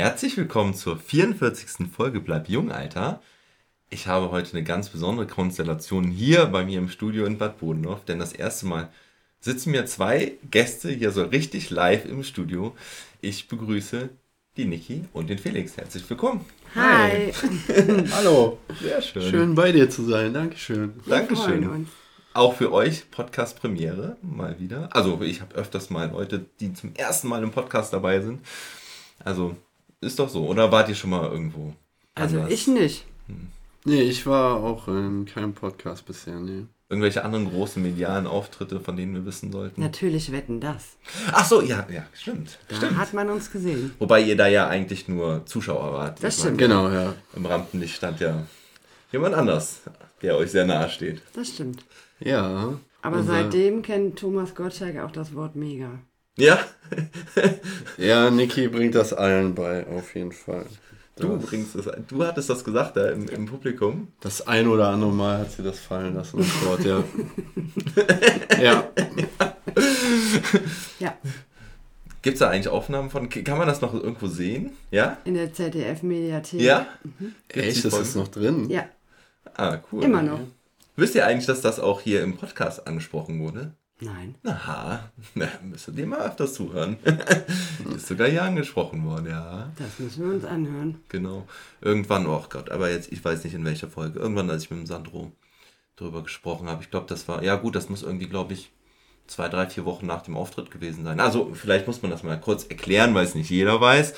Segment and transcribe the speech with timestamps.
[0.00, 1.88] Herzlich willkommen zur 44.
[1.94, 3.20] Folge Bleib jung, Alter.
[3.90, 8.06] Ich habe heute eine ganz besondere Konstellation hier bei mir im Studio in Bad Bodendorf,
[8.06, 8.88] denn das erste Mal
[9.40, 12.74] sitzen mir zwei Gäste hier so richtig live im Studio.
[13.20, 14.08] Ich begrüße
[14.56, 15.76] die Niki und den Felix.
[15.76, 16.46] Herzlich willkommen.
[16.74, 17.34] Hi.
[18.12, 18.56] Hallo.
[18.80, 19.30] Sehr schön.
[19.30, 20.32] Schön bei dir zu sein.
[20.32, 20.94] Dankeschön.
[21.04, 21.44] Wir Dankeschön.
[21.44, 21.90] freuen uns.
[22.32, 24.88] Auch für euch Podcast-Premiere mal wieder.
[24.96, 28.40] Also ich habe öfters mal Leute, die zum ersten Mal im Podcast dabei sind.
[29.22, 29.56] Also
[30.00, 30.46] ist doch so.
[30.46, 31.74] Oder wart ihr schon mal irgendwo?
[32.14, 32.52] Also anders?
[32.52, 33.04] ich nicht.
[33.84, 36.66] Nee, ich war auch in keinem Podcast bisher, nee.
[36.90, 39.80] Irgendwelche anderen großen medialen Auftritte, von denen wir wissen sollten?
[39.80, 40.96] Natürlich wetten das.
[41.32, 42.58] Ach so, ja, ja, stimmt.
[42.68, 42.96] Da stimmt.
[42.98, 43.92] hat man uns gesehen.
[44.00, 46.22] Wobei ihr da ja eigentlich nur Zuschauer wart.
[46.22, 46.58] Das Ich meine, stimmt.
[46.58, 47.14] Genau, ja.
[47.36, 48.42] Im Rampenlicht stand ja
[49.12, 49.82] jemand anders,
[50.20, 51.22] der euch sehr nahe steht.
[51.34, 51.84] Das stimmt.
[52.18, 52.74] Ja.
[53.02, 56.00] Aber Unser- seitdem kennt Thomas Gottschalk auch das Wort mega.
[56.40, 56.58] Ja,
[57.98, 60.66] Ja, Niki bringt das allen bei, auf jeden Fall.
[61.16, 61.88] du bringst es.
[62.08, 64.08] Du hattest das gesagt da im, im Publikum.
[64.20, 67.04] das ein oder andere Mal hat sie das fallen lassen, das Wort, ja.
[68.60, 68.90] ja.
[70.98, 71.14] Ja,
[72.22, 73.28] Gibt es da eigentlich Aufnahmen von?
[73.30, 74.72] Kann man das noch irgendwo sehen?
[74.90, 75.16] Ja?
[75.24, 76.60] in der ZDF-Mediathek.
[76.60, 76.86] Ja?
[77.48, 78.68] Gibt's Echt, das ist noch drin?
[78.68, 78.84] Ja,
[79.54, 80.04] Ah, cool.
[80.04, 80.40] immer noch.
[80.96, 83.72] Wisst ihr eigentlich, dass das auch hier im Podcast angesprochen wurde?
[84.00, 84.34] Nein.
[84.44, 86.96] Aha, na, müsstet ihr mal öfters zuhören.
[87.94, 89.70] ist sogar hier angesprochen worden, ja.
[89.76, 91.00] Das müssen wir uns anhören.
[91.08, 91.46] Genau.
[91.82, 94.18] Irgendwann, oh Gott, aber jetzt, ich weiß nicht in welcher Folge.
[94.18, 95.32] Irgendwann, als ich mit dem Sandro
[95.96, 96.82] drüber gesprochen habe.
[96.82, 98.72] Ich glaube, das war, ja gut, das muss irgendwie, glaube ich,
[99.26, 101.20] zwei, drei, vier Wochen nach dem Auftritt gewesen sein.
[101.20, 104.14] Also, vielleicht muss man das mal kurz erklären, weil es nicht jeder weiß.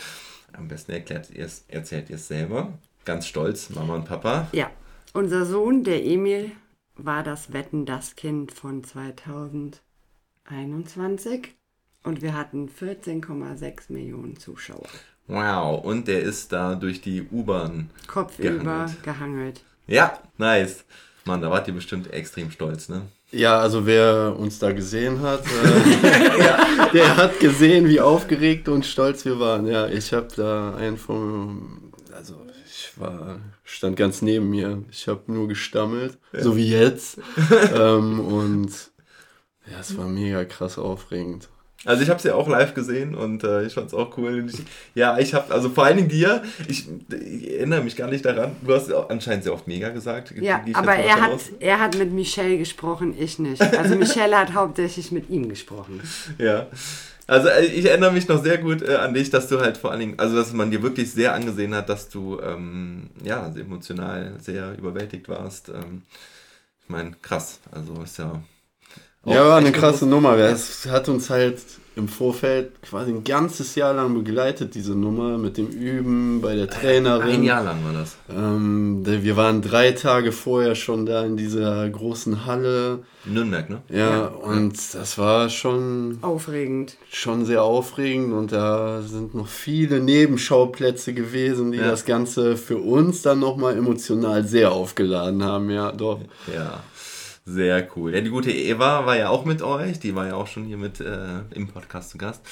[0.53, 2.73] Am besten erklärt ihr's, erzählt ihr es selber.
[3.05, 4.49] Ganz stolz, Mama und Papa.
[4.53, 4.71] Ja,
[5.13, 6.53] unser Sohn, der Emil,
[7.05, 11.49] war das Wetten das Kind von 2021
[12.05, 14.89] und wir hatten 14,6 Millionen Zuschauer.
[15.27, 17.91] Wow, und der ist da durch die U-Bahn.
[18.07, 19.03] Kopfüber Gehangelt.
[19.03, 19.65] gehangelt.
[19.87, 20.85] Ja, nice.
[21.25, 23.03] Mann, da wart ihr bestimmt extrem stolz, ne?
[23.31, 29.25] Ja, also wer uns da gesehen hat, äh, der hat gesehen, wie aufgeregt und stolz
[29.25, 29.67] wir waren.
[29.67, 32.35] Ja, ich habe da einen von, also
[32.67, 33.39] ich war,
[33.73, 34.83] stand ganz neben mir.
[34.91, 37.19] Ich habe nur gestammelt, so wie jetzt.
[37.75, 38.71] ähm, und
[39.71, 41.49] ja, es war mega krass aufregend.
[41.85, 44.47] Also ich habe es ja auch live gesehen und äh, ich fand es auch cool.
[44.49, 44.63] Ich,
[44.95, 48.55] ja, ich habe, also vor allen Dingen dir, ich, ich erinnere mich gar nicht daran,
[48.63, 50.33] du hast anscheinend sehr oft mega gesagt.
[50.41, 51.51] Ja, aber er hat, aus.
[51.59, 53.61] er hat mit Michelle gesprochen, ich nicht.
[53.61, 56.01] Also Michelle hat hauptsächlich mit ihm gesprochen.
[56.39, 56.69] Ja.
[57.27, 59.91] Also äh, ich erinnere mich noch sehr gut äh, an dich, dass du halt vor
[59.91, 63.63] allen Dingen, also dass man dir wirklich sehr angesehen hat, dass du ähm, ja sehr
[63.63, 65.69] emotional sehr überwältigt warst.
[65.69, 66.03] Ähm,
[66.83, 67.61] ich meine, krass.
[67.71, 68.43] Also ist ja.
[69.25, 70.37] auch Ja, war eine krasse Nummer.
[70.37, 71.61] Es hat uns halt
[71.95, 76.69] im Vorfeld quasi ein ganzes Jahr lang begleitet, diese Nummer mit dem Üben bei der
[76.69, 77.29] Trainerin.
[77.37, 78.17] Ein Jahr lang war das.
[78.35, 83.01] Ähm, wir waren drei Tage vorher schon da in dieser großen Halle.
[83.25, 83.83] Nürnberg, ne?
[83.89, 84.25] Ja, Ja.
[84.27, 86.97] und das war schon, Aufregend.
[87.11, 91.89] schon sehr aufregend und da sind noch viele Nebenschauplätze gewesen, die Ja.
[91.91, 95.71] das Ganze für uns dann nochmal emotional sehr aufgeladen haben.
[95.71, 96.21] Ja, doch.
[96.53, 96.83] Ja,
[97.45, 98.15] sehr cool.
[98.15, 99.99] Ja, die gute Eva war ja auch mit euch.
[100.01, 102.43] Die war ja auch schon hier mit äh, im Podcast zu Gast.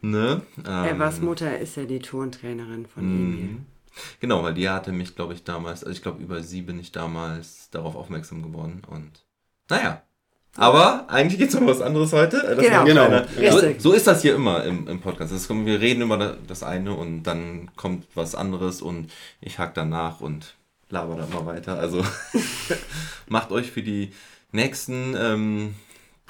[0.00, 0.40] Ne?
[0.66, 3.42] Ähm, Evas Mutter ist ja die Turntrainerin von Emil.
[3.44, 3.66] Mhm.
[4.20, 6.92] Genau, weil die hatte mich, glaube ich, damals, also ich glaube, über sie bin ich
[6.92, 8.82] damals darauf aufmerksam geworden.
[8.88, 9.24] Und
[9.68, 10.02] naja.
[10.56, 12.38] Aber eigentlich geht es um was anderes heute.
[12.40, 12.84] Das Genau.
[12.84, 13.22] Genau.
[13.50, 15.32] So, so ist das hier immer im, im Podcast.
[15.32, 19.58] Das kommt, wir reden über da- das eine und dann kommt was anderes und ich
[19.58, 20.54] hack danach und
[20.88, 21.78] laber dann mal weiter.
[21.78, 22.04] Also
[23.28, 24.12] macht euch für die
[24.52, 25.74] nächsten ähm,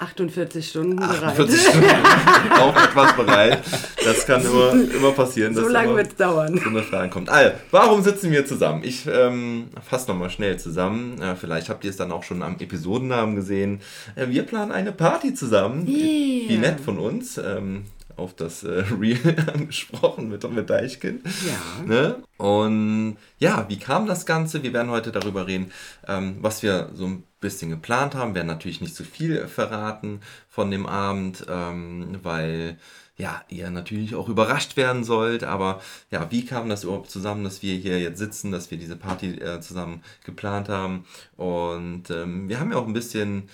[0.01, 1.39] 48 Stunden bereit.
[1.39, 1.85] 48 Stunden
[2.59, 3.59] auf etwas bereit.
[4.03, 5.53] Das kann immer, immer passieren.
[5.53, 6.59] So lange wird es dauern.
[6.61, 7.29] so eine Frage kommt.
[7.29, 8.83] Also, warum sitzen wir zusammen?
[8.83, 11.21] Ich ähm, fasse nochmal schnell zusammen.
[11.21, 13.81] Äh, vielleicht habt ihr es dann auch schon am Episodennamen gesehen.
[14.15, 15.87] Äh, wir planen eine Party zusammen.
[15.87, 16.49] Yeah.
[16.49, 17.37] Wie nett von uns.
[17.37, 17.85] Ähm,
[18.17, 21.25] auf das äh, Real angesprochen mit, mit Deichkind.
[21.45, 21.85] Ja.
[21.85, 22.15] Ne?
[22.37, 24.63] Und ja, wie kam das Ganze?
[24.63, 25.71] Wir werden heute darüber reden,
[26.07, 28.31] ähm, was wir so ein bisschen geplant haben.
[28.31, 32.77] Wir werden natürlich nicht zu viel verraten von dem Abend, ähm, weil
[33.17, 35.43] ja, ihr natürlich auch überrascht werden sollt.
[35.43, 38.95] Aber ja, wie kam das überhaupt zusammen, dass wir hier jetzt sitzen, dass wir diese
[38.95, 41.05] Party äh, zusammen geplant haben?
[41.37, 43.49] Und ähm, wir haben ja auch ein bisschen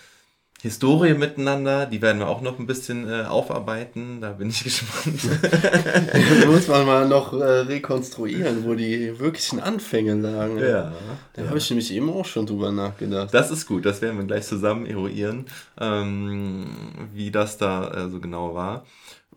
[0.62, 4.21] Historie miteinander, die werden wir auch noch ein bisschen äh, aufarbeiten.
[4.21, 5.21] Da bin ich gespannt.
[6.48, 10.57] muss man mal noch äh, rekonstruieren, wo die wirklichen Anfänge lagen.
[10.57, 10.94] ja.
[11.33, 13.31] Da habe ich nämlich eben auch schon drüber nachgedacht.
[13.33, 15.45] Das ist gut, das werden wir gleich zusammen eruieren,
[15.80, 16.68] ähm,
[17.13, 18.83] wie das da äh, so genau war.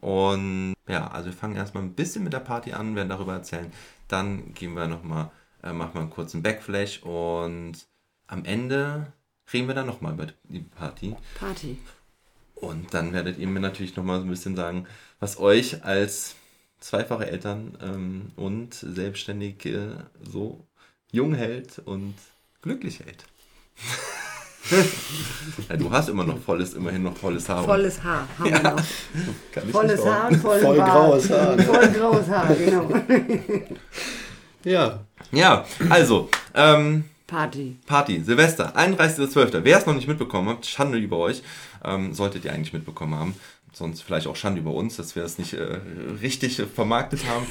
[0.00, 3.70] Und ja, also wir fangen erstmal ein bisschen mit der Party an, werden darüber erzählen.
[4.08, 5.30] Dann gehen wir nochmal,
[5.62, 7.74] äh, machen wir einen kurzen Backflash und
[8.26, 9.12] am Ende
[9.52, 11.14] reden wir dann nochmal über die Party.
[11.38, 11.78] Party.
[12.54, 14.86] Und dann werdet ihr mir natürlich nochmal so ein bisschen sagen,
[15.18, 16.34] was euch als
[16.80, 20.64] zweifache Eltern ähm, und Selbstständige so
[21.12, 22.14] jung hält und
[22.62, 23.24] glücklich hält.
[25.68, 27.64] ja, du hast immer noch volles, immerhin noch volles Haar.
[27.64, 28.62] Volles Haar haben Ja.
[28.62, 28.82] wir noch.
[29.72, 30.90] Volles Haar und Voll Bart.
[30.90, 31.62] graues Haar, ne?
[31.64, 32.88] Voll graues Haar, genau.
[34.64, 35.00] Ja,
[35.32, 37.76] Ja, also, ähm, Party.
[37.86, 39.60] Party, Silvester, 31.12.
[39.62, 41.42] Wer es noch nicht mitbekommen hat, Schande über euch.
[41.84, 43.34] Ähm, solltet ihr eigentlich mitbekommen haben.
[43.72, 45.78] Sonst vielleicht auch Schande über uns, dass wir es nicht äh,
[46.20, 47.46] richtig äh, vermarktet haben.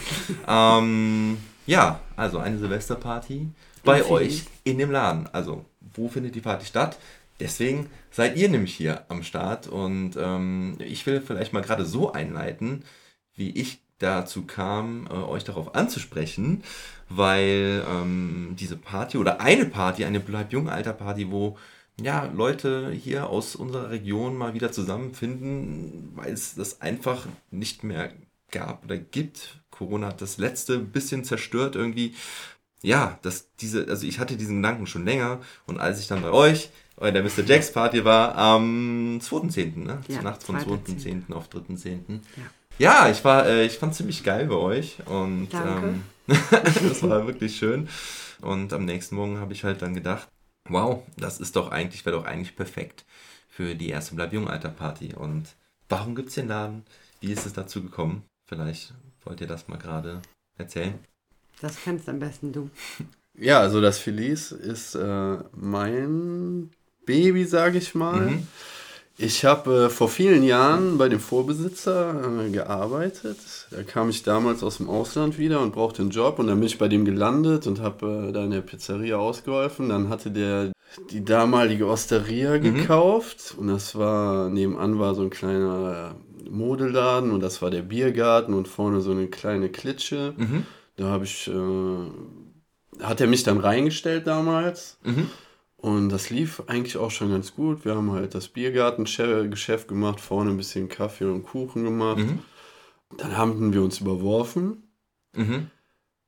[0.83, 3.47] ähm, ja, also eine Silvesterparty
[3.85, 5.29] bei euch in dem Laden.
[5.31, 5.65] Also,
[5.95, 6.99] wo findet die Party statt?
[7.39, 12.11] Deswegen seid ihr nämlich hier am Start und ähm, ich will vielleicht mal gerade so
[12.11, 12.83] einleiten,
[13.33, 16.63] wie ich dazu kam, äh, euch darauf anzusprechen,
[17.09, 21.57] weil ähm, diese Party oder eine Party, eine Bleib jung Alter Party, wo
[21.99, 28.11] ja Leute hier aus unserer Region mal wieder zusammenfinden, weil es das einfach nicht mehr
[28.51, 29.59] gab oder gibt.
[29.71, 32.15] Corona hat das letzte bisschen zerstört irgendwie.
[32.81, 36.31] Ja, dass diese, also ich hatte diesen Gedanken schon länger und als ich dann bei
[36.31, 37.43] euch bei der Mr.
[37.45, 40.01] Jacks Party war am 2.10., ne?
[40.07, 41.25] Ja, Nachts von 2.10..
[41.27, 41.33] 2.10.
[41.33, 42.19] auf 3.10.
[42.37, 42.43] Ja.
[42.77, 45.87] Ja, ich war, äh, ich fand ziemlich geil bei euch und Danke.
[45.87, 46.03] ähm,
[46.51, 47.87] das war wirklich schön.
[48.41, 50.27] Und am nächsten Morgen habe ich halt dann gedacht,
[50.69, 53.05] wow, das ist doch eigentlich, wäre doch eigentlich perfekt
[53.49, 55.13] für die erste Bleib jung Alter Party.
[55.13, 55.55] Und
[55.89, 56.83] warum gibt's den Laden?
[57.19, 58.23] Wie ist es dazu gekommen?
[58.47, 58.93] Vielleicht
[59.25, 60.21] wollt ihr das mal gerade
[60.57, 60.97] erzählen.
[61.61, 62.69] Das kennst am besten du.
[63.37, 66.69] ja, also das Felice ist äh, mein
[67.05, 68.27] Baby, sage ich mal.
[68.27, 68.47] Mhm.
[69.21, 73.37] Ich habe äh, vor vielen Jahren bei dem Vorbesitzer äh, gearbeitet.
[73.69, 76.67] Da kam ich damals aus dem Ausland wieder und brauchte einen Job und dann bin
[76.67, 79.89] ich bei dem gelandet und habe äh, da in der Pizzeria ausgeholfen.
[79.89, 80.71] Dann hatte der
[81.11, 86.15] die damalige Osteria gekauft und das war nebenan war so ein kleiner
[86.49, 90.33] Modeladen und das war der Biergarten und vorne so eine kleine Klitsche.
[90.37, 90.65] Mhm.
[90.95, 94.97] Da habe ich äh, hat er mich dann reingestellt damals.
[95.03, 95.29] Mhm.
[95.81, 97.85] Und das lief eigentlich auch schon ganz gut.
[97.85, 102.17] Wir haben halt das Biergartengeschäft gemacht, vorne ein bisschen Kaffee und Kuchen gemacht.
[102.19, 102.39] Mhm.
[103.17, 104.83] Dann haben wir uns überworfen.
[105.33, 105.67] Mhm.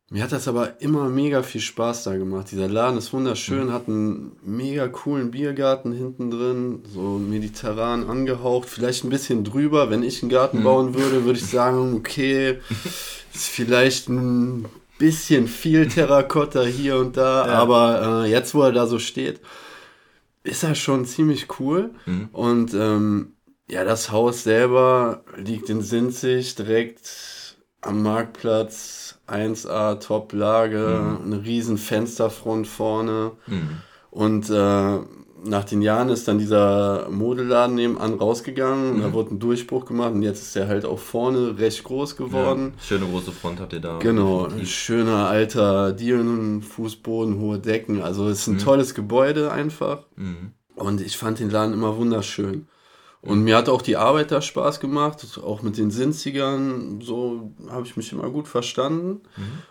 [0.09, 2.51] Mir hat das aber immer mega viel Spaß da gemacht.
[2.51, 9.05] Dieser Laden ist wunderschön, hat einen mega coolen Biergarten hinten drin, so mediterran angehaucht, vielleicht
[9.05, 9.89] ein bisschen drüber.
[9.89, 12.59] Wenn ich einen Garten bauen würde, würde ich sagen, okay,
[13.33, 14.65] ist vielleicht ein
[15.01, 17.53] bisschen viel Terrakotta hier und da, Ja.
[17.53, 19.41] aber äh, jetzt, wo er da so steht,
[20.43, 21.89] ist er schon ziemlich cool.
[22.05, 22.29] Mhm.
[22.31, 23.33] Und ähm,
[23.69, 32.67] ja, das Haus selber liegt in Sinzig, direkt am Marktplatz, 1A, Top-Lage, eine riesen Fensterfront
[32.67, 33.31] vorne.
[33.47, 33.77] Mhm.
[34.11, 34.99] Und äh,
[35.43, 38.95] nach den Jahren ist dann dieser Modeladen nebenan rausgegangen.
[38.95, 42.15] und Da wurde ein Durchbruch gemacht und jetzt ist er halt auch vorne recht groß
[42.15, 42.73] geworden.
[42.77, 43.97] Ja, schöne große Front habt ihr da.
[43.99, 48.01] Genau, ein schöner alter Dielenfußboden, hohe Decken.
[48.01, 50.03] Also es ist ein tolles Gebäude einfach.
[50.15, 50.51] Mhm.
[50.75, 52.67] Und ich fand den Laden immer wunderschön.
[53.23, 57.85] Und mir hat auch die Arbeit da Spaß gemacht, auch mit den Sinzigern, so habe
[57.85, 59.21] ich mich immer gut verstanden.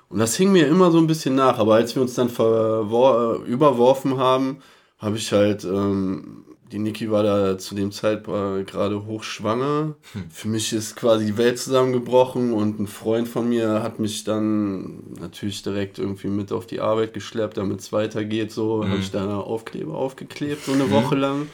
[0.09, 1.59] Und das hing mir immer so ein bisschen nach.
[1.59, 4.59] Aber als wir uns dann überworfen haben,
[5.01, 9.97] habe ich halt, ähm, die Niki war da zu dem Zeitpunkt gerade hochschwanger.
[10.31, 15.03] Für mich ist quasi die Welt zusammengebrochen und ein Freund von mir hat mich dann
[15.19, 18.53] natürlich direkt irgendwie mit auf die Arbeit geschleppt, damit es weitergeht.
[18.53, 21.49] So habe ich da Aufkleber aufgeklebt, so eine Woche lang.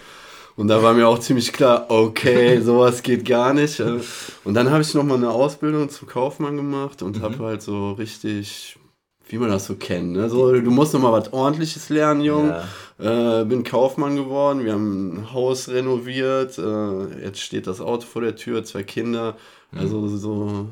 [0.57, 3.79] Und da war mir auch ziemlich klar, okay, sowas geht gar nicht.
[3.81, 4.01] äh.
[4.45, 8.79] Und dann habe ich nochmal eine Ausbildung zum Kaufmann gemacht und habe halt so richtig,
[9.29, 10.29] wie man das so kennt, ne?
[10.31, 12.53] so, du musst nochmal was ordentliches lernen, Jung.
[12.99, 18.23] Äh, bin Kaufmann geworden, wir haben ein Haus renoviert, äh, jetzt steht das Auto vor
[18.23, 19.37] der Tür, zwei Kinder.
[19.77, 20.69] Also so,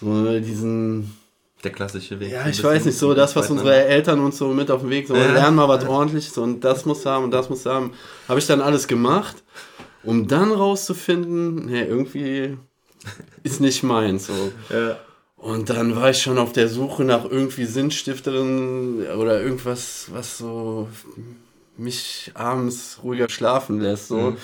[0.00, 1.16] so diesen
[1.62, 2.32] Der klassische Weg.
[2.32, 5.06] ja, ich weiß nicht, so das, was unsere Eltern uns so mit auf den Weg,
[5.08, 5.32] so Ja.
[5.32, 7.92] lern mal was ordentliches und das muss haben und das muss haben.
[8.28, 9.42] Habe ich dann alles gemacht,
[10.02, 12.58] um dann rauszufinden, nee, irgendwie
[13.44, 14.26] ist nicht meins.
[14.26, 14.52] So.
[14.68, 14.96] Ja.
[15.44, 20.88] Und dann war ich schon auf der Suche nach irgendwie Sinnstifterin oder irgendwas, was so
[21.76, 24.08] mich abends ruhiger schlafen lässt.
[24.08, 24.30] So.
[24.30, 24.36] Mhm.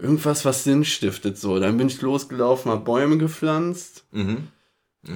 [0.00, 1.38] Irgendwas, was Sinn stiftet.
[1.38, 1.60] So.
[1.60, 4.04] Dann bin ich losgelaufen, habe Bäume gepflanzt.
[4.10, 4.48] Mhm.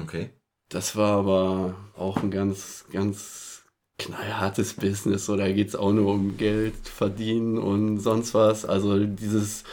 [0.04, 0.30] Okay.
[0.68, 3.64] Das war aber auch ein ganz, ganz
[3.98, 5.26] knallhartes Business.
[5.26, 8.64] So, da geht es auch nur um Geld verdienen und sonst was.
[8.64, 9.64] Also dieses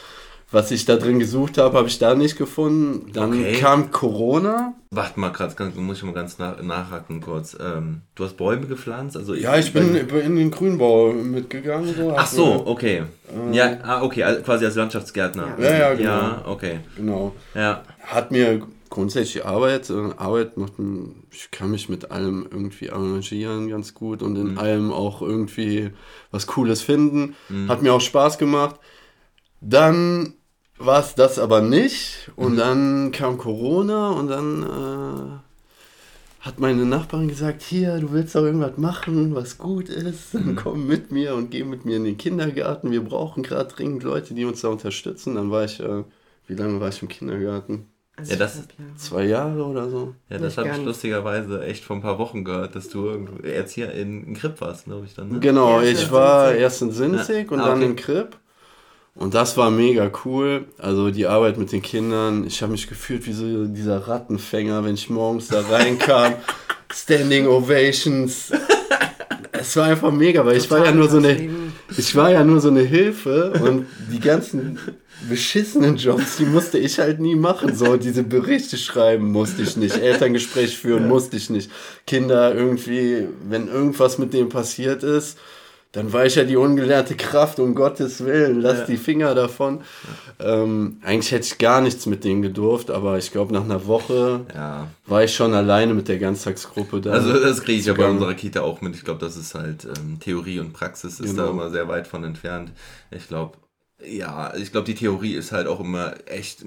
[0.50, 3.12] was ich da drin gesucht habe, habe ich da nicht gefunden.
[3.12, 3.60] Dann Okay.
[3.60, 4.75] kam Corona.
[4.92, 7.58] Warte mal, ganz, muss ich mal ganz nach, nachhaken kurz.
[7.60, 9.18] Ähm, du hast Bäume gepflanzt?
[9.18, 11.94] Also Ja, ich bin in den Grünbau mitgegangen.
[11.94, 12.13] So.
[12.16, 13.04] Ach so, okay.
[13.51, 15.58] ja, ah, okay, also quasi als Landschaftsgärtner.
[15.60, 16.10] Ja, ja, genau.
[16.10, 16.80] Ja, okay.
[16.96, 17.36] Genau.
[17.54, 17.84] Ja.
[18.06, 20.74] Hat mir grundsätzlich Arbeit, äh, Arbeit macht,
[21.32, 25.92] ich kann mich mit allem irgendwie arrangieren ganz gut und in allem auch irgendwie
[26.32, 27.36] was Cooles finden.
[27.68, 28.77] Hat mir auch Spaß gemacht.
[29.60, 30.34] Dann
[30.80, 37.28] war es das aber nicht und dann kam Corona und dann äh, hat meine Nachbarin
[37.28, 41.50] gesagt, hier, du willst doch irgendwas machen, was gut ist, dann komm mit mir und
[41.52, 42.92] geh mit mir in den Kindergarten.
[42.92, 45.36] Wir brauchen gerade dringend Leute, die uns da unterstützen.
[45.36, 46.04] Dann war ich, äh,
[46.48, 47.88] wie lange war ich im Kindergarten?
[48.16, 48.96] Also Ja, das- ich glaub, ja.
[48.96, 50.16] Zwei Jahre oder so.
[50.30, 53.92] Ja, das habe ich lustigerweise echt vor ein paar Wochen gehört, dass du irgendwo Erzieher
[53.94, 55.30] in, in Grip warst, glaube ich dann.
[55.30, 55.40] Ne?
[55.40, 56.62] Genau, Erst ich war Sinzig.
[56.62, 57.52] erst in Sinzig Ja.
[57.58, 57.86] und Ah, dann okay.
[57.88, 58.38] in Kripp.
[59.18, 60.66] Und das war mega cool.
[60.78, 62.46] Also die Arbeit mit den Kindern.
[62.46, 66.34] Ich habe mich gefühlt wie so dieser Rattenfänger, wenn ich morgens da reinkam.
[66.94, 68.52] Standing Ovations.
[69.52, 71.50] Es war einfach mega, weil ich war ja nur so eine,
[71.98, 74.78] ich war ja nur so eine Hilfe und die ganzen
[75.28, 77.76] beschissenen Jobs, die musste ich halt nie machen.
[77.76, 81.72] So, diese Berichte schreiben musste ich nicht, Elterngespräch führen musste ich nicht.
[82.06, 85.38] Kinder irgendwie, wenn irgendwas mit denen passiert ist,
[85.98, 88.86] dann war ich ja die ungelernte Kraft, um Gottes Willen, lass Ja.
[88.86, 89.82] die Finger davon.
[90.39, 94.42] Ähm, eigentlich hätte ich gar nichts mit denen gedurft, aber ich glaube, nach einer Woche
[94.54, 97.12] Ja, war ich schon alleine mit der Ganztagsgruppe da.
[97.13, 98.12] also das kriege ich ja bei Zugang.
[98.18, 98.96] unserer Kita auch mit.
[98.96, 101.50] Ich glaube, das ist halt ähm, Theorie und Praxis ist da Genau.
[101.54, 102.72] immer sehr weit von entfernt.
[103.10, 103.58] Ich glaube,
[104.08, 106.63] ja, ich glaube, die Theorie ist halt auch immer echt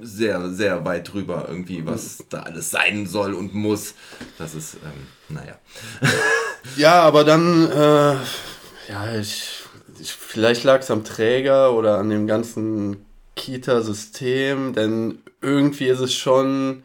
[0.00, 3.94] sehr, sehr weit drüber irgendwie, was da alles sein soll und muss.
[4.38, 5.58] Das ist, ähm, naja.
[6.76, 8.14] Ja, aber dann, äh,
[8.88, 9.62] ja, ich,
[10.00, 13.04] ich vielleicht lag es am Träger oder an dem ganzen
[13.36, 16.82] Kita-System, denn irgendwie ist es schon,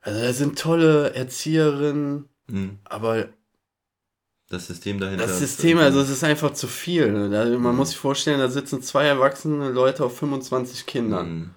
[0.00, 2.78] also da sind tolle Erzieherinnen, Hm.
[2.84, 3.28] aber
[4.50, 5.22] Das System dahinter.
[5.24, 7.10] das ist System, also es ist einfach zu viel.
[7.12, 7.56] ne?
[7.58, 11.26] Man muss sich vorstellen, da sitzen zwei erwachsene Leute auf 25 Kindern.
[11.26, 11.50] Hm.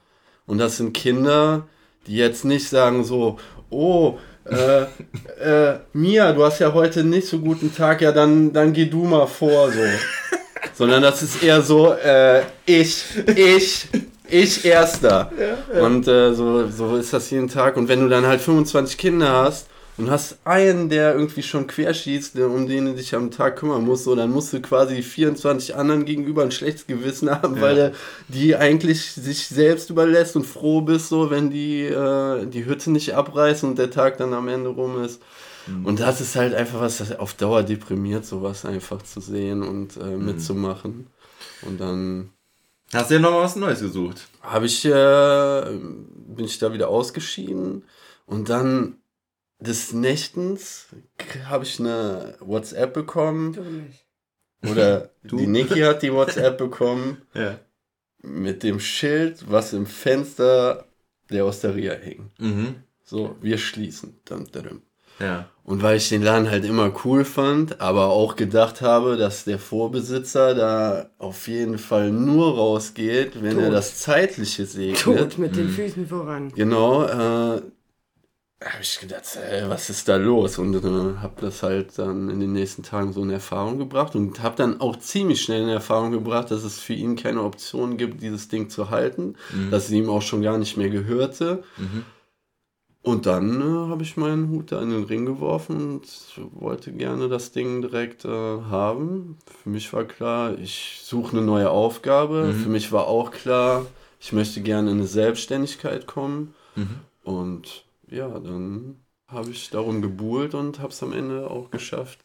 [0.45, 1.67] Und das sind Kinder,
[2.05, 3.39] die jetzt nicht sagen so,
[3.71, 8.73] oh, äh, äh, Mia, du hast ja heute nicht so guten Tag, ja, dann, dann
[8.73, 9.81] geh du mal vor, so.
[10.73, 13.87] Sondern das ist eher so, äh, ich, ich,
[14.27, 15.31] ich erster.
[15.79, 17.77] Und äh, so, so ist das jeden Tag.
[17.77, 22.37] Und wenn du dann halt 25 Kinder hast und hast einen, der irgendwie schon querschießt,
[22.39, 26.05] um den du dich am Tag kümmern musst, so, dann musst du quasi 24 anderen
[26.05, 27.91] gegenüber ein schlechtes Gewissen haben, weil er
[28.27, 33.13] die eigentlich sich selbst überlässt und froh bist, so, wenn die äh, die Hütte nicht
[33.15, 35.21] abreißen und der Tag dann am Ende rum ist.
[35.83, 39.97] Und das ist halt einfach was, das auf Dauer deprimiert, sowas einfach zu sehen und
[39.97, 41.07] äh, mitzumachen.
[41.63, 42.29] Und dann
[42.93, 44.27] Hast du ja noch mal was Neues gesucht?
[44.43, 45.63] habe ich, äh,
[46.27, 47.83] bin ich da wieder ausgeschieden
[48.27, 48.97] und dann
[49.65, 50.87] des Nächtens
[51.47, 54.05] habe ich eine WhatsApp bekommen Du nicht.
[54.71, 55.37] oder Du?
[55.37, 57.59] die Niki hat die WhatsApp bekommen Ja.
[58.21, 60.85] mit dem Schild, was im Fenster
[61.31, 62.31] der Osteria hing.
[62.39, 62.75] Mhm.
[63.03, 64.15] So, wir schließen.
[64.25, 64.81] Dum, dum, dum.
[65.19, 65.49] Ja.
[65.63, 69.57] Und weil ich den Laden halt immer cool fand, aber auch gedacht habe, dass der
[69.59, 73.73] Vorbesitzer da auf jeden Fall nur rausgeht, wenn er Tot.
[73.73, 74.99] das Zeitliche segnet.
[75.01, 76.51] Tot mit den Füßen voran.
[76.53, 77.61] Genau, äh,
[78.73, 80.57] habe ich gedacht, ey, was ist da los?
[80.57, 84.41] Und äh, habe das halt dann in den nächsten Tagen so in Erfahrung gebracht und
[84.41, 88.21] habe dann auch ziemlich schnell in Erfahrung gebracht, dass es für ihn keine Option gibt,
[88.21, 89.35] dieses Ding zu halten,
[89.69, 91.63] dass es ihm auch schon gar nicht mehr gehörte.
[91.77, 92.05] Mhm.
[93.05, 96.07] Und dann äh, habe ich meinen Hut da in den Ring geworfen und
[96.53, 99.37] wollte gerne das Ding direkt äh, haben.
[99.61, 102.45] Für mich war klar, ich suche eine neue Aufgabe.
[102.45, 102.53] Mhm.
[102.63, 103.85] Für mich war auch klar,
[104.19, 106.55] ich möchte gerne in eine Selbstständigkeit kommen.
[106.75, 107.01] Mhm.
[107.23, 108.95] Und ja, dann
[109.27, 112.23] habe ich darum gebuhlt und habe es am Ende auch geschafft,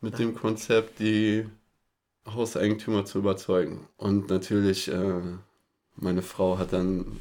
[0.00, 1.46] mit dem Konzept die
[2.26, 3.86] Hauseigentümer zu überzeugen.
[3.96, 5.20] Und natürlich, äh,
[5.96, 7.16] meine Frau hat dann,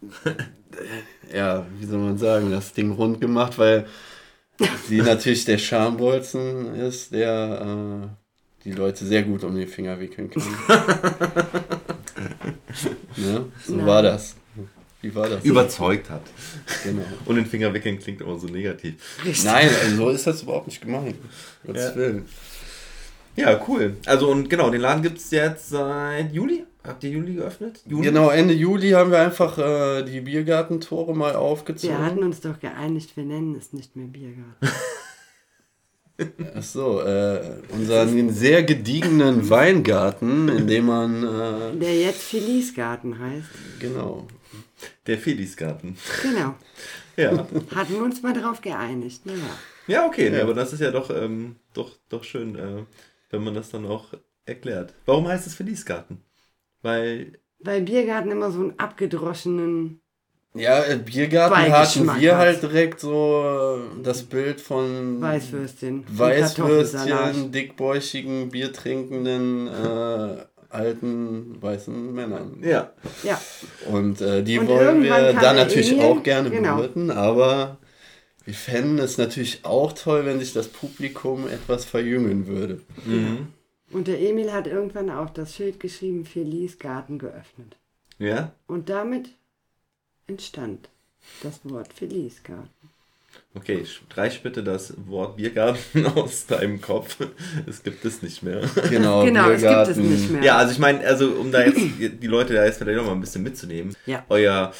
[1.32, 3.86] ja, wie soll man sagen, das Ding rund gemacht, weil
[4.86, 10.30] sie natürlich der Schambolzen ist, der äh, die Leute sehr gut um den Finger wickeln
[10.30, 10.42] kann.
[13.16, 13.44] ne?
[13.64, 13.86] So Nein.
[13.86, 14.36] war das.
[15.00, 15.44] Wie war das?
[15.44, 16.22] Überzeugt hat.
[16.84, 17.02] Genau.
[17.24, 18.94] Und den Finger wickeln klingt immer so negativ.
[19.44, 21.14] Nein, also so ist das überhaupt nicht gemeint.
[21.66, 21.96] Gottes Ja.
[21.96, 22.24] Willen.
[23.36, 23.96] Ja, cool.
[24.06, 26.64] Also und genau, den Laden gibt es jetzt seit Juli.
[26.82, 27.80] Habt ihr Juli geöffnet?
[27.86, 28.06] Juni?
[28.06, 31.96] Genau, Ende Juli haben wir einfach äh, die Biergartentore mal aufgezogen.
[31.96, 34.56] Wir hatten uns doch geeinigt, wir nennen es nicht mehr Biergarten.
[36.56, 41.22] Ach so, äh, unseren sehr gediegenen Weingarten, in dem man.
[41.22, 43.46] Äh, Der jetzt Felice-Garten heißt.
[43.78, 44.26] genau.
[45.06, 45.96] Der Felisgarten.
[46.22, 46.54] Genau.
[47.16, 47.32] Ja.
[47.74, 49.26] Hatten wir uns mal drauf geeinigt.
[49.26, 49.38] Naja.
[49.88, 50.40] Ja, okay, Ja.
[50.42, 52.84] aber das ist ja doch, ähm, doch, doch schön, äh,
[53.30, 54.14] wenn man das dann auch
[54.46, 54.94] erklärt.
[55.04, 56.22] Warum heißt es Felisgarten?
[56.80, 60.00] Weil, Weil Biergarten immer so einen abgedroschenen.
[60.54, 62.46] Ja, äh, Biergarten hatten wir hat.
[62.46, 66.04] halt direkt so äh, das Bild von Weißwürstchen.
[66.08, 72.58] Weißwürstchen, dickbäuchigen, biertrinkenden, äh, alten, weißen Männern.
[72.62, 73.40] ja, Ja,
[73.90, 76.04] Und äh, die Und wollen wir da natürlich Emil.
[76.04, 76.76] auch gerne Genau.
[76.76, 77.78] bewirten, aber
[78.44, 82.80] wir fänden es natürlich auch toll, wenn sich das Publikum etwas verjüngen würde.
[83.04, 83.48] mhm.
[83.92, 87.76] und der Emil hat irgendwann auch das Schild geschrieben, Felice-Garten geöffnet.
[88.18, 89.30] ja, Und damit
[90.26, 90.88] entstand
[91.42, 92.68] das Wort Felice-Garten.
[93.54, 97.16] Okay, streich bitte das Wort Biergarten aus deinem Kopf.
[97.66, 98.62] Es gibt es nicht mehr.
[98.90, 100.42] Genau, genau, es gibt es nicht mehr.
[100.42, 103.12] Ja, also ich meine, also um da jetzt die Leute da jetzt vielleicht noch mal
[103.12, 103.94] ein bisschen mitzunehmen.
[104.06, 104.24] Ja.
[104.28, 104.72] Euer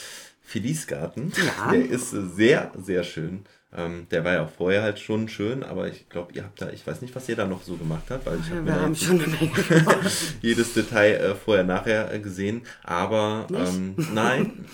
[0.42, 1.72] Felice-Garten, Ja.
[1.72, 3.44] der ist sehr, sehr schön.
[3.76, 6.70] Ähm, der war ja auch vorher halt schon schön, aber ich glaube, ihr habt da,
[6.70, 8.94] ich weiß nicht, was ihr da noch so gemacht habt, weil ich mir wir haben
[8.96, 9.20] schon
[10.40, 12.62] jedes Detail äh, vorher, nachher äh, gesehen.
[12.82, 14.64] Aber ähm, nein,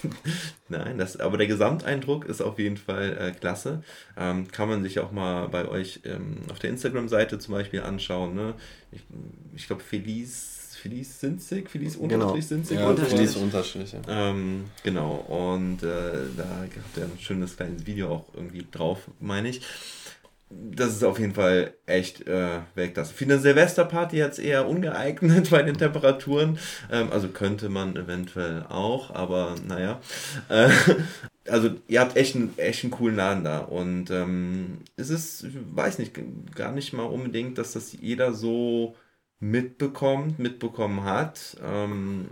[0.68, 3.82] nein, das, aber der Gesamteindruck ist auf jeden Fall äh, klasse.
[4.14, 8.34] Ähm, kann man sich auch mal bei euch ähm, auf der Instagram-Seite zum Beispiel anschauen.
[8.34, 8.54] Ne?
[8.92, 9.04] Ich,
[9.56, 10.53] ich glaube, Felice,
[10.84, 12.14] Felice Sinzig, Felice Genau.
[12.14, 12.78] Unterstrich Sinzig.
[12.78, 13.36] Ja, Unterstrich.
[13.36, 13.42] Unterstrich.
[13.42, 14.30] Unterstrich ja.
[14.30, 15.86] Ähm, genau, und äh,
[16.36, 19.62] da habt ihr ein schönes kleines Video auch irgendwie drauf, meine ich.
[20.50, 23.14] Das ist auf jeden Fall echt äh, Weltklasse.
[23.14, 26.58] Für eine Silvesterparty jetzt eher ungeeignet bei den Temperaturen.
[26.92, 30.02] Ähm, also könnte man eventuell auch, aber naja.
[30.50, 30.68] Äh,
[31.48, 33.60] also ihr habt echt einen, echt einen coolen Laden da.
[33.60, 36.12] Und ähm, es ist, ich weiß nicht,
[36.54, 38.94] gar nicht mal unbedingt, dass das jeder so
[39.50, 41.56] mitbekommt, mitbekommen hat.
[41.62, 42.28] Ähm,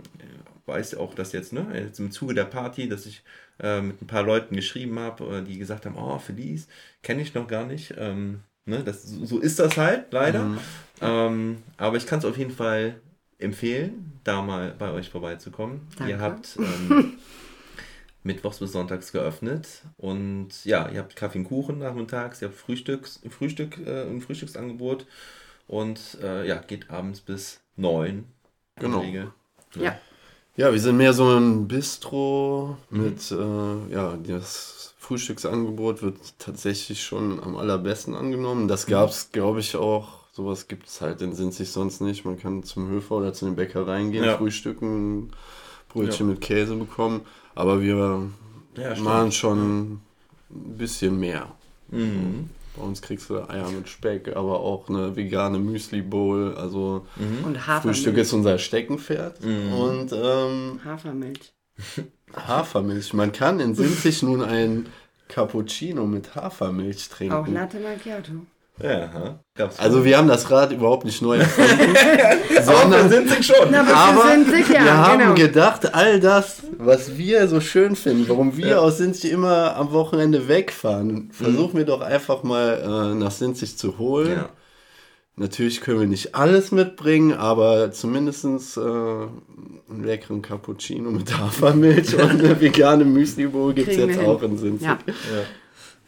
[0.65, 3.23] weiß auch, dass jetzt, ne, jetzt im Zuge der Party, dass ich
[3.59, 6.67] äh, mit ein paar Leuten geschrieben habe, äh, die gesagt haben, oh, Felice,
[7.03, 7.93] kenne ich noch gar nicht.
[7.97, 10.43] Ähm, ne, das, so so ist das halt, leider.
[10.43, 10.59] Mhm.
[11.01, 12.99] Ähm, aber ich kann es auf jeden Fall
[13.37, 15.81] empfehlen, da mal bei euch vorbeizukommen.
[15.97, 16.13] Danke.
[16.13, 17.13] Ihr habt ähm,
[18.23, 23.21] mittwochs bis sonntags geöffnet und ja, ihr habt Kaffee und Kuchen nachmittags, ihr habt Frühstücks,
[23.29, 25.05] Frühstück, äh, ein Frühstücksangebot
[25.67, 28.25] und äh, ja, geht abends bis neun.
[28.79, 29.03] Genau.
[29.75, 29.97] Ja.
[30.55, 37.41] Ja, wir sind mehr so ein Bistro mit, äh, ja, das Frühstücksangebot wird tatsächlich schon
[37.41, 38.67] am allerbesten angenommen.
[38.67, 40.23] Das gab es, glaube ich, auch.
[40.31, 42.23] Sowas gibt es halt in Sinzig sonst nicht.
[42.25, 44.37] Man kann zum Höfer oder zu den Bäckereien gehen, Ja.
[44.37, 45.31] frühstücken,
[45.89, 46.33] Brötchen Ja.
[46.33, 47.21] mit Käse bekommen.
[47.55, 48.29] Aber wir
[48.75, 51.51] Ja, machen schon ein bisschen mehr.
[51.89, 52.49] Mhm.
[52.75, 56.55] Bei uns kriegst du Eier mit Speck, aber auch eine vegane Müsli-Bowl.
[56.55, 57.05] Also
[57.45, 57.97] Und Hafermilch.
[57.97, 59.43] Frühstück ist unser Steckenpferd.
[59.43, 59.73] Mhm.
[59.73, 61.53] Und ähm, Hafermilch.
[62.35, 63.13] Hafermilch.
[63.13, 64.87] Man kann in Sinzig nun ein
[65.27, 67.53] Cappuccino mit Hafermilch Auch trinken.
[67.53, 68.31] Latte Macchiato.
[68.81, 69.37] Ja,
[69.77, 71.95] Also wir haben das Rad überhaupt nicht neu erfunden,
[72.57, 73.69] aber sondern sind sich schon.
[73.69, 75.33] Na, aber, sind sicher, wir haben genau.
[75.35, 78.77] gedacht, all das, was wir so schön finden, warum wir Ja.
[78.79, 83.99] aus Sinzig immer am Wochenende wegfahren, versuchen wir doch einfach mal äh, nach Sinzig zu
[83.99, 84.31] holen.
[84.37, 84.49] Ja.
[85.35, 92.29] Natürlich können wir nicht alles mitbringen, aber zumindest äh, einen leckeren Cappuccino mit Hafermilch und
[92.29, 94.25] eine vegane Müsli-Bowl gibt es jetzt hin.
[94.25, 94.87] auch in Sinzig.
[94.87, 94.97] Ja.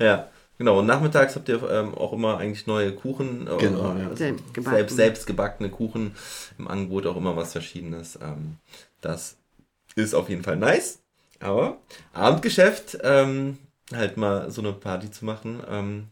[0.06, 0.28] Ja.
[0.57, 0.79] Genau.
[0.79, 3.47] Und nachmittags habt ihr ähm, auch immer eigentlich neue Kuchen.
[3.47, 4.15] äh, Genau, äh, ja.
[4.15, 4.75] Selbst gebacken.
[4.77, 6.15] Selbst, selbst gebackene Kuchen
[6.57, 8.17] im Angebot, auch immer was Verschiedenes.
[8.21, 8.57] Ähm,
[9.01, 9.37] das
[9.95, 10.99] ist auf jeden Fall nice.
[11.39, 11.77] Aber
[12.13, 13.57] Abendgeschäft, ähm,
[13.93, 16.07] halt mal so eine Party zu machen, ähm,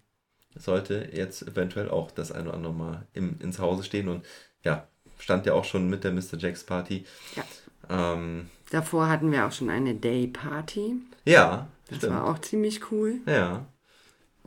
[0.56, 4.08] sollte jetzt eventuell auch das eine oder andere Mal im, ins Hause stehen.
[4.10, 4.24] Und
[4.64, 6.38] ja, stand ja auch schon mit der Mr.
[6.38, 7.06] Jacks Party.
[7.36, 7.44] Ja.
[7.90, 10.96] Ähm, Davor hatten wir auch schon eine Day-Party.
[11.26, 12.14] ja, Das stimmt.
[12.14, 13.16] war auch ziemlich cool.
[13.26, 13.66] Ja.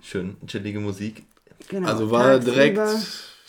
[0.09, 1.25] Schön, chillige Musik.
[1.69, 1.89] Genau.
[1.89, 2.79] Also war direkt,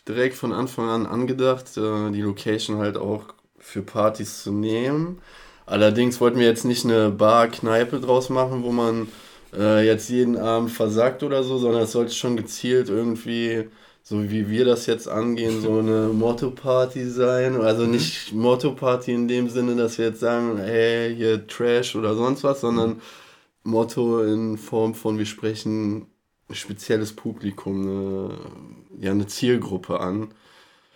[0.07, 3.25] direkt von Anfang an angedacht, äh, die Location halt auch
[3.59, 5.21] für Partys zu nehmen.
[5.67, 9.07] Allerdings wollten wir jetzt nicht eine Bar-Kneipe draus machen, wo man
[9.55, 13.69] äh, jetzt jeden Abend versackt oder so, sondern es sollte schon gezielt irgendwie,
[14.01, 17.61] so wie wir das jetzt angehen, so eine Motto-Party sein.
[17.61, 22.43] Also nicht Motto-Party in dem Sinne, dass wir jetzt sagen, hey, hier Trash oder sonst
[22.43, 22.99] was, sondern
[23.63, 26.07] Motto in Form von, wir sprechen
[26.51, 28.39] spezielles Publikum, eine,
[28.99, 30.33] ja, eine Zielgruppe an,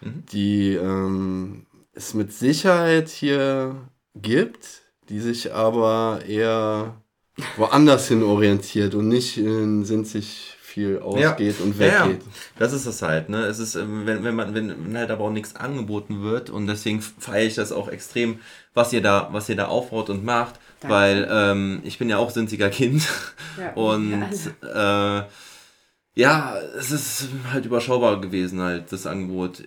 [0.02, 0.24] Mhm.
[0.32, 7.02] die ähm, es mit Sicherheit hier gibt, die sich aber eher
[7.58, 11.94] woanders hin orientiert und nicht in sind sich viel ausgeht und weggeht.
[11.94, 12.18] Ja, ja.
[12.58, 13.46] Das ist das halt, ne?
[13.46, 17.02] Es ist, ähm, wenn, wenn man, wenn halt aber auch nichts angeboten wird und deswegen
[17.02, 18.40] feiere ich das auch extrem,
[18.74, 20.96] was ihr da, was ihr da aufbaut und macht, Danke.
[20.96, 23.08] weil ähm, ich bin ja auch sinziger Kind
[23.60, 24.24] ja, und
[24.64, 25.24] äh,
[26.14, 29.64] ja, es ist halt überschaubar gewesen, halt das Angebot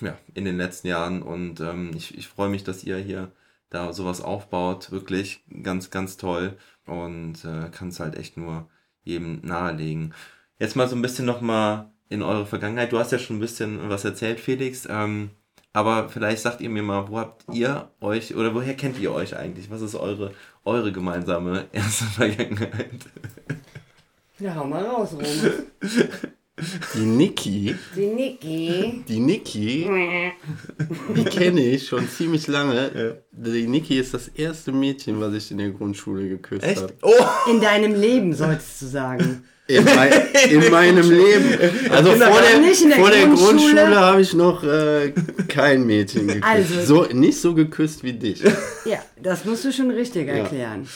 [0.00, 3.30] ja, in den letzten Jahren und ähm, ich, ich freue mich, dass ihr hier
[3.70, 6.56] da sowas aufbaut, wirklich ganz, ganz toll
[6.86, 8.68] und äh, kann es halt echt nur
[9.04, 10.14] jedem nahelegen.
[10.58, 12.92] Jetzt mal so ein bisschen nochmal in eure Vergangenheit.
[12.92, 14.86] Du hast ja schon ein bisschen was erzählt, Felix.
[14.90, 15.30] Ähm,
[15.72, 19.36] aber vielleicht sagt ihr mir mal, wo habt ihr euch oder woher kennt ihr euch
[19.36, 19.70] eigentlich?
[19.70, 20.32] Was ist eure,
[20.64, 22.90] eure gemeinsame erste Vergangenheit?
[24.38, 25.26] Ja, hau mal raus, Roman.
[26.94, 27.74] Die Niki.
[27.96, 29.04] Die Niki.
[29.08, 29.90] Die Niki.
[31.16, 32.90] Die kenne ich schon ziemlich lange.
[32.94, 33.50] Ja.
[33.52, 36.92] Die Niki ist das erste Mädchen, was ich in der Grundschule geküsst habe.
[37.02, 37.50] Oh.
[37.50, 39.44] In deinem Leben, solltest du sagen.
[39.66, 40.12] In, mein,
[40.50, 41.90] in meinem Leben.
[41.90, 45.12] Also vor der, der, vor der Grundschule, Grundschule habe ich noch äh,
[45.48, 46.44] kein Mädchen geküsst.
[46.44, 48.42] Also, so, nicht so geküsst wie dich.
[48.84, 50.82] Ja, das musst du schon richtig erklären.
[50.82, 50.88] Ja.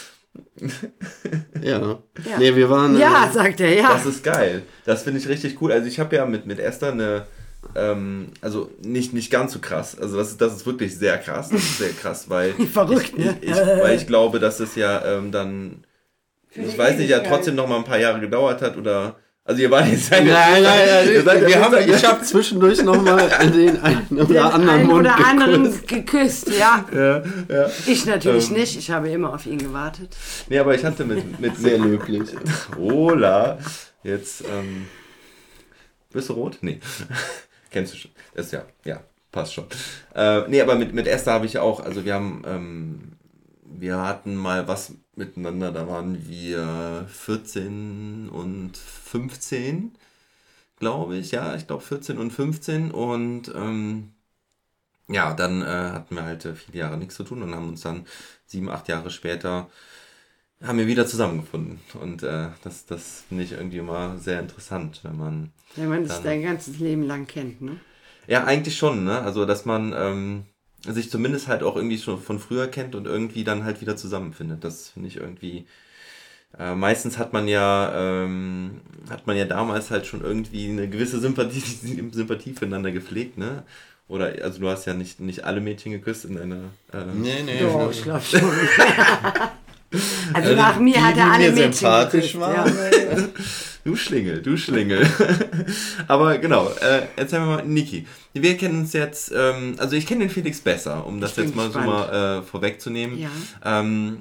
[1.62, 1.80] Ja.
[1.80, 2.38] ja.
[2.38, 2.98] Nee, wir waren.
[2.98, 3.92] Ja, äh, sagt er, ja.
[3.92, 4.62] Das ist geil.
[4.84, 5.72] Das finde ich richtig cool.
[5.72, 7.26] Also ich habe ja mit, mit Esther eine.
[7.74, 9.98] Ähm, also nicht, nicht ganz so krass.
[9.98, 11.48] Also das ist, das ist wirklich sehr krass.
[11.50, 12.52] Das ist sehr krass, weil.
[12.72, 13.36] Verrückt, ich, ne?
[13.40, 15.84] Ich, ich, weil ich glaube, dass es ja ähm, dann.
[16.54, 19.16] Ich weiß nicht, ja trotzdem noch mal ein paar Jahre gedauert hat oder
[19.48, 21.24] also ihr wart jetzt Nein, nein, nein.
[21.24, 25.16] nein wir haben, ich habe zwischendurch nochmal den einen oder den anderen einen Mund oder
[25.16, 25.30] geküsst.
[25.30, 26.84] anderen geküsst, ja.
[26.92, 27.70] ja, ja.
[27.86, 28.56] Ich natürlich ähm.
[28.58, 30.14] nicht, ich habe immer auf ihn gewartet.
[30.50, 32.28] Nee, aber ich hatte mit, mit sehr löblich.
[32.76, 33.58] Hola.
[34.02, 34.86] Jetzt, ähm,
[36.12, 36.58] bist du rot?
[36.60, 36.80] Nee.
[37.70, 38.10] Kennst du schon.
[38.34, 39.00] Das ist ja, ja,
[39.32, 39.64] passt schon.
[40.14, 43.12] Äh, nee, aber mit, mit Esther habe ich auch, also wir haben, ähm,
[43.64, 49.92] wir hatten mal was miteinander, da waren wir 14 und 15,
[50.78, 54.12] glaube ich, ja, ich glaube 14 und 15 und ähm,
[55.08, 57.82] ja, dann äh, hatten wir halt äh, viele Jahre nichts zu tun und haben uns
[57.82, 58.06] dann
[58.46, 59.68] sieben, acht Jahre später
[60.62, 61.80] haben wir wieder zusammengefunden.
[62.00, 65.52] Und äh, das, das finde ich irgendwie immer sehr interessant, wenn man.
[65.76, 67.78] Wenn man sich dein ganzes Leben lang kennt, ne?
[68.26, 69.20] Ja, eigentlich schon, ne?
[69.20, 70.46] Also, dass man ähm,
[70.84, 74.64] sich zumindest halt auch irgendwie schon von früher kennt und irgendwie dann halt wieder zusammenfindet.
[74.64, 75.66] Das finde ich irgendwie
[76.56, 81.20] äh, meistens hat man ja ähm, hat man ja damals halt schon irgendwie eine gewisse
[81.20, 81.60] Sympathie,
[82.12, 83.64] Sympathie füreinander gepflegt, ne?
[84.08, 86.56] Oder also du hast ja nicht, nicht alle Mädchen geküsst in deiner.
[86.92, 87.60] Äh, nee, nee.
[87.60, 88.40] Doch, ich glaube schon.
[90.32, 92.64] also, nach mir hat er alle Mädchen sympathisch geküsst, ja.
[93.84, 95.06] Du Schlingel, du Schlingel.
[96.08, 98.06] Aber genau, äh, erzähl mir mal, Niki.
[98.34, 101.66] Wir kennen uns jetzt, ähm, also ich kenne den Felix besser, um das jetzt mal
[101.66, 101.86] gespannt.
[101.86, 103.18] so mal äh, vorwegzunehmen.
[103.18, 103.30] Ja.
[103.64, 104.18] Ähm,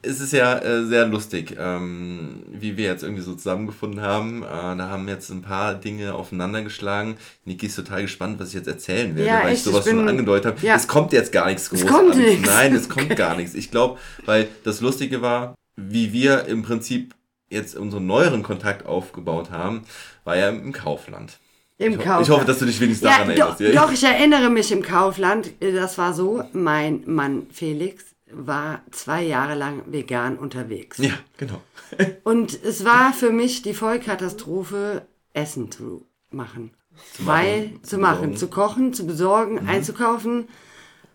[0.00, 4.42] es ist ja äh, sehr lustig, ähm, wie wir jetzt irgendwie so zusammengefunden haben.
[4.42, 7.16] Äh, da haben jetzt ein paar Dinge aufeinander geschlagen.
[7.44, 9.92] Niki ist total gespannt, was ich jetzt erzählen werde, ja, weil echt, ich sowas ich
[9.92, 10.66] bin, schon angedeutet habe.
[10.66, 10.76] Ja.
[10.76, 11.84] Es kommt jetzt gar nichts Großes.
[11.84, 12.48] Es kommt nichts.
[12.48, 13.14] Nein, es kommt okay.
[13.16, 13.54] gar nichts.
[13.54, 17.14] Ich glaube, weil das Lustige war, wie wir im Prinzip
[17.50, 19.84] jetzt unseren neueren Kontakt aufgebaut haben,
[20.24, 21.38] war ja im Kaufland.
[21.78, 22.22] Im ich, Kaufland.
[22.22, 23.60] Ich hoffe, dass du dich wenigstens daran ja, erinnerst.
[23.60, 25.52] Doch, ja, doch, ich erinnere mich im Kaufland.
[25.60, 30.98] Das war so, mein Mann Felix war zwei Jahre lang vegan unterwegs.
[30.98, 31.62] Ja, genau.
[32.24, 36.72] und es war für mich die Vollkatastrophe, Essen zu machen.
[37.14, 39.68] Zu Weil, machen, zu machen, zu kochen, zu besorgen, mhm.
[39.68, 40.48] einzukaufen,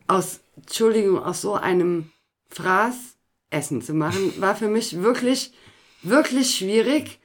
[0.07, 2.09] aus, Entschuldigung, aus so einem
[2.49, 2.95] Fraß
[3.49, 5.53] Essen zu machen, war für mich wirklich,
[6.03, 7.19] wirklich schwierig.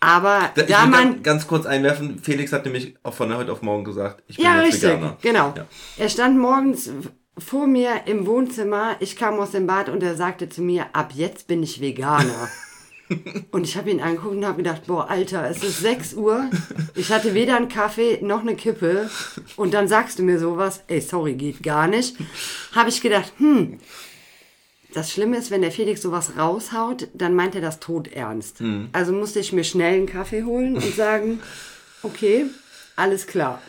[0.00, 1.12] Aber ich da man.
[1.14, 4.46] Ganz, ganz, kurz einwerfen, Felix hat nämlich auch von heute auf morgen gesagt, ich bin
[4.46, 5.18] ja, jetzt richtig, Veganer.
[5.20, 5.54] Genau.
[5.56, 5.66] Ja.
[5.98, 6.90] Er stand morgens
[7.38, 8.96] vor mir im Wohnzimmer.
[9.00, 12.48] Ich kam aus dem Bad und er sagte zu mir, ab jetzt bin ich Veganer.
[13.50, 16.48] und ich habe ihn angeguckt und habe gedacht, boah, Alter, es ist 6 Uhr.
[16.94, 19.10] Ich hatte weder einen Kaffee noch eine Kippe.
[19.56, 22.16] Und dann sagst du mir sowas, ey, sorry, geht gar nicht.
[22.72, 23.78] Habe ich gedacht, hm,
[24.94, 28.60] das Schlimme ist, wenn der Felix sowas raushaut, dann meint er das todernst.
[28.60, 28.88] Mhm.
[28.92, 31.40] Also musste ich mir schnell einen Kaffee holen und sagen,
[32.02, 32.46] okay,
[32.96, 33.60] alles klar.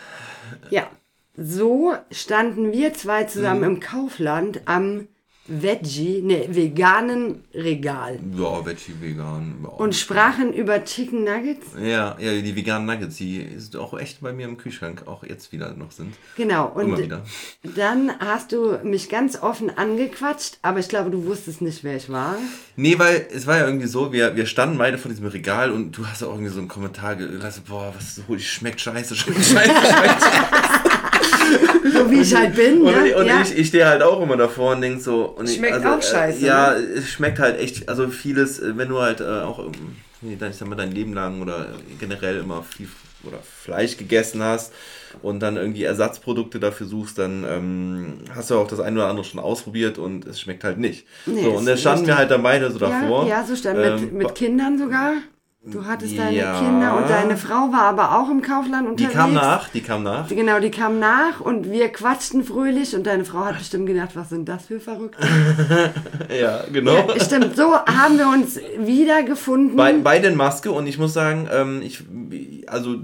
[0.70, 0.90] Ja,
[1.36, 3.76] so standen wir zwei zusammen mhm.
[3.76, 5.08] im Kaufland am
[5.48, 8.20] Veggie, ne, veganen Regal.
[8.38, 9.56] Ja, Veggie vegan.
[9.64, 9.70] Ja.
[9.70, 11.68] Und sprachen über Chicken Nuggets.
[11.82, 15.52] Ja, ja, die veganen Nuggets, die sind auch echt bei mir im Kühlschrank auch jetzt
[15.52, 16.14] wieder noch sind.
[16.38, 17.10] Genau, und
[17.76, 22.10] dann hast du mich ganz offen angequatscht, aber ich glaube, du wusstest nicht, wer ich
[22.12, 22.38] war.
[22.76, 25.98] Nee, weil es war ja irgendwie so, wir, wir standen beide vor diesem Regal und
[25.98, 30.22] du hast auch irgendwie so einen Kommentar gelassen, boah, was schmeckt scheiße, schmeckt scheiße, schmeckt
[30.22, 31.60] scheiße.
[31.94, 32.82] so wie ich halt bin.
[32.82, 33.08] Und, ne?
[33.10, 33.42] ich, und ja.
[33.42, 35.26] ich, ich stehe halt auch immer davor und denk so.
[35.26, 36.80] Und ich, Schmeckt also, auch scheiße, Äh, ja, ne?
[36.80, 40.68] es schmeckt halt echt, also vieles, äh, wenn du halt äh, auch, ähm, ich sag
[40.68, 41.68] mal, dein Leben lang oder
[42.00, 42.88] generell immer viel
[43.24, 44.74] oder Fleisch gegessen hast
[45.22, 49.26] und dann irgendwie Ersatzprodukte dafür suchst, dann ähm, hast du auch das eine oder andere
[49.26, 51.06] schon ausprobiert und es schmeckt halt nicht.
[51.26, 53.28] Nee, so, und dann standen wir halt dann beide so davor.
[53.28, 55.14] Ja, ja so stand mit, Ähm, mit Kindern sogar.
[55.64, 56.60] Du hattest deine Ja.
[56.60, 59.14] Kinder und deine Frau war aber auch im Kaufland Die unterwegs.
[59.14, 60.28] kam nach, die kam nach.
[60.28, 64.30] Genau, die kam nach und wir quatschten fröhlich und deine Frau hat bestimmt gedacht, was
[64.30, 65.20] sind das für Verrückte?
[66.42, 66.94] Ja, genau.
[67.08, 69.76] Ja, stimmt, so haben wir uns wiedergefunden.
[69.76, 72.04] Bei, beide in Maske und ich muss sagen, ähm, ich,
[72.68, 72.96] also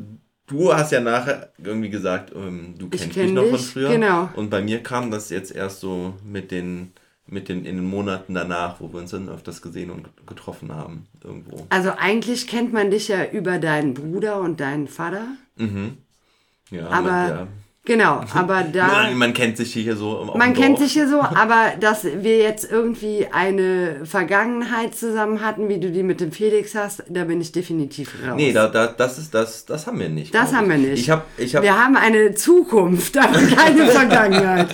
[0.47, 3.89] du hast ja nachher irgendwie gesagt, ähm, du kennst kenn mich noch von früher.
[3.89, 4.29] genau.
[4.35, 6.93] Und bei mir kam das jetzt erst so mit den,
[7.29, 11.07] mit den, in den Monaten danach, wo wir uns dann öfters gesehen und getroffen haben,
[11.23, 11.65] irgendwo.
[11.69, 15.27] Also eigentlich kennt man dich ja über deinen Bruder und deinen Vater.
[16.71, 17.47] Ja, Aber ja.
[17.83, 20.17] genau, aber da Man, man kennt sich hier so.
[20.17, 25.67] auf man kennt sich hier so, aber dass wir jetzt irgendwie eine Vergangenheit zusammen hatten,
[25.67, 28.35] wie du die mit dem Felix hast, da bin ich definitiv raus.
[28.37, 30.33] Nee, da, da, das, ist, das, das haben wir nicht.
[30.33, 31.01] Das haben wir nicht.
[31.01, 34.73] Ich hab, ich hab, wir haben eine Zukunft, aber keine Vergangenheit.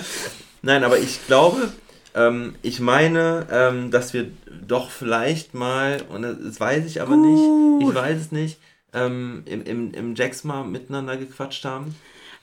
[0.62, 1.72] Nein, aber ich glaube,
[2.14, 4.30] ähm, ich meine, ähm, dass wir
[4.66, 8.58] doch vielleicht mal, und das, weiß ich aber nicht, ich weiß es nicht,
[8.92, 11.94] ähm, im, im, im Jacks mal miteinander gequatscht haben.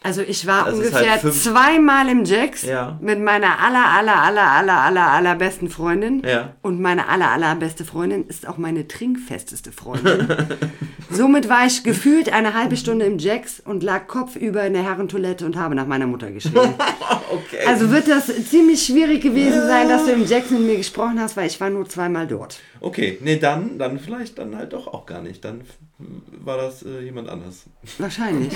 [0.04, 2.98] Also ich war Das ist ungefähr halt zweimal im Jacks Ja.
[3.02, 6.24] mit meiner aller, aller, aller, aller, aller, aller besten Freundin.
[6.26, 6.54] Ja.
[6.64, 10.28] Und meine aller, aller beste Freundin ist auch meine trinkfesteste Freundin.
[11.12, 15.46] Somit war ich gefühlt eine halbe Stunde im Jacks und lag kopfüber in der Herrentoilette
[15.46, 16.74] und habe nach meiner Mutter geschrien.
[17.32, 17.66] Okay.
[17.66, 21.38] Also wird das ziemlich schwierig gewesen sein, dass du im Jacks mit mir gesprochen hast,
[21.38, 22.60] weil ich war nur zweimal dort.
[22.82, 25.46] Okay, nee, dann, dann vielleicht dann halt doch auch gar nicht.
[25.46, 25.62] Dann
[26.44, 27.64] war das äh, jemand anders.
[28.00, 28.52] Wahrscheinlich.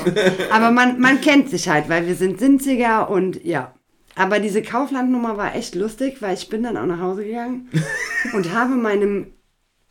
[0.52, 3.74] Aber man, man kennt sich halt, weil wir sind Sinziger und ja.
[4.16, 7.70] Aber diese Kauflandnummer war echt lustig, weil ich bin dann auch nach Hause gegangen
[8.34, 9.28] und habe meinem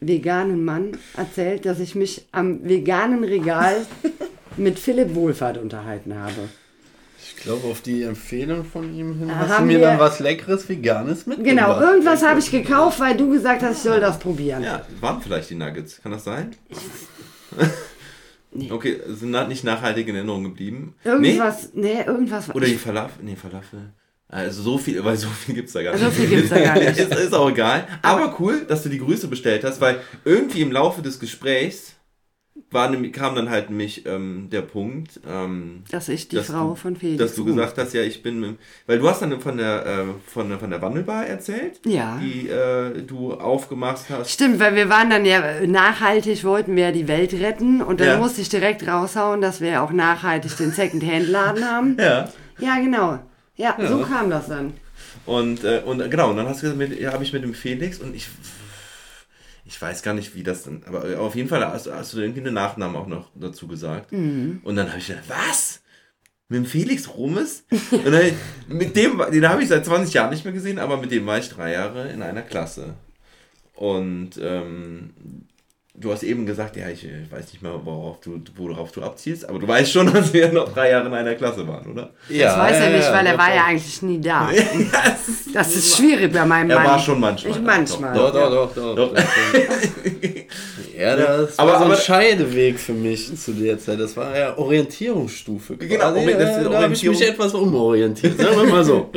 [0.00, 3.87] veganen Mann erzählt, dass ich mich am veganen Regal
[4.57, 6.48] mit Philipp Wohlfahrt unterhalten habe.
[7.18, 9.98] Ich glaube, auf die Empfehlung von ihm hin Da hast du haben mir wir- dann
[9.98, 11.57] was Leckeres Veganes mitgebracht.
[11.57, 14.62] Genau, irgendwas habe ich gekauft, weil du gesagt hast, ich soll das probieren.
[14.62, 16.00] Ja, waren vielleicht die Nuggets.
[16.02, 16.54] Kann das sein?
[18.54, 18.70] Nee.
[18.70, 20.94] Okay, sind nicht nachhaltig in Erinnerung geblieben.
[21.04, 22.48] Irgendwas, nee, irgendwas.
[22.48, 22.54] Nee?
[22.54, 23.24] Oder die Falafel.
[23.24, 23.92] Nee, Falafel.
[24.28, 26.04] Also so viel, weil so viel gibt's da gar nicht.
[26.04, 26.98] So viel gibt's da gar nicht.
[26.98, 27.86] ist, ist auch egal.
[28.02, 31.94] Aber cool, dass du die Grüße bestellt hast, weil irgendwie im Laufe des Gesprächs
[32.74, 36.70] war, nämlich- kam dann halt nämlich ähm, der Punkt, ähm, dass ich die dass Frau
[36.70, 37.18] du, von Felix.
[37.18, 38.56] dass du gesagt hast, ja, ich bin, mit,
[38.87, 42.20] weil du hast dann von der äh, von der, von der Wandelbar erzählt, Ja.
[42.20, 44.30] die äh, du aufgemacht hast.
[44.30, 48.08] Stimmt, weil wir waren dann ja nachhaltig, wollten wir ja die Welt retten und dann
[48.08, 48.16] Ja.
[48.18, 51.96] musste ich direkt raushauen, dass wir auch nachhaltig den Second-Hand-Laden haben.
[51.98, 52.28] Ja.
[52.58, 53.18] Ja, genau.
[53.56, 54.74] Ja, so kam das dann.
[55.26, 57.98] Und, äh, und genau, und dann hast du gesagt, ja, habe ich mit dem Felix
[58.00, 58.28] und ich
[59.64, 62.40] ich weiß gar nicht, wie das dann, aber auf jeden Fall hast, hast du irgendwie
[62.40, 64.12] einen Nachnamen auch noch dazu gesagt.
[64.12, 64.61] Mhm.
[64.62, 65.81] Und dann habe ich gedacht, was?
[66.48, 67.64] Mit dem Felix Rummes?
[67.90, 68.33] und dann,
[68.68, 71.38] mit dem, den habe ich seit 20 Jahren nicht mehr gesehen, aber mit dem war
[71.38, 72.94] ich drei Jahre in einer Klasse.
[73.74, 75.14] Und ähm,
[75.96, 79.48] du hast eben gesagt, ja, ich, äh, weiß nicht mal, worauf du, worauf du abzielst,
[79.48, 82.11] aber du weißt schon, dass wir noch drei Jahre in einer Klasse waren, oder?
[82.28, 83.54] Ja, Das weiß er nicht, weil er doch, war doch.
[83.57, 84.50] ja eigentlich nie da.
[85.54, 86.87] Das ist schwierig bei meinem Er Mann.
[86.87, 88.12] war schon manchmal Ich da, manchmal.
[88.12, 88.96] Doch, doch, doch, doch.
[88.96, 89.12] Doch.
[90.98, 93.98] Ja, das Aber- war so ein aber- Scheideweg für mich zu der Zeit.
[94.00, 95.76] Das war ja Orientierungsstufe.
[95.76, 98.37] Genau, das ist Ja, da habe ich mich etwas umorientiert.
[98.38, 99.11] Sagen wir mal so.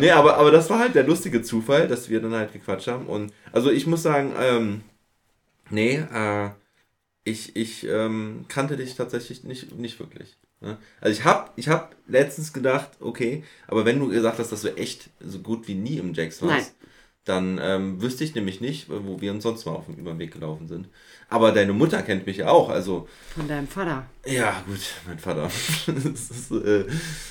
[0.00, 3.06] Nee, aber, aber das war halt der lustige Zufall, dass wir dann halt gequatscht haben.
[3.06, 4.80] Und also ich muss sagen, ähm,
[5.70, 6.50] nee, äh,
[7.24, 10.36] ich, ich ähm, kannte dich tatsächlich nicht, nicht wirklich.
[10.60, 10.78] Ne?
[11.00, 14.76] Also ich hab, ich hab letztens gedacht, okay, aber wenn du gesagt hast, dass du
[14.76, 16.75] echt so gut wie nie im Jacks warst.
[17.26, 20.68] Dann ähm, wüsste ich nämlich nicht, wo wir uns sonst mal auf dem Überweg gelaufen
[20.68, 20.88] sind.
[21.28, 24.06] Aber deine Mutter kennt mich ja auch, also Von deinem Vater.
[24.24, 25.50] ja, gut, mein Vater.
[25.86, 26.84] Das ist, äh,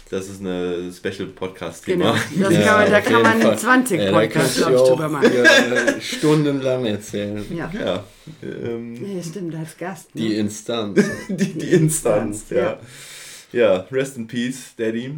[0.09, 2.17] das ist eine Special Podcast-Thema.
[2.33, 2.49] Genau.
[2.49, 3.57] Ja, kann man, da kann man Fall.
[3.57, 5.31] 20 Ja, da Podcasts, glaube ich, drüber machen.
[5.31, 7.45] äh, stundenlang erzählen.
[7.55, 7.71] Ja.
[7.73, 8.03] Ja,
[8.43, 10.13] ähm, Nee, stimmt, als Gast.
[10.13, 10.21] Ne?
[10.21, 11.01] Die Instanz.
[11.29, 12.79] die, die Instanz, ja.
[13.53, 15.15] Ja, rest in peace, Daddy.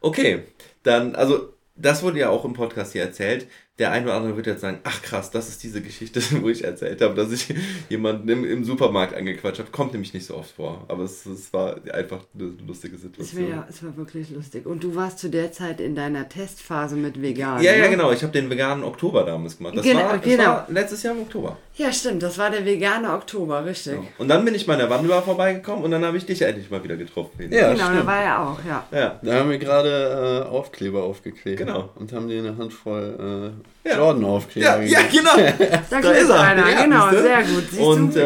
[0.00, 0.44] Okay,
[0.84, 3.48] dann, also, das wurde ja auch im Podcast hier erzählt.
[3.80, 6.62] Der eine oder andere wird jetzt sagen, ach krass, das ist diese Geschichte, wo ich
[6.62, 7.52] erzählt habe, dass ich
[7.88, 9.70] jemanden im, im Supermarkt angequatscht habe.
[9.70, 13.56] Kommt nämlich nicht so oft vor, aber es, es war einfach eine lustige Es Situation.
[13.56, 14.66] war, es war wirklich lustig.
[14.66, 17.62] Und du warst zu der Zeit in deiner Testphase mit vegan.
[17.62, 17.90] Ja, ja, ne?
[17.90, 18.12] genau.
[18.12, 19.76] Ich habe den veganen Oktober damals gemacht.
[19.76, 20.44] Das, Genau, war, das genau.
[20.44, 21.56] war letztes Jahr im Oktober.
[21.76, 22.22] Ja, stimmt.
[22.22, 23.98] Das war der vegane Oktober, richtig.
[24.18, 26.70] Und dann bin ich mal in der Wandelbar vorbeigekommen und dann habe ich dich endlich
[26.70, 27.30] mal wieder getroffen.
[27.50, 28.06] Ja, genau, da stimmt.
[28.06, 28.86] war er auch, ja.
[28.92, 29.20] Ja.
[29.22, 31.56] Da haben wir gerade äh, Aufkleber aufgeklebt.
[31.58, 31.88] Genau.
[31.94, 33.96] Und haben dir eine Handvoll äh, Ja.
[33.96, 35.26] Jordan-Aufkleber Ja, ja, gegeben.
[35.34, 35.80] genau.
[35.90, 36.40] Da, Da ist er.
[36.40, 37.64] einer, Ja, genau, sehr gut.
[37.70, 38.20] Siehst Und du?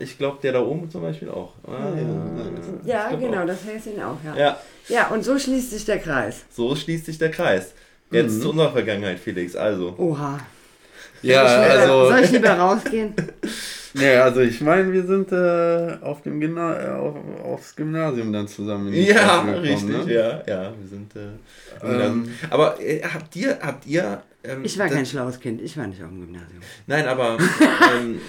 [0.00, 1.52] äh, ich glaube, der da oben zum Beispiel auch.
[1.66, 1.70] Ah,
[2.84, 3.46] ja, genau, auch.
[3.46, 4.36] das heißt ihn auch, ja.
[4.36, 4.56] Ja,
[4.88, 6.44] Ja, und so schließt sich der Kreis.
[6.50, 7.72] so schließt sich der Kreis.
[8.10, 9.54] Jetzt zu unserer Vergangenheit, Felix.
[9.54, 9.94] Also.
[9.98, 10.38] Oha.
[11.20, 13.14] Ja, Soll ich lieber- also, Soll ich lieber rausgehen?
[13.94, 18.46] ja, also ich meine, wir sind äh, auf dem Gymna äh, auf, aufs Gymnasium dann
[18.48, 20.14] zusammen in die Ja, Klasse richtig, gekommen, ne?
[20.14, 21.14] ja, ja, wir sind.
[21.16, 24.22] Äh, Ähm, aber äh, habt ihr, habt ihr.
[24.44, 26.60] Ähm, Ich war kein schlaues Kind, ich war nicht auf dem Gymnasium.
[26.86, 27.38] Nein, aber.
[27.96, 28.20] ähm,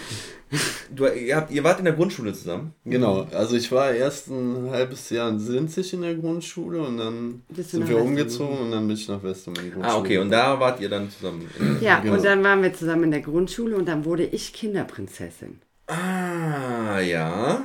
[0.96, 2.74] du, ihr, habt, ihr wart in der Grundschule zusammen.
[2.84, 7.44] Genau, also ich war erst ein halbes Jahr in Sinzig in der Grundschule und dann
[7.56, 9.96] sind wir umgezogen und dann bin ich nach Westum in die Grundschule.
[9.96, 11.48] Ah, okay, und da wart ihr dann zusammen.
[11.82, 12.16] Ja, Genau.
[12.16, 15.60] und dann waren wir zusammen in der Grundschule und dann wurde ich Kinderprinzessin.
[15.86, 17.62] Ah, ja.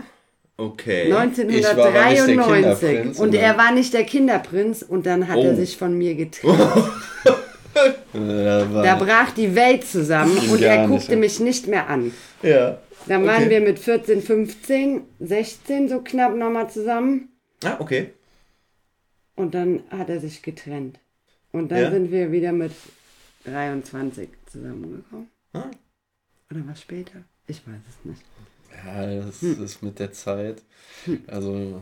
[0.56, 1.06] Okay.
[1.08, 2.88] Ich war aber nicht der 1993.
[2.88, 5.56] Kinderprinz, Und er war nicht der Kinderprinz und dann hat er Oh.
[5.56, 6.58] sich von mir getrennt.
[8.12, 12.12] Da brach die Welt zusammen und er guckte mich nicht mehr an.
[12.42, 12.78] Ja.
[13.06, 13.50] Dann waren Okay.
[13.50, 17.28] wir mit 14, 15, 16 so knapp nochmal zusammen
[17.64, 18.12] Ah, okay.
[19.36, 20.98] und dann hat er sich getrennt.
[21.52, 21.90] Und dann Ja.
[21.90, 22.72] sind wir wieder mit
[23.44, 25.28] 23 zusammengekommen.
[25.52, 25.64] Ah.
[26.50, 27.18] Oder was später?
[27.46, 28.22] Ich weiß es nicht.
[28.86, 29.62] ja, das Hm.
[29.64, 30.62] ist mit der Zeit.
[31.26, 31.80] Also,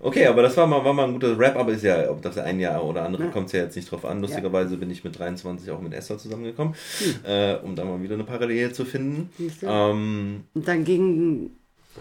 [0.00, 2.38] Okay, aber das war mal, war mal ein guter Rap, aber ist ja, ob das
[2.38, 3.30] ein Jahr oder andere Ja.
[3.30, 4.20] kommt es ja jetzt nicht drauf an.
[4.20, 6.74] Lustigerweise bin ich mit 23 auch mit Esther zusammengekommen,
[7.24, 9.30] äh, um da mal wieder eine Parallele zu finden.
[9.36, 9.66] Siehst du?
[9.66, 11.50] Ähm, Und dann ging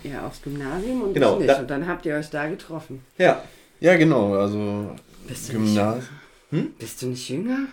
[0.03, 1.49] er aufs Gymnasium und Genau, ich nicht.
[1.49, 3.01] da- und dann habt ihr euch da getroffen.
[3.17, 3.43] ja,
[3.79, 4.91] ja genau, also
[5.27, 6.03] Bist du, Gymnasium.
[6.51, 7.67] nicht, bist du nicht jünger?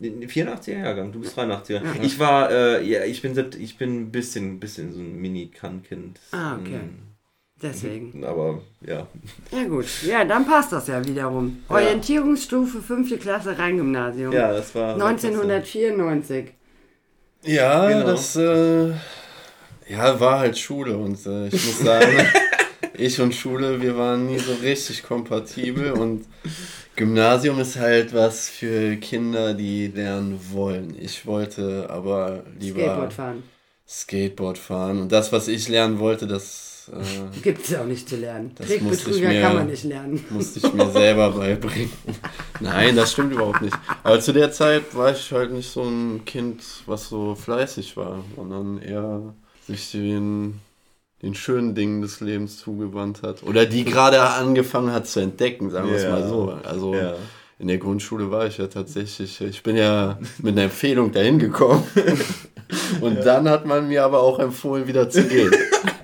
[0.00, 1.82] 84er Jahrgang, du bist 83er.
[2.02, 6.18] Ich war, äh, ja, ich bin, ich bin ein bisschen, bisschen so ein Mini-Kann-Kind.
[6.32, 6.78] Ah, okay.
[6.78, 7.09] Mm,
[7.62, 8.24] Deswegen.
[8.24, 9.06] Aber ja.
[9.52, 11.62] Ja gut, ja, dann passt das ja wiederum.
[11.68, 11.76] Ja.
[11.76, 13.20] Orientierungsstufe 5.
[13.20, 14.32] Klasse Rheingymnasium.
[14.32, 14.94] Ja, das war.
[14.94, 16.46] 1994.
[17.44, 18.06] Ja, Genau.
[18.06, 18.90] das äh,
[19.88, 22.26] ja, war halt Schule und äh, ich muss sagen,
[22.94, 26.24] ich und Schule, wir waren nie so richtig kompatibel und
[26.96, 30.94] Gymnasium ist halt was für Kinder, die lernen wollen.
[31.00, 33.42] Ich wollte aber lieber Skateboard fahren.
[33.88, 38.08] Skateboard fahren und das, was ich lernen wollte, das äh, Gibt es ja auch nicht
[38.08, 38.52] zu lernen.
[38.56, 40.24] Das musste ich Trickbetrüger mir- kann man nicht lernen.
[40.30, 41.90] musste ich mir selber beibringen.
[42.60, 43.76] Nein, das stimmt überhaupt nicht.
[44.02, 48.24] Aber zu der Zeit war ich halt nicht so ein Kind, was so fleißig war,
[48.36, 49.34] sondern eher
[49.66, 50.60] sich den,
[51.22, 53.42] den schönen Dingen des Lebens zugewandt hat.
[53.42, 56.10] Oder die gerade angefangen hat zu entdecken, sagen wir es Ja.
[56.10, 56.54] mal so.
[56.64, 57.14] Also Ja.
[57.58, 61.84] in der Grundschule war ich ja tatsächlich, ich bin ja mit einer Empfehlung dahin gekommen.
[63.00, 65.50] Und dann hat man mir aber auch empfohlen, wieder zu gehen.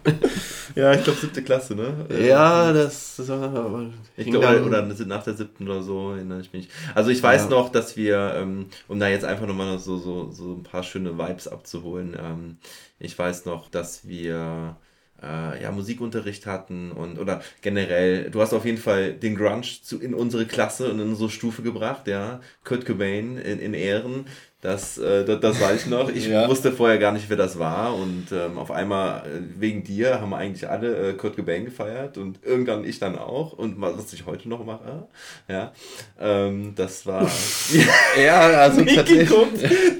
[0.76, 2.06] Ja, ich glaube siebte Klasse, ne?
[2.10, 6.52] Ja, das, das war Ich glaube, oder, oder nach der siebten oder so, erinnere ich
[6.52, 6.68] mich.
[6.94, 7.50] Also ich weiß Ja.
[7.50, 11.18] noch, dass wir, ähm, um da jetzt einfach nochmal so, so, so ein paar schöne
[11.18, 12.56] Vibes abzuholen, ähm,
[12.98, 14.76] ich weiß noch, dass wir
[15.22, 20.00] äh, ja, Musikunterricht hatten und oder generell, du hast auf jeden Fall den Grunge zu,
[20.00, 22.40] in unsere Klasse und in unsere Stufe gebracht, ja.
[22.64, 24.26] Kurt Cobain in, in Ehren.
[24.66, 26.09] Das, äh, das, das weiß ich noch.
[26.11, 26.48] Ich Ja.
[26.48, 27.94] wusste vorher gar nicht, wer das war.
[27.94, 32.40] Und ähm, auf einmal, äh, wegen dir, haben eigentlich alle äh, Kurt Cobain gefeiert und
[32.44, 33.52] irgendwann ich dann auch.
[33.52, 35.07] Und was ich heute noch mache,
[35.48, 35.72] ja.
[36.20, 37.31] Ähm, das war.
[38.20, 39.31] Ja, also tatsächlich.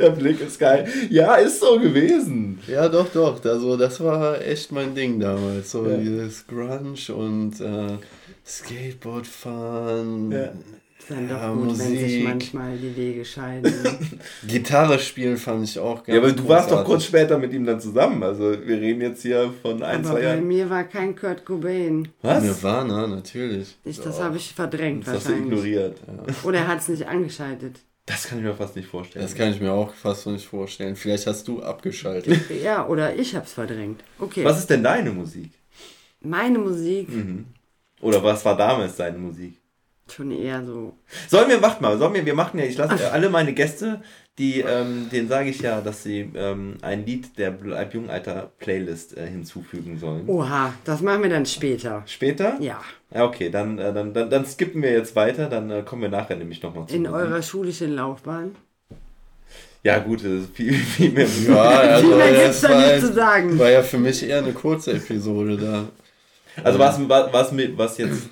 [0.01, 0.89] Der Blick ist geil.
[1.11, 2.59] Ja, ist so gewesen.
[2.67, 3.45] Ja, doch, doch.
[3.45, 5.71] Also das war echt mein Ding damals.
[5.71, 5.97] So Ja.
[5.97, 7.99] dieses Grunge und äh,
[8.45, 10.53] Skateboard fahren, Ja.
[10.99, 12.25] Ist dann doch Ja, gut, wenn sich Musik.
[12.25, 13.73] manchmal die Wege scheiden.
[14.47, 16.87] Gitarre spielen fand ich auch ganz Ja, aber du warst doch großartig.
[16.87, 18.23] kurz später mit ihm dann zusammen.
[18.23, 20.49] Also wir reden jetzt hier von ein, Aber zwei bei Jahren.
[20.49, 22.09] mir war kein Kurt Cobain.
[22.23, 22.43] Was?
[22.43, 23.77] Nirvana, natürlich.
[23.85, 25.53] Ich, das habe ich verdrängt Das hast du wahrscheinlich.
[25.53, 25.99] ignoriert.
[26.45, 27.81] Oder er hat es nicht angeschaltet.
[28.07, 29.25] Das kann ich mir fast nicht vorstellen.
[29.25, 30.95] Das kann ich mir auch fast so nicht vorstellen.
[30.97, 32.39] Vielleicht hast du abgeschaltet.
[32.63, 34.03] Ja, oder ich habe es verdrängt.
[34.19, 34.45] Okay.
[34.45, 35.51] Was ist denn deine Musik?
[36.21, 37.09] Meine Musik
[38.01, 39.59] Oder was war damals deine Musik?
[40.13, 40.97] Schon eher so.
[41.29, 44.03] Sollen wir, macht mal, sollen wir, wir machen ja, ich lasse äh, alle meine Gäste,
[44.39, 48.51] die, ähm, denen sage ich ja, dass sie ähm, ein Lied der Bleib Jung Alter
[48.59, 50.29] Playlist äh, hinzufügen sollen.
[50.29, 52.03] Oha, das machen wir dann später.
[52.07, 52.57] Später?
[52.61, 52.81] Ja.
[53.15, 56.09] Ja, okay, dann, äh, dann, dann, dann skippen wir jetzt weiter, dann äh, kommen wir
[56.11, 56.95] nachher nämlich nochmal zu.
[56.95, 57.17] In Musik.
[57.17, 58.55] eurer schulischen Laufbahn.
[59.83, 61.27] Ja, gut, das ist viel, viel mehr.
[61.49, 63.59] Ja, also Viel mehr gibt's das da war, nicht zu sagen.
[63.59, 65.89] war ja für mich eher eine kurze Episode da.
[66.65, 68.29] Also was, was, was, mir- was jetzt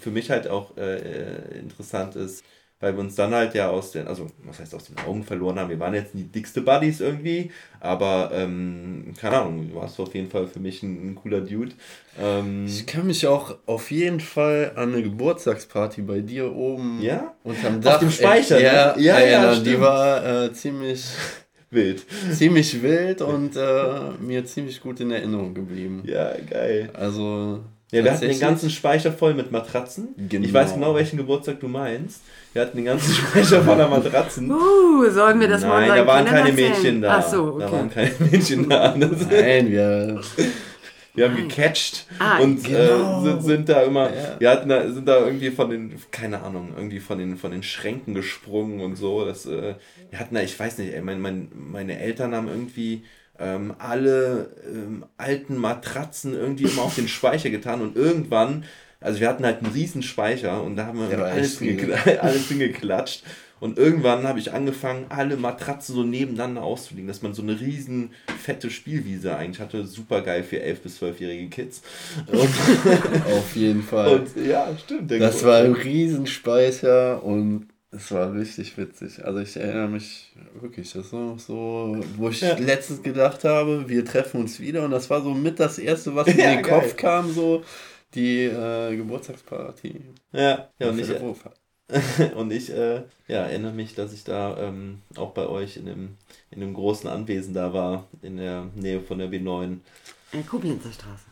[0.00, 2.44] für mich halt auch äh, interessant ist,
[2.80, 5.58] weil wir uns dann halt ja aus den, also was heißt aus den Augen verloren
[5.58, 10.14] haben, wir waren jetzt die dickste Buddies irgendwie, aber ähm, keine Ahnung, du warst auf
[10.14, 11.72] jeden Fall für mich ein, ein cooler Dude.
[12.20, 17.34] Ähm, Ich kann mich auch auf jeden Fall an eine Geburtstagsparty bei dir oben Ja?
[17.42, 18.62] unterm Auf Dach dem Speicher, ne?
[18.62, 19.64] ja, Ja, ja, erinnern.
[19.64, 21.04] Die war äh, ziemlich,
[21.70, 22.06] wild.
[22.32, 26.02] ziemlich wild und äh, mir ziemlich gut in Erinnerung geblieben.
[26.06, 26.90] Ja, geil.
[26.94, 27.60] Also
[27.90, 30.08] Ja, wir hatten den ganzen Speicher voll mit Matratzen.
[30.28, 30.44] Genau.
[30.46, 32.20] Ich weiß genau, welchen Geburtstag du meinst.
[32.52, 34.50] Wir hatten den ganzen Speicher voller Matratzen.
[34.50, 36.70] Uh, sollen wir das mal Nein, da waren Kindern keine erzählen?
[36.74, 37.16] Mädchen da.
[37.18, 38.10] Ach so, Da waren okay.
[38.18, 38.88] keine Mädchen da.
[38.96, 40.20] Das, Nein, wir
[41.14, 43.20] wir haben gecatcht Ah, und genau.
[43.20, 44.36] äh, sind, sind da immer, Ja.
[44.38, 47.62] wir hatten da, sind da irgendwie von den, keine Ahnung, irgendwie von den, von den
[47.62, 49.24] Schränken gesprungen und so.
[49.24, 49.74] Das, äh,
[50.10, 53.02] wir hatten da, ich weiß nicht, ey, mein, mein, meine Eltern haben irgendwie
[53.38, 58.64] ähm, alle ähm, alten Matratzen irgendwie immer auf den Speicher getan und irgendwann,
[59.00, 61.78] also wir hatten halt einen riesen Speicher und da haben wir alles, viel.
[61.78, 63.22] hingekla- alles hingeklatscht.
[63.60, 68.10] Und irgendwann habe ich angefangen, alle Matratzen so nebeneinander auszulegen, dass man so eine riesen
[68.40, 69.84] fette Spielwiese eigentlich hatte.
[69.84, 71.82] Super geil für 11- bis 12-jährige Kids.
[72.32, 74.20] Auf jeden Fall.
[74.20, 75.10] und ja, stimmt.
[75.10, 79.24] Das war ein Riesenspeicher und es war richtig witzig.
[79.24, 82.56] Also ich erinnere mich wirklich, das war noch so, wo ich Ja.
[82.58, 86.26] letztens gedacht habe, wir treffen uns wieder und das war so mit das erste, was
[86.26, 86.80] mir Ja, in den geil.
[86.80, 87.62] Kopf kam, so
[88.14, 90.00] die äh, Geburtstagsparty.
[90.32, 91.56] Ja, ja und ich, der Wohlfahrt.
[92.36, 92.96] und ich äh,
[93.28, 96.16] ja, erinnere mich, dass ich da ähm, auch bei euch in dem,
[96.50, 99.78] in dem großen Anwesen da war, in der Nähe von der B9.
[100.32, 101.24] Äh, Koblenzer Straße.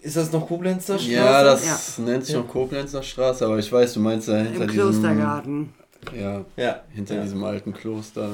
[0.00, 1.12] Ist das noch Koblenzer Straße?
[1.12, 4.68] Ja, das nennt sich noch Koblenzer Straße, aber ich weiß, du meinst ja hinter Im
[4.68, 5.74] diesem, Klostergarten.
[6.18, 7.22] Ja, Ja, hinter ja.
[7.22, 8.30] diesem alten Kloster.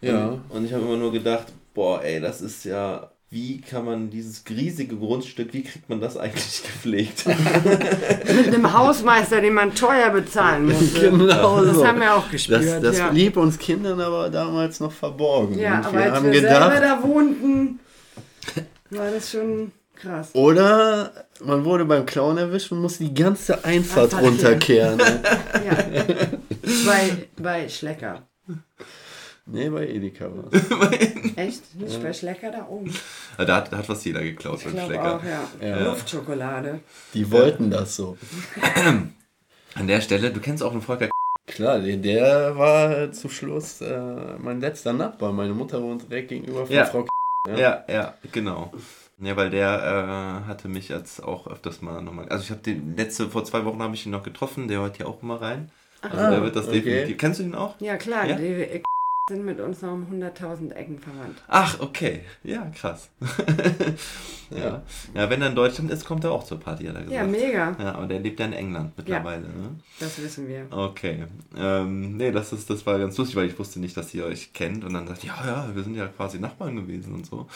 [0.00, 0.26] Ja.
[0.28, 4.10] Und, und ich habe immer nur gedacht, boah, ey, das ist ja, wie kann man
[4.10, 7.24] dieses riesige Grundstück, wie kriegt man das eigentlich gepflegt?
[7.26, 11.10] Mit einem Hausmeister, den man teuer bezahlen musste.
[11.10, 11.86] Genau Das so.
[11.86, 12.62] haben wir auch gespürt.
[12.64, 13.08] Das, das ja.
[13.08, 15.58] blieb uns Kindern aber damals noch verborgen.
[15.58, 17.80] ja, Und aber wir als haben wir gedacht, selber da wohnten,
[18.90, 19.72] war das schon
[20.04, 20.30] krass.
[20.34, 21.12] oder
[21.44, 25.00] man wurde beim Clown erwischt und musste die ganze Einfahrt Einfahrt runterkehren.
[25.64, 25.76] Ja.
[26.86, 28.22] bei, bei Schlecker.
[29.46, 31.36] nee, bei Edeka war es.
[31.36, 31.74] Echt?
[31.74, 32.92] Nicht bei Schlecker da oben?
[33.38, 35.16] da, hat, da hat fast jeder geklaut Ich beim glaube Schlecker.
[35.16, 35.24] auch,
[35.62, 35.68] ja.
[35.68, 35.84] Ja.
[35.84, 36.80] Luftschokolade.
[37.14, 38.16] Die wollten das so.
[39.74, 41.08] An der Stelle, du kennst auch einen Volker
[41.46, 43.98] Klar, der, der war zum Schluss äh,
[44.38, 45.32] mein letzter Nachbar.
[45.32, 46.84] Meine Mutter wohnt direkt gegenüber von Ja.
[46.86, 47.08] Frau K
[47.50, 47.58] Ja.
[47.58, 48.72] Ja, ja, genau.
[49.18, 52.28] Ja, weil der äh, hatte mich jetzt auch öfters mal nochmal.
[52.28, 54.96] Also ich habe den letzte, vor zwei Wochen habe ich ihn noch getroffen, der hört
[54.96, 55.70] hier auch immer rein.
[56.02, 56.82] Also Ah, der wird das okay.
[56.82, 57.18] definitiv.
[57.18, 57.80] Kennst du ihn auch?
[57.80, 58.36] Ja, klar, Ja?
[58.36, 58.82] die
[59.26, 61.42] sind mit uns noch um 100.000 Ecken verwandt.
[61.48, 62.20] Ach, okay.
[62.42, 63.08] Ja, krass.
[64.50, 64.82] ja.
[65.14, 67.16] ja, wenn er in Deutschland ist, kommt er auch zur Party, hat er gesagt.
[67.16, 67.74] Ja, mega.
[67.78, 69.44] Ja, aber der lebt ja in England mittlerweile.
[69.48, 69.80] Ne?
[69.98, 70.66] Das wissen wir.
[70.70, 71.24] Okay.
[71.56, 74.52] Ähm, nee, das, ist, das war ganz lustig, weil ich wusste nicht, dass ihr euch
[74.52, 74.84] kennt.
[74.84, 77.48] Und dann sagt, ja, ja, wir sind ja quasi Nachbarn gewesen und so.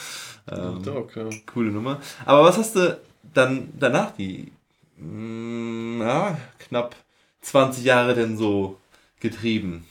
[0.50, 1.28] Ähm, Doch, ja.
[1.44, 2.00] Coole Nummer.
[2.24, 2.98] Aber was hast du
[3.34, 4.52] dann danach, die
[4.96, 6.96] mm, ja, knapp
[7.42, 8.78] 20 Jahre denn so
[9.20, 9.84] getrieben?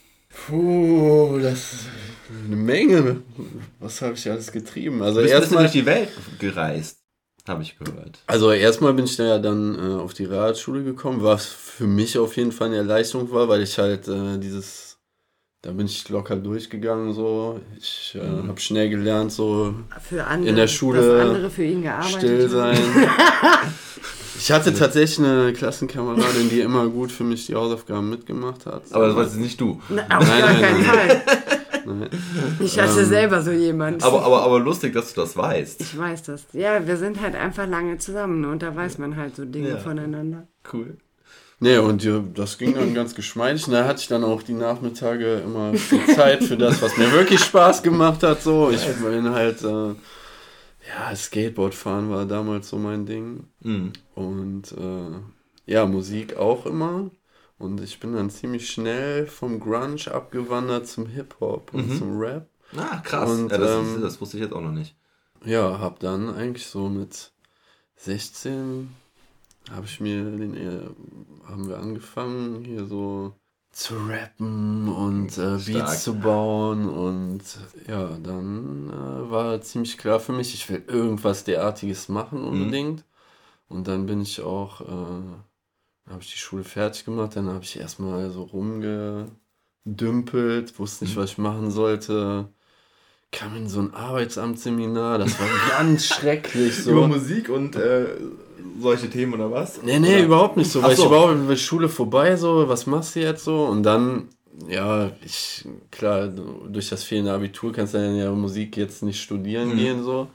[0.46, 1.80] Puh, das ist
[2.46, 3.22] eine Menge.
[3.80, 5.02] Was habe ich alles getrieben?
[5.02, 6.10] Also erstmal durch die Welt
[6.40, 7.00] gereist,
[7.48, 8.20] habe ich gehört.
[8.28, 12.18] Also erstmal bin ich da ja dann äh, auf die Radschule gekommen, was für mich
[12.18, 14.98] auf jeden Fall eine Erleichterung war, weil ich halt äh, dieses,
[15.62, 17.60] da bin ich locker durchgegangen so.
[17.78, 18.48] Ich äh, Mhm.
[18.48, 22.50] habe schnell gelernt, so Für andere, In der Schule dass andere für ihn gearbeitet still
[22.50, 22.78] sein.
[24.38, 28.84] ich hatte tatsächlich eine Klassenkameradin, die immer gut für mich die Hausaufgaben mitgemacht hat.
[28.92, 29.82] Aber das war jetzt nicht du.
[29.90, 30.86] Na, auf Nein, gar nein, keinen nein.
[30.86, 31.22] Fall.
[31.86, 32.10] Nein.
[32.60, 34.04] Ich hatte selber so jemand.
[34.04, 35.80] Aber, aber, aber lustig, dass du das weißt.
[35.80, 36.44] ich weiß das.
[36.54, 38.50] Ja, wir sind halt einfach lange zusammen ne?
[38.50, 39.78] und da weiß man halt so Dinge Ja.
[39.78, 40.48] voneinander.
[40.72, 40.98] Cool.
[41.60, 43.66] Nee, und ja, das ging dann ganz geschmeidig.
[43.68, 47.12] Und da hatte ich dann auch die Nachmittage immer viel Zeit für das, was mir
[47.14, 48.44] wirklich Spaß gemacht hat.
[48.44, 49.96] So, ich bin halt, äh,
[50.88, 53.48] ja, Skateboard fahren war damals so mein Ding.
[53.62, 53.94] Mhm.
[54.16, 55.20] Und äh,
[55.72, 57.12] ja, Musik auch immer.
[57.60, 61.98] Und ich bin dann ziemlich schnell vom Grunge abgewandert zum Hip-Hop und Mhm.
[61.98, 62.48] zum Rap.
[62.76, 63.30] Ah, krass.
[63.32, 64.96] Und, ja, das, ähm, das wusste ich jetzt auch noch nicht.
[65.44, 67.32] Ja, hab dann eigentlich so mit
[67.96, 68.90] 16
[69.72, 70.82] habe ich mir den äh,
[71.48, 73.34] haben wir angefangen hier so
[73.78, 75.58] zu rappen und äh.
[75.64, 77.44] Beats zu bauen und
[77.88, 83.04] ja, dann äh, war ziemlich klar für mich, ich will irgendwas derartiges machen unbedingt.
[83.70, 85.22] Und dann bin ich auch, äh,
[86.10, 91.34] habe ich die Schule fertig gemacht, dann habe ich erstmal so rumgedümpelt, wusste nicht, was
[91.34, 92.48] ich machen sollte.
[93.32, 96.84] Kam in so ein Arbeitsamtsseminar, das war ganz schrecklich.
[96.84, 96.94] So.
[96.94, 98.08] Über Musik und äh,
[98.80, 99.82] solche Themen oder was?
[99.84, 100.26] Nee, nee, oder?
[100.26, 100.82] überhaupt nicht so.
[100.84, 101.08] Weil ich so.
[101.08, 103.66] überhaupt mit Schule vorbei, so, was machst du jetzt so?
[103.66, 104.30] Und dann,
[104.68, 109.70] ja, ich, klar, durch das fehlende Abitur kannst du dann ja Musik jetzt nicht studieren
[109.74, 109.78] Mhm.
[109.78, 110.28] gehen, so.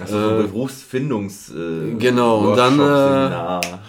[0.00, 1.50] Also Äh, so Berufsfindungs.
[1.50, 3.30] Äh, Genau, und dann, äh.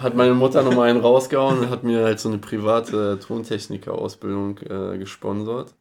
[0.01, 4.97] Hat meine Mutter nochmal einen rausgehauen und hat mir halt so eine private Tontechniker-Ausbildung äh,
[4.99, 5.73] gesponsert.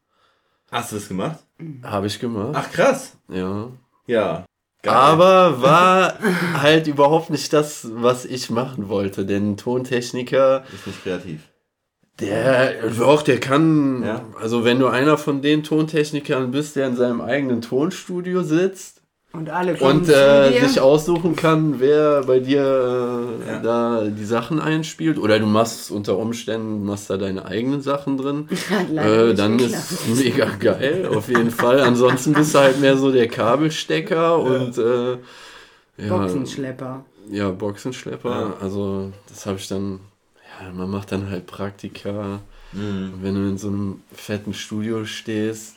[0.70, 1.38] Hast du das gemacht?
[1.82, 3.16] Habe ich gemacht, Ach krass.
[3.28, 3.68] ja.
[4.06, 4.44] Ja.
[4.84, 4.94] Geil.
[4.94, 6.18] Aber war
[6.60, 9.24] halt überhaupt nicht das, was ich machen wollte.
[9.26, 11.40] Denn Tontechniker, ist nicht kreativ.
[12.20, 14.24] der, doch, der kann, Ja.
[14.40, 19.02] also wenn du einer von den Tontechnikern bist, der in seinem eigenen Tonstudio sitzt
[19.34, 22.60] Und alle kommen und äh, sich aussuchen kann, wer bei dir
[23.44, 23.58] äh, Ja.
[23.58, 28.48] da die Sachen einspielt, oder du machst unter Umständen, machst da deine eigenen Sachen drin,
[28.96, 31.80] äh, dann ist es mega geil, auf jeden Fall.
[31.80, 35.12] Ansonsten bist du halt mehr so der Kabelstecker und äh,
[35.96, 37.04] ja, Boxenschlepper.
[37.30, 38.30] ja, Boxenschlepper.
[38.30, 38.54] Ja.
[38.60, 40.00] Also das habe ich dann,
[40.62, 42.40] ja, man macht dann halt Praktika.
[42.72, 43.12] Mhm.
[43.22, 45.74] Wenn du in so einem fetten Studio stehst,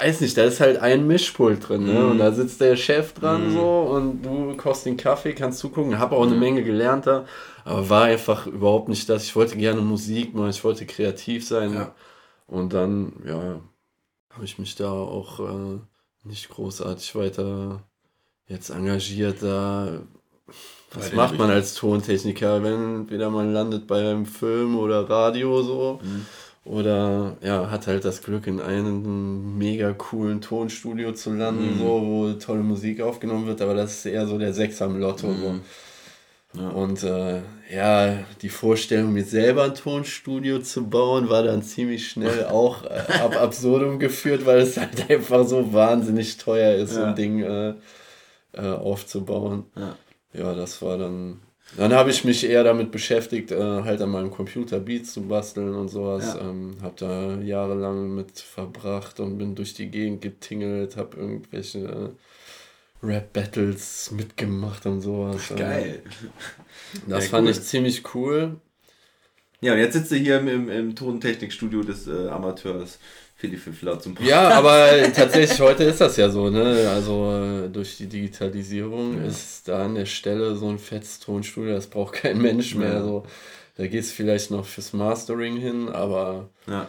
[0.00, 1.92] weiß nicht, da ist halt ein Mischpult drin, ne?
[2.00, 2.10] Mhm.
[2.12, 3.52] Und da sitzt der Chef dran Mhm.
[3.54, 5.98] so und du kostest den Kaffee, kannst zugucken.
[5.98, 7.24] Hab auch eine Menge gelernt da,
[7.64, 9.24] aber war einfach überhaupt nicht das.
[9.24, 11.74] Ich wollte gerne Musik machen, ich wollte kreativ sein.
[11.74, 11.94] Ja.
[12.46, 13.60] Und dann, ja,
[14.30, 15.78] habe ich mich da auch äh,
[16.24, 17.82] nicht großartig weiter
[18.46, 20.00] jetzt engagiert da.
[20.92, 26.00] Was Bei macht man als Tontechniker, wenn entweder man landet beim Film oder Radio so
[26.02, 26.26] Mhm.
[26.64, 31.78] Oder ja, hat halt das Glück in einem mega coolen Tonstudio zu landen, Mhm.
[31.78, 35.32] so, wo tolle Musik aufgenommen wird, aber das ist eher so der Sechser im Lotto.
[35.32, 35.50] So.
[35.52, 35.60] Mhm.
[36.52, 36.68] Ja.
[36.70, 37.40] Und äh,
[37.72, 43.04] ja, die Vorstellung, mir selber ein Tonstudio zu bauen, war dann ziemlich schnell auch äh,
[43.22, 47.06] ab absurdum geführt, weil es halt einfach so wahnsinnig teuer ist, so Ja.
[47.10, 47.74] ein Ding äh,
[48.52, 49.64] äh, aufzubauen.
[49.76, 49.96] Ja.
[50.32, 51.40] Ja, das war dann.
[51.76, 55.74] Dann habe ich mich eher damit beschäftigt, äh, halt an meinem Computer Beats zu basteln
[55.74, 56.34] und sowas.
[56.34, 56.48] Ja.
[56.48, 63.06] Ähm, habe da jahrelang mit verbracht und bin durch die Gegend getingelt, habe irgendwelche äh,
[63.06, 65.50] Rap-Battles mitgemacht und sowas.
[65.52, 66.02] Äh, Geil.
[67.06, 67.52] Das Ja, fand cool.
[67.52, 68.56] ich ziemlich cool.
[69.62, 72.98] Ja, und jetzt sitzt du hier im, im, im Tontechnikstudio des äh, Amateurs
[73.40, 76.90] Philipp Fiffler zum Ja, aber tatsächlich heute ist das ja so, ne?
[76.90, 79.24] Also äh, durch die Digitalisierung Ja.
[79.28, 82.92] ist da an der Stelle so ein fettes Tonstudio, das braucht kein Mensch mehr.
[82.94, 83.02] Ja.
[83.02, 83.24] So.
[83.76, 86.88] Da geht es vielleicht noch fürs Mastering hin, aber Ja.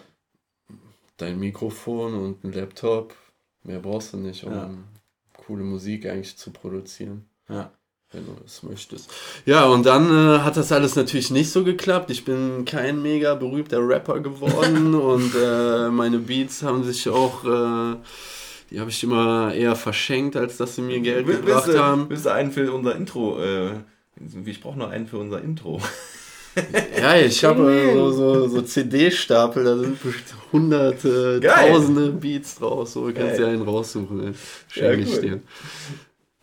[1.17, 3.15] dein Mikrofon und ein Laptop,
[3.63, 4.83] mehr brauchst du nicht, um
[5.37, 7.25] coole Musik eigentlich zu produzieren.
[7.47, 7.71] Ja.
[8.13, 9.09] Wenn du es möchtest.
[9.45, 12.09] Ja, und dann äh, hat das alles natürlich nicht so geklappt.
[12.11, 17.95] Ich bin kein mega berühmter Rapper geworden und äh, meine Beats haben sich auch, äh,
[18.69, 22.09] die habe ich immer eher verschenkt, als dass sie mir Geld Will- gebracht willst, haben.
[22.09, 23.41] willst du einen für unser Intro?
[23.41, 23.71] Äh,
[24.45, 25.79] ich brauche noch einen für unser Intro.
[26.99, 28.13] Ja, ich habe äh, so, Cool.
[28.13, 31.71] so, so CD-Stapel, da sind bestimmt hunderte, Geil.
[31.71, 32.91] tausende Beats draus.
[32.91, 34.19] So, du kannst dir einen raussuchen.
[34.19, 34.27] ey.
[34.27, 34.33] Ja,
[34.67, 35.21] Schenke ich cool.
[35.21, 35.39] dir.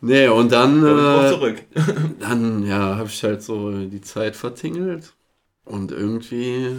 [0.01, 1.61] Nee, und dann, äh, zurück.
[2.19, 5.13] dann ja, habe ich halt so die Zeit vertingelt.
[5.65, 6.75] Und irgendwie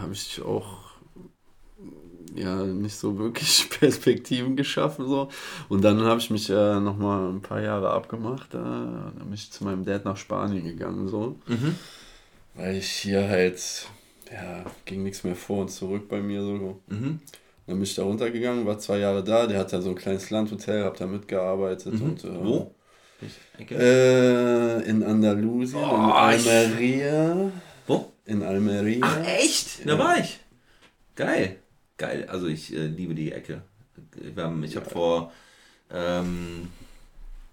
[0.00, 0.84] habe ich auch
[2.34, 5.06] ja nicht so wirklich Perspektiven geschaffen.
[5.08, 5.28] So.
[5.68, 8.54] Und dann habe ich mich äh, nochmal ein paar Jahre abgemacht.
[8.54, 11.08] Äh, dann bin ich zu meinem Dad nach Spanien gegangen.
[11.08, 11.38] So.
[11.46, 11.76] Mhm.
[12.54, 13.88] Weil ich hier halt,
[14.32, 16.42] ja, ging nichts mehr vor und zurück bei mir.
[16.42, 16.80] So.
[16.88, 17.20] Mhm.
[17.66, 19.46] Dann bin ich da runtergegangen, war zwei Jahre da.
[19.46, 21.94] Der hat da so ein kleines Landhotel, hab da mitgearbeitet.
[21.94, 22.02] Mhm.
[22.02, 22.74] Und, äh, Wo?
[23.70, 27.50] Äh, in Andalusien, in Oh, ich- Almeria.
[27.86, 28.12] Wo?
[28.26, 29.00] In Almeria.
[29.02, 29.86] Ach, echt?
[29.86, 29.98] Da Ja.
[29.98, 30.40] war ich.
[31.14, 31.56] Geil.
[31.96, 32.26] Geil.
[32.28, 33.62] Also ich äh, liebe die Ecke.
[34.62, 35.32] Ich habe vor,
[35.90, 36.68] ähm,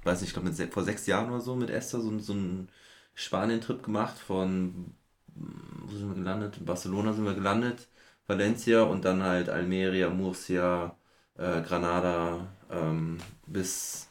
[0.04, 2.34] weiß nicht, ich glaube mit se- vor sechs Jahren oder so mit Esther so, so
[2.34, 2.68] einen
[3.14, 4.94] Spanien-Trip gemacht von,
[5.36, 6.58] wo sind wir gelandet?
[6.58, 7.88] In Barcelona sind wir gelandet,
[8.28, 10.96] Valencia und dann halt Almeria, Murcia,
[11.38, 14.08] äh, Granada ähm, bis,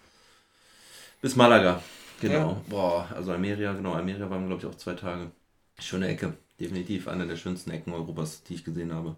[1.21, 1.83] bis Malaga.
[2.21, 2.51] Genau.
[2.51, 2.63] Ja.
[2.69, 3.95] Boah, also Almeria, genau.
[3.95, 5.31] Almeria waren glaube ich auch zwei Tage.
[5.79, 6.35] Schöne Ecke.
[6.59, 9.17] Definitiv eine der schönsten Ecken Europas, die ich gesehen habe.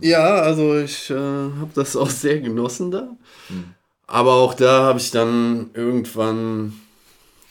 [0.00, 3.16] Ja, also ich äh, habe das auch sehr genossen da.
[3.48, 3.74] Hm.
[4.06, 6.72] Aber auch da habe ich dann irgendwann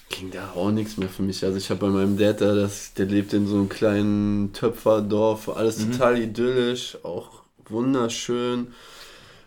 [0.09, 1.43] ging da auch nichts mehr für mich.
[1.43, 5.49] Also ich habe bei meinem Dad da, das, der lebt in so einem kleinen Töpferdorf,
[5.49, 5.91] alles Mhm.
[5.93, 8.67] total idyllisch, auch wunderschön.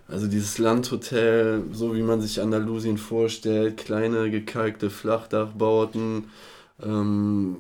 [0.09, 6.31] Also dieses Landhotel, so wie man sich Andalusien vorstellt, kleine gekalkte Flachdachbauten.
[6.83, 7.57] Ähm,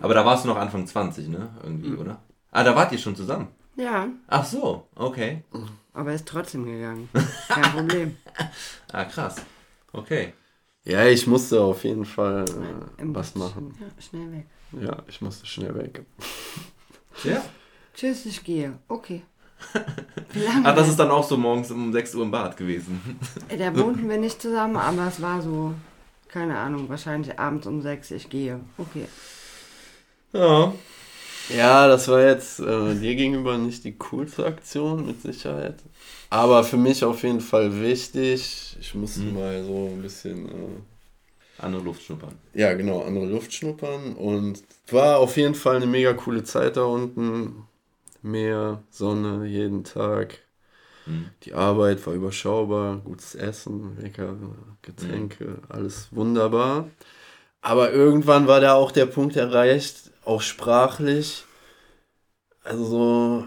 [0.00, 1.48] Aber da warst du noch Anfang 20, ne?
[1.62, 1.98] Irgendwie, Mhm.
[1.98, 2.20] oder?
[2.52, 3.48] Ah, da wart ihr schon zusammen.
[3.76, 5.42] Ja, Ach so, okay.
[5.94, 7.08] aber er ist trotzdem gegangen.
[7.48, 8.16] Kein Problem.
[8.92, 9.36] Ah, krass.
[9.92, 10.32] Okay.
[10.84, 12.44] Ja, ich musste auf jeden Fall
[12.98, 13.74] äh, Im was machen.
[13.78, 14.46] Ja, schnell weg.
[14.80, 16.02] Ja, ich musste schnell weg.
[17.24, 17.44] Ja.
[17.94, 18.78] Tschüss, ich gehe.
[18.88, 19.22] Okay.
[20.32, 20.66] Wie lange?
[20.66, 23.18] Ah, das ist dann auch so morgens um 6 Uhr im Bad gewesen.
[23.48, 25.74] Da wohnten wir nicht zusammen, aber es war so,
[26.28, 28.60] keine Ahnung, wahrscheinlich abends um sechs, ich gehe.
[28.78, 29.06] Okay.
[30.32, 30.72] Ja.
[31.56, 35.76] Ja, das war jetzt äh, dir gegenüber nicht die coolste Aktion, mit Sicherheit.
[36.30, 38.76] Aber für mich auf jeden Fall wichtig.
[38.80, 39.34] Ich musste Mhm.
[39.34, 40.52] mal so ein bisschen, äh,
[41.58, 42.34] Andere Luft schnuppern.
[42.54, 44.14] ja genau, andere Luft schnuppern.
[44.14, 47.64] Und war auf jeden Fall eine mega coole Zeit da unten.
[48.22, 50.38] Meer, Sonne, jeden Tag.
[51.06, 51.30] Mhm.
[51.44, 54.36] Die Arbeit war überschaubar, gutes Essen, lecker
[54.82, 56.88] Getränke, alles wunderbar.
[57.62, 61.44] Aber irgendwann war da auch der Punkt erreicht, auch sprachlich,
[62.64, 63.46] also so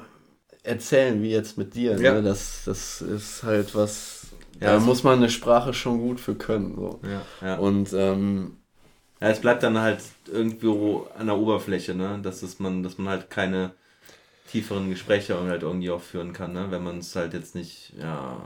[0.63, 1.99] erzählen wie jetzt mit dir.
[1.99, 2.13] Ja.
[2.13, 2.23] Ne?
[2.23, 4.27] Das, das ist halt was,
[4.59, 6.75] Ja, da das- muss man eine Sprache schon gut für können.
[6.75, 6.99] So.
[7.03, 7.21] Ja.
[7.47, 7.55] ja.
[7.57, 8.57] Und ähm,
[9.21, 9.99] Ja, es bleibt dann halt
[10.31, 12.19] irgendwo an der Oberfläche, ne?
[12.23, 13.71] Dass es man, dass man halt keine
[14.53, 16.67] tieferen Gespräche halt irgendwie auch führen kann, ne?
[16.69, 18.37] Wenn man es halt jetzt nicht, ja,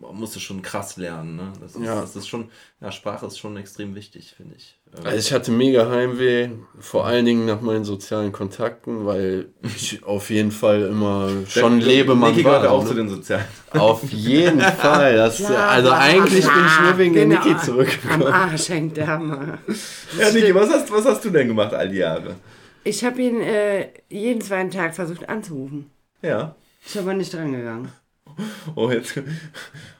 [0.00, 1.52] man muss es schon krass lernen, ne?
[1.60, 2.00] Das ist, Ja.
[2.00, 2.48] das ist schon,
[2.80, 4.78] ja, Sprache ist schon extrem wichtig, finde ich.
[4.96, 10.02] Ähm, Also ich hatte mega Heimweh, vor allen Dingen nach meinen sozialen Kontakten, weil ich
[10.04, 12.60] auf jeden Fall immer schon Der- Lebemann Niki war.
[12.60, 12.88] gehört auch ne?
[12.88, 13.44] zu den Sozialen.
[13.72, 15.16] Auf jeden Fall.
[15.16, 17.40] Das, Bla, also eigentlich bin ich nur wegen der Genau.
[17.40, 18.26] Niki Am zurückgekommen.
[18.28, 19.58] Arsch hängt der Hammer.
[20.18, 22.36] Ja, Niki, was hast, was hast du denn gemacht all die Jahre?
[22.84, 25.90] Ich habe ihn äh, jeden zweiten Tag versucht anzurufen.
[26.22, 26.54] Ja.
[26.84, 27.90] Ist aber nicht drangegangen.
[28.74, 29.20] Oh, jetzt,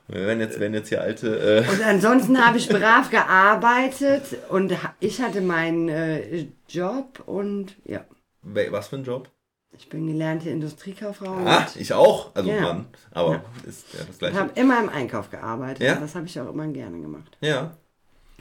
[0.08, 5.20] wenn jetzt, wenn jetzt hier alte, äh, Und ansonsten habe ich brav gearbeitet und ich
[5.22, 8.04] hatte meinen äh, Job und ja,
[8.42, 9.30] was für ein Job?
[9.76, 12.60] ich bin gelernte Industriekauffrau Ah, ich auch, also Ja.
[12.60, 13.44] Mann, aber Ja.
[13.68, 14.36] ist ja das gleiche.
[14.38, 15.82] habe immer im Einkauf gearbeitet.
[15.82, 15.96] Ja?
[15.96, 17.36] Das habe ich auch immer gerne gemacht.
[17.40, 17.76] Ja.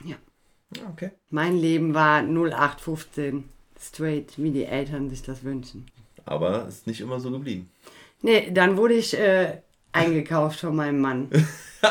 [0.03, 0.15] Ja.
[0.75, 1.11] Ja, Okay.
[1.29, 3.49] Mein Leben war 0815
[3.83, 5.85] straight, wie die Eltern sich das wünschen.
[6.25, 7.69] Aber ist nicht immer so geblieben.
[8.21, 9.57] Nee, dann wurde ich äh,
[9.91, 11.29] eingekauft von meinem Mann.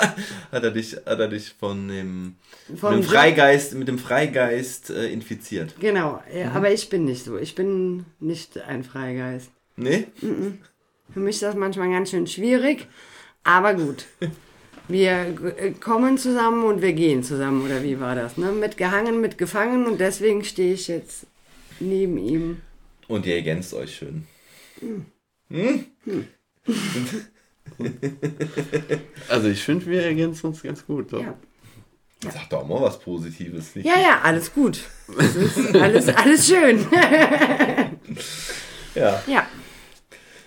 [0.50, 2.36] Hat er dich, hat er dich von dem,
[2.66, 5.74] mit dem Freigeist, mit dem Freigeist äh, infiziert?
[5.80, 6.56] Genau, ja, Mhm.
[6.56, 7.36] aber ich bin nicht so.
[7.36, 9.50] Ich bin nicht ein Freigeist.
[9.76, 10.06] Nee?
[11.12, 12.86] Für mich ist das manchmal ganz schön schwierig,
[13.44, 14.06] aber gut.
[14.88, 15.26] Wir
[15.58, 18.38] äh, kommen zusammen und wir gehen zusammen, oder wie war das?
[18.38, 18.50] Ne?
[18.50, 21.26] Mit gehangen, mit gefangen und deswegen stehe ich jetzt
[21.82, 22.60] neben ihm.
[23.08, 24.26] Und ihr ergänzt euch schön.
[29.28, 31.10] Also ich finde, wir ergänzen uns ganz gut.
[31.10, 31.20] So.
[31.20, 31.34] Ja,
[32.32, 33.74] Sag doch mal was Positives.
[33.74, 33.86] Nicht?
[33.86, 34.80] ja, ja alles gut.
[35.74, 36.86] Alles, alles schön.
[38.94, 39.22] ja.
[39.26, 39.46] ja.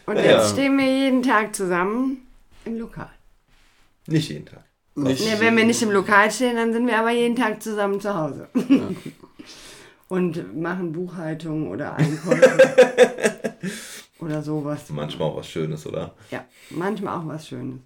[0.05, 0.23] Und Ja.
[0.23, 2.25] jetzt stehen wir jeden Tag zusammen
[2.63, 3.09] im Lokal.
[4.07, 4.63] Nicht jeden Tag.
[4.95, 7.99] Nicht, Nee, wenn wir nicht im Lokal stehen, dann sind wir aber jeden Tag zusammen
[7.99, 8.47] zu Hause.
[10.07, 13.55] Und machen Buchhaltung oder Einkäufe.
[14.19, 14.81] oder sowas.
[14.89, 16.13] Manchmal auch was Schönes, oder?
[16.31, 17.79] Ja, manchmal auch was Schönes.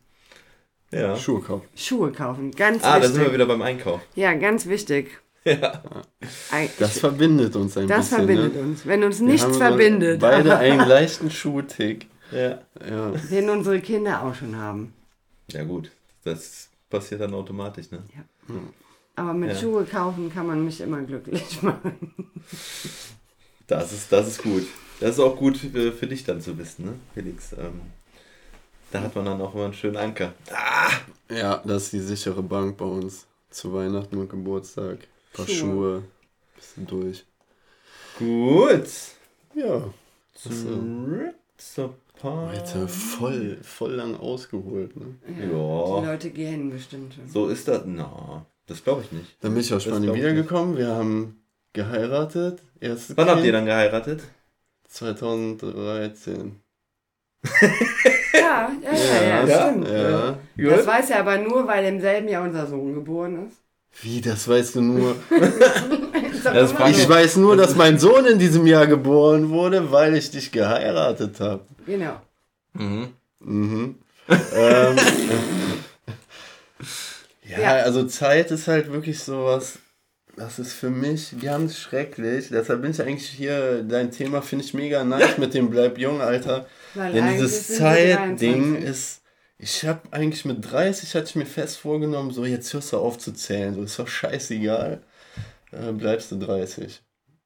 [0.92, 1.16] Ja.
[1.16, 1.68] Schuhe kaufen.
[1.76, 3.34] Schuhe kaufen, ganz Ah, da sind wir wichtig.
[3.36, 4.02] wieder beim Einkauf.
[4.16, 5.20] Ja, ganz wichtig.
[5.46, 5.82] Ja.
[6.80, 8.18] Das verbindet uns ein das bisschen.
[8.18, 8.62] verbindet ne?
[8.62, 8.86] uns.
[8.86, 12.08] Wenn uns Wir nichts verbindet, Beide einen leichten Schuhtick.
[12.32, 12.60] Ja.
[12.88, 13.12] Ja.
[13.32, 14.94] den unsere Kinder auch schon haben.
[15.52, 15.90] Ja, gut.
[16.24, 18.04] Das passiert dann automatisch, ne?
[19.20, 19.56] Aber mit Ja.
[19.58, 22.14] Schuhe kaufen kann man mich immer glücklich machen.
[23.68, 24.66] Das ist, das ist gut.
[25.00, 27.54] Das ist auch gut für, für dich dann zu wissen, ne, Felix?
[27.54, 27.82] Ähm,
[28.92, 30.34] da hat man dann auch immer einen schönen Anker.
[31.30, 33.26] ja, das ist die sichere Bank bei uns.
[33.52, 35.00] Zu Weihnachten und Geburtstag.
[35.00, 35.56] Ein paar Schuhe.
[35.56, 36.04] Schuhe.
[36.56, 37.26] Bisschen durch.
[38.18, 38.88] Gut.
[39.56, 39.94] Ja.
[40.44, 41.94] Das, äh, Zurück zur.
[42.54, 44.96] Jetzt haben wir voll, voll lang ausgeholt.
[44.98, 45.06] Ne?
[45.28, 45.48] Die Ja,
[46.12, 47.30] Leute gehen bestimmt schon.
[47.30, 47.84] so ist das.
[47.86, 49.36] Na, das glaube ich nicht.
[49.42, 50.78] Dann bin ich aus Spanien wiedergekommen.
[50.78, 51.42] Wir haben
[51.74, 52.60] geheiratet.
[52.80, 54.22] Erstes Wann habt ihr Kind dann geheiratet?
[54.88, 56.56] 2013.
[58.34, 59.70] Ja, ja, ja, ja, Ja?
[59.70, 59.88] stimmt.
[59.88, 60.38] Ja.
[60.76, 63.58] Das weiß er aber nur, weil im selben Jahr unser Sohn geboren ist.
[64.02, 65.16] Wie, das weißt du nur?
[66.42, 66.72] Das.
[66.72, 71.38] Ich weiß nur, dass mein Sohn in diesem Jahr geboren wurde, weil ich dich geheiratet
[71.42, 71.66] habe.
[71.86, 72.16] Genau.
[72.72, 73.10] Mhm.
[73.42, 73.96] Mhm.
[74.54, 74.96] ähm,
[77.50, 77.72] ja, Ja.
[77.84, 79.80] also Zeit ist halt wirklich sowas.
[80.36, 82.48] Das ist für mich ganz schrecklich.
[82.50, 83.84] Deshalb bin ich eigentlich hier.
[83.84, 86.66] Dein Thema finde ich mega nice mit dem Bleib jung, Alter.
[86.94, 88.84] Weil Denn dieses Zeitding 23.
[88.90, 89.22] ist.
[89.58, 93.18] Ich habe eigentlich mit 30 hatte ich mir fest vorgenommen, so jetzt hörst du auf
[93.18, 93.74] zu zählen.
[93.76, 95.02] So ist doch scheißegal.
[95.74, 97.02] Äh, bleibst du 30.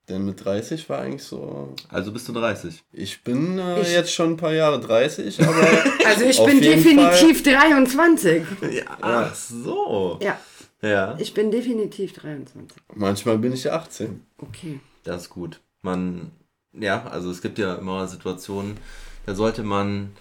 [0.10, 1.74] Denn mit 30 war eigentlich so.
[1.90, 2.84] Also bist du 30.
[2.92, 5.54] Ich bin äh, Ich- jetzt schon ein paar Jahre 30, aber.
[6.06, 8.44] Also ich Auf bin jeden definitiv 23.
[8.72, 10.20] Ja, ach so.
[10.22, 10.38] Ja,
[10.82, 11.16] Ja.
[11.18, 12.78] ich bin definitiv 23.
[12.96, 14.26] manchmal bin ich 18.
[14.38, 14.80] Okay.
[15.06, 15.62] Das ist gut.
[15.82, 16.32] Man,
[16.74, 18.78] ja, also es gibt ja immer Situationen,
[19.26, 20.12] da sollte man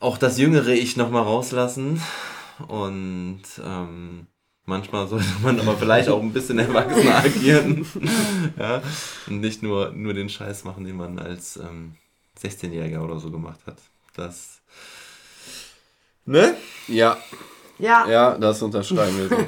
[0.00, 2.00] auch das jüngere Ich nochmal rauslassen.
[2.68, 4.26] Und ähm,
[4.70, 7.84] manchmal sollte man aber vielleicht auch ein bisschen erwachsener agieren.
[8.58, 8.80] ja.
[9.26, 11.96] Und nicht nur, nur den Scheiß machen, den man als ähm,
[12.42, 13.76] 16-Jähriger oder so gemacht hat.
[14.14, 14.62] Das.
[16.24, 16.54] Ne?
[16.88, 17.18] Ja,
[17.78, 19.36] Ja, ja, das unterschreiben wir so.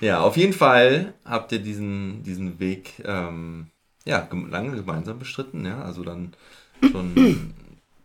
[0.00, 3.66] Ja, auf jeden Fall habt ihr diesen, diesen Weg ähm,
[4.06, 5.82] ja, lange gemeinsam bestritten, ja.
[5.82, 6.32] Also dann
[6.90, 7.14] schon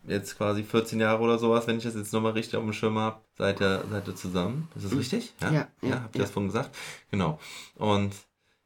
[0.07, 2.97] jetzt quasi 14 Jahre oder sowas, wenn ich das jetzt nochmal richtig auf dem Schirm
[2.97, 4.67] habe, seid ihr, seid ihr zusammen.
[4.75, 5.33] Ist das richtig?
[5.41, 6.25] Ja, ja, habt ihr ja.
[6.25, 6.75] das vorhin gesagt?
[7.11, 7.39] Genau.
[7.75, 8.13] Und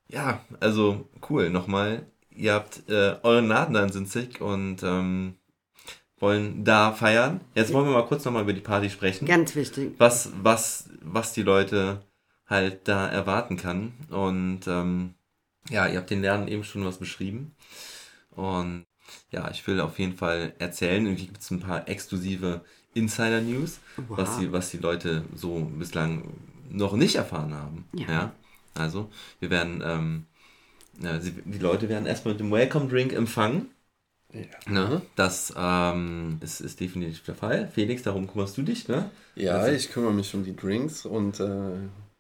[0.08, 2.06] ja, also cool, nochmal.
[2.32, 5.36] Ihr habt äh, euren Laden da in Sinzig und ähm,
[6.20, 7.42] wollen da feiern.
[7.56, 9.94] Jetzt wollen wir mal kurz nochmal über die Party sprechen ganz wichtig.
[9.98, 12.02] was, was, was die Leute
[12.48, 13.94] halt da erwarten kann.
[14.10, 15.14] Und ähm,
[15.70, 17.56] ja, ihr habt den Lernen eben schon was beschrieben.
[18.32, 18.86] Und
[19.32, 21.06] ja, ich will auf jeden Fall erzählen.
[21.06, 22.62] Irgendwie gibt es ein paar exklusive
[22.94, 24.40] Insider-News, was, Wow.
[24.40, 26.24] die, was die Leute so bislang
[26.70, 27.86] noch nicht erfahren haben.
[27.94, 28.32] Ja.
[28.76, 30.26] Also, wir werden, ähm,
[31.02, 33.68] ja, sie, die Leute werden erstmal mit dem Welcome Drink empfangen.
[34.68, 35.02] Ne?
[35.16, 37.68] Das ähm, ist, ist definitiv der Fall.
[37.74, 39.10] Felix, darum kümmerst du dich, ne?
[39.36, 41.78] Ja, Also- ich kümmere mich um die Drinks und äh,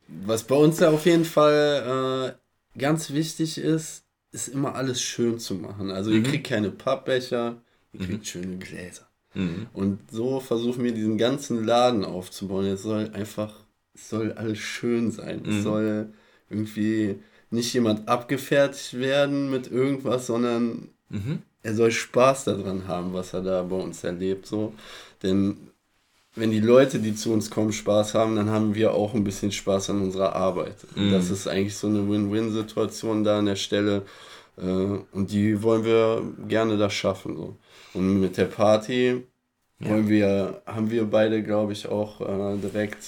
[0.07, 2.35] was bei uns ja auf jeden Fall
[2.75, 5.91] äh, ganz wichtig ist, ist immer alles schön zu machen.
[5.91, 6.23] Also ihr Mhm.
[6.23, 7.61] kriegt keine Pappbecher,
[7.93, 8.05] ihr Mhm.
[8.05, 9.07] kriegt schöne Gläser.
[9.33, 9.67] Mhm.
[9.73, 12.65] Und so versuchen wir diesen ganzen Laden aufzubauen.
[12.65, 13.53] Es soll einfach,
[13.93, 15.41] es soll alles schön sein.
[15.43, 15.49] Mhm.
[15.49, 16.13] Es soll
[16.49, 17.15] irgendwie
[17.51, 21.39] nicht jemand abgefertigt werden mit irgendwas, sondern Mhm.
[21.63, 24.45] er soll Spaß daran haben, was er da bei uns erlebt.
[24.45, 24.73] So.
[25.23, 25.57] Denn
[26.39, 29.51] wenn die Leute, die zu uns kommen, Spaß haben, dann haben wir auch ein bisschen
[29.51, 30.75] Spaß an unserer Arbeit.
[30.95, 31.11] Mhm.
[31.11, 34.03] das ist eigentlich so eine Win-Win-Situation da an der Stelle.
[34.57, 37.35] Äh, Und die wollen wir gerne da schaffen.
[37.37, 37.57] So.
[37.93, 39.23] Und mit der Party
[39.79, 39.89] Ja.
[39.89, 43.03] wollen wir, haben wir beide, glaube ich, auch äh, direkt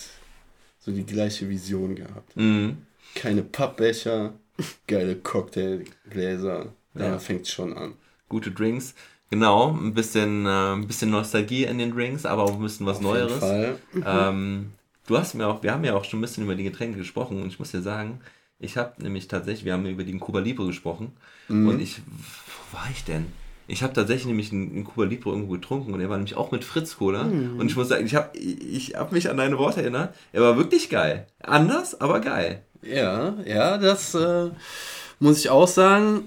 [0.80, 2.36] so die gleiche Vision gehabt.
[2.36, 2.78] Mhm.
[3.16, 4.34] Keine Pappbecher,
[4.88, 6.74] geile Cocktailgläser.
[6.94, 7.20] Da Ja.
[7.20, 7.94] fängt schon an.
[8.30, 8.94] Gute Drinks.
[9.32, 12.98] Genau, ein bisschen, äh, ein bisschen Nostalgie in den Drinks, aber auch ein bisschen was
[12.98, 13.40] Auf jeden Neueres.
[13.40, 13.78] Fall.
[14.06, 14.72] Ähm,
[15.08, 17.42] du hast mir auch, wir haben ja auch schon ein bisschen über die Getränke gesprochen
[17.42, 18.20] und ich muss dir sagen,
[18.60, 21.14] ich habe nämlich tatsächlich, wir haben über den Cuba Libre gesprochen
[21.48, 21.68] Mhm.
[21.70, 22.02] und ich,
[22.72, 23.26] wo war ich denn?
[23.68, 26.52] Ich habe tatsächlich nämlich einen, einen Cuba Libre irgendwo getrunken und er war nämlich auch
[26.52, 29.82] mit Fritz Cola und ich muss sagen, ich habe ich hab mich an deine Worte
[29.82, 30.14] erinnert.
[30.34, 31.26] Er war wirklich geil.
[31.42, 32.64] Anders, aber geil.
[32.82, 34.50] Ja, ja, das äh,
[35.20, 36.26] muss ich auch sagen.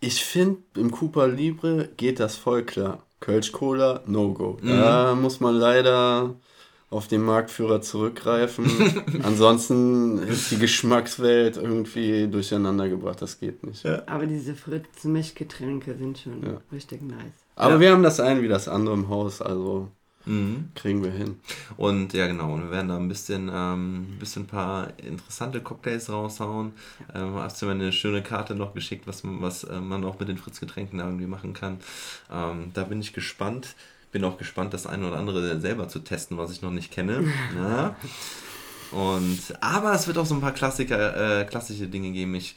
[0.00, 3.02] Ich finde, im Cooper Libre geht das voll klar.
[3.20, 4.58] Kölsch Cola, No-Go.
[4.62, 6.34] Da muss man leider
[6.90, 8.66] auf den Marktführer zurückgreifen.
[9.22, 13.20] Ansonsten ist die Geschmackswelt irgendwie durcheinander gebracht.
[13.22, 13.84] Das geht nicht.
[13.84, 14.02] Ja.
[14.06, 16.60] Aber diese Fritz-Mischgetränke sind schon Ja.
[16.70, 17.18] richtig nice.
[17.56, 17.80] Aber Ja.
[17.80, 19.88] wir haben das eine wie das andere im Haus, also
[20.26, 20.70] Mhm.
[20.74, 21.38] kriegen wir hin.
[21.76, 26.10] Und ja, genau, und wir werden da ein bisschen, ähm, ein bisschen paar interessante Cocktails
[26.10, 26.72] raushauen.
[27.14, 30.18] Ähm, hast du mir eine schöne Karte noch geschickt, was, man- was äh, man auch
[30.18, 31.78] mit den Fritz-Getränken da irgendwie machen kann.
[32.32, 33.74] Ähm, da bin ich gespannt.
[34.12, 37.24] Bin auch gespannt, das eine oder andere selber zu testen, was ich noch nicht kenne.
[37.56, 37.94] Ja.
[38.92, 42.34] Und, aber es wird auch so ein paar Klassiker, äh, klassische Dinge geben.
[42.34, 42.56] Ich,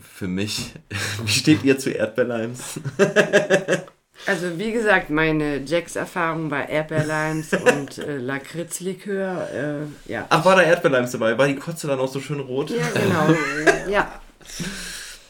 [0.00, 0.72] für mich,
[1.24, 2.80] wie steht ihr zu Erdbeerleims?
[4.24, 9.48] Also wie gesagt, meine Jacks-Erfahrung war Erdbeerlimes und äh, Lakritzlikör.
[9.52, 10.26] Äh, ja.
[10.30, 11.36] Ach, war da Erdbeerleims dabei?
[11.36, 12.70] War die Kotze dann auch so schön rot?
[12.70, 13.36] ja, genau.
[13.90, 14.20] ja,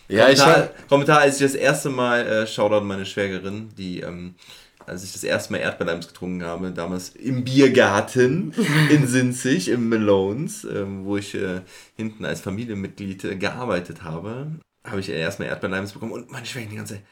[0.09, 3.70] Ja, ich Kommentar, hab, Kommentar, als ich das erste Mal, äh, Shoutout an meine Schwägerin,
[3.76, 4.34] die, ähm,
[4.87, 8.55] als ich das erste Mal Erdbeerleims getrunken habe, damals im Biergarten
[8.91, 11.62] in Sinzig, im Malones, ähm, wo ich äh,
[11.97, 14.47] hinten als Familienmitglied äh, gearbeitet habe,
[14.84, 17.03] habe ich erstmal Erdbeerleims bekommen und meine Schwägerin die ganze Zeit,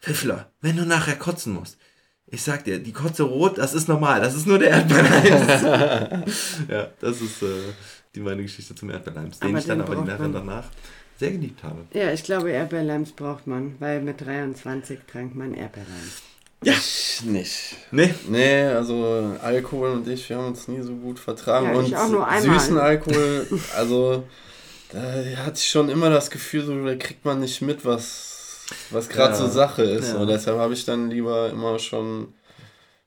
[0.00, 1.78] Pfiffler, wenn du nachher kotzen musst,
[2.26, 5.62] ich sag dir, die Kotze rot, das ist normal, das ist nur der Erdbeerleims.
[6.68, 7.46] ja, das ist äh,
[8.14, 10.32] die meine Geschichte zum Erdbeerleims, den Aber ich dann den aber die man.
[10.32, 10.64] danach
[11.18, 11.84] sehr geliebt habe.
[11.92, 16.22] ja, ich glaube, Erdbeerlimes braucht man, weil mit 23 trank man Erdbeerlimes.
[16.62, 17.76] ich nicht.
[17.90, 18.14] Nee.
[18.28, 21.66] Nee, also Alkohol und ich, wir haben uns nie so gut vertragen.
[21.66, 22.58] Ja, ich und auch nur einmal.
[22.58, 23.46] süßen Alkohol,
[23.76, 24.24] also
[24.92, 25.00] da
[25.44, 28.29] hatte ich schon immer das Gefühl, so, da kriegt man nicht mit, was,
[28.90, 29.38] was gerade Ja.
[29.38, 30.12] so Sache ist.
[30.12, 30.18] Ja.
[30.18, 32.34] Und deshalb habe ich dann lieber immer schon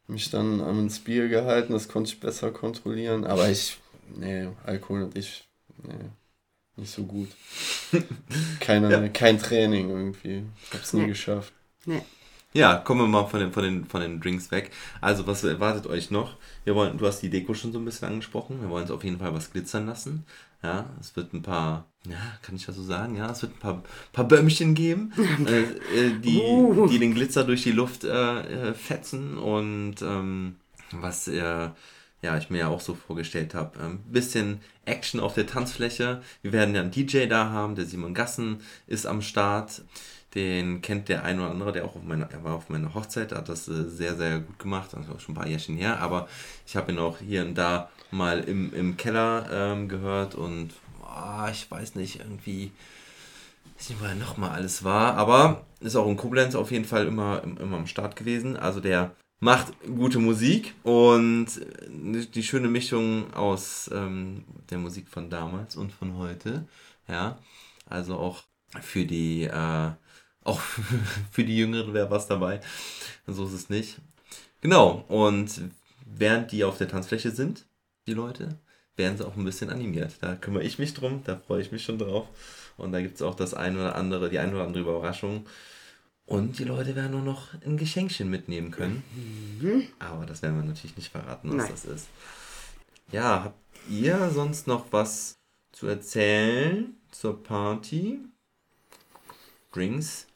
[0.08, 3.26] mich dann ans Bier gehalten, das konnte ich besser kontrollieren.
[3.26, 3.78] Aber ich,
[4.16, 5.48] nee, Alkohol und ich,
[5.82, 5.94] nee.
[6.76, 7.30] nicht so gut.
[8.60, 9.08] Keine, ja.
[9.10, 10.44] Kein Training irgendwie.
[10.66, 11.08] Ich hab's nie nee.
[11.08, 11.54] geschafft.
[11.86, 12.02] Nee.
[12.54, 14.70] Ja, kommen wir mal von den, von, den, von den Drinks weg.
[15.02, 16.38] Also, was erwartet euch noch?
[16.66, 18.62] Wir wollen, du hast die Deko schon so ein bisschen angesprochen.
[18.62, 20.26] Wir wollen es auf jeden Fall was glitzern lassen.
[20.62, 23.16] Ja, es wird ein paar, ja, kann ich das so sagen?
[23.16, 25.14] Ja, es wird ein paar, paar Bömmchen geben,
[25.48, 26.88] äh, äh, die, uh.
[26.88, 30.56] die den Glitzer durch die Luft äh, äh fetzen und ähm,
[30.92, 31.70] was äh,
[32.24, 33.80] ja, ich mir ja auch so vorgestellt habe.
[33.80, 36.22] Ein ähm, bisschen Action auf der Tanzfläche.
[36.42, 39.84] Wir werden ja einen DJ da haben, der Simon Gassen ist am Start.
[40.34, 43.34] Den kennt der ein oder andere, der auch auf meiner, er war auf meiner Hochzeit,
[43.34, 46.28] hat das äh, sehr, sehr gut gemacht, das war schon ein paar Jährchen her, aber
[46.66, 50.72] ich habe ihn auch hier und da mal im, im Keller ähm, gehört und
[51.16, 52.72] oh, ich weiß nicht, irgendwie,
[53.78, 57.08] weiß nicht, wo er nochmal alles war, aber ist auch in Koblenz auf jeden Fall
[57.08, 58.58] immer, immer am Start gewesen.
[58.58, 61.48] Also der macht gute Musik und
[61.90, 66.66] die schöne Mischung aus ähm, der Musik von damals und von heute.
[67.08, 67.38] Ja,
[67.90, 68.44] also auch
[68.82, 69.92] für die, äh,
[70.44, 70.60] auch
[71.32, 72.62] für die Jüngeren wäre was dabei.
[73.28, 74.00] So ist es nicht.
[74.62, 75.62] Genau, und
[76.06, 77.66] während die auf der Tanzfläche sind,
[78.08, 78.58] die Leute,
[78.96, 80.14] werden sie auch ein bisschen animiert.
[80.22, 82.28] Da kümmere ich mich drum, da freue ich mich schon drauf.
[82.78, 85.46] Und da gibt es auch das ein oder andere, die ein oder andere Überraschung.
[86.26, 89.04] Und die Leute werden nur noch ein Geschenkchen mitnehmen können.
[89.60, 89.88] Mhm.
[90.00, 91.72] Aber das werden wir natürlich nicht verraten, was Nein.
[91.72, 92.08] das ist.
[93.12, 95.38] Ja, habt ihr sonst noch was
[95.72, 98.20] zu erzählen zur Party?
[99.72, 100.28] Drinks.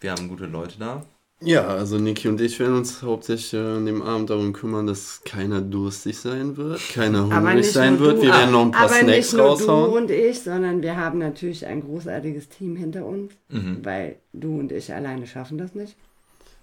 [0.00, 1.04] Wir haben gute Leute da.
[1.44, 5.22] Ja, also Niki und ich werden uns hauptsächlich äh, an dem Abend darum kümmern, dass
[5.24, 8.18] keiner durstig sein wird, keiner hungrig sein wird.
[8.18, 9.90] Du, wir werden noch ein paar aber Snacks nicht nur raushauen.
[9.90, 13.78] Du und ich, sondern wir haben natürlich ein großartiges Team hinter uns, mhm.
[13.82, 15.96] weil du und ich alleine schaffen das nicht.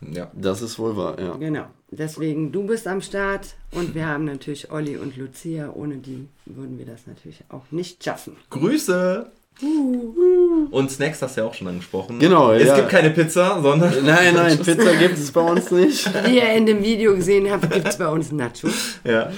[0.09, 1.35] Ja, das ist wohl wahr, ja.
[1.35, 1.65] Genau.
[1.91, 5.71] Deswegen, du bist am Start und wir haben natürlich Olli und Lucia.
[5.73, 8.35] Ohne die würden wir das natürlich auch nicht schaffen.
[8.49, 9.31] Grüße!
[9.61, 12.17] Und Snacks hast du ja auch schon angesprochen.
[12.19, 12.77] Genau, Es ja.
[12.77, 13.93] gibt keine Pizza, sondern.
[14.03, 16.09] Nein, nein, Pizza gibt es bei uns nicht.
[16.25, 18.99] Wie ihr in dem Video gesehen habt, gibt es bei uns Nachos.
[19.03, 19.31] Ja.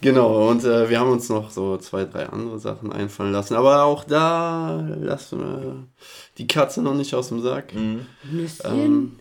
[0.00, 3.54] Genau, und äh, wir haben uns noch so zwei, drei andere Sachen einfallen lassen.
[3.54, 5.88] Aber auch da lassen wir
[6.36, 7.74] die Katze noch nicht aus dem Sack.
[7.74, 8.06] Mhm.
[8.30, 8.70] Nüsschen.
[8.70, 9.12] Ähm,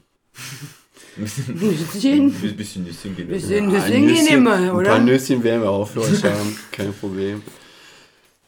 [1.15, 2.33] Nüsschen.
[2.33, 4.77] Bisschen, bisschen Nüsschen gehen Bisschen Nüsschen gehen immer, oder?
[4.77, 7.41] Ein paar Nüsschen werden wir auch für euch haben, kein Problem.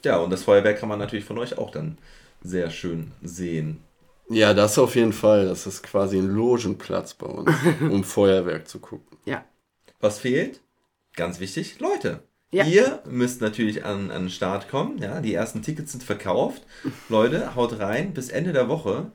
[0.05, 1.97] Ja, und das Feuerwerk kann man natürlich von euch auch dann
[2.41, 3.81] sehr schön sehen.
[4.29, 5.45] Ja, das auf jeden Fall.
[5.45, 7.51] Das ist quasi ein Logenplatz bei uns,
[7.81, 9.17] um Feuerwerk zu gucken.
[9.25, 9.43] Ja.
[9.99, 10.61] Was fehlt?
[11.15, 12.23] Ganz wichtig, Leute.
[12.51, 12.65] Ja.
[12.65, 14.97] Ihr müsst natürlich an, an den Start kommen.
[14.99, 16.63] Ja, die ersten Tickets sind verkauft.
[17.09, 18.13] Leute, haut rein.
[18.13, 19.11] Bis Ende der Woche,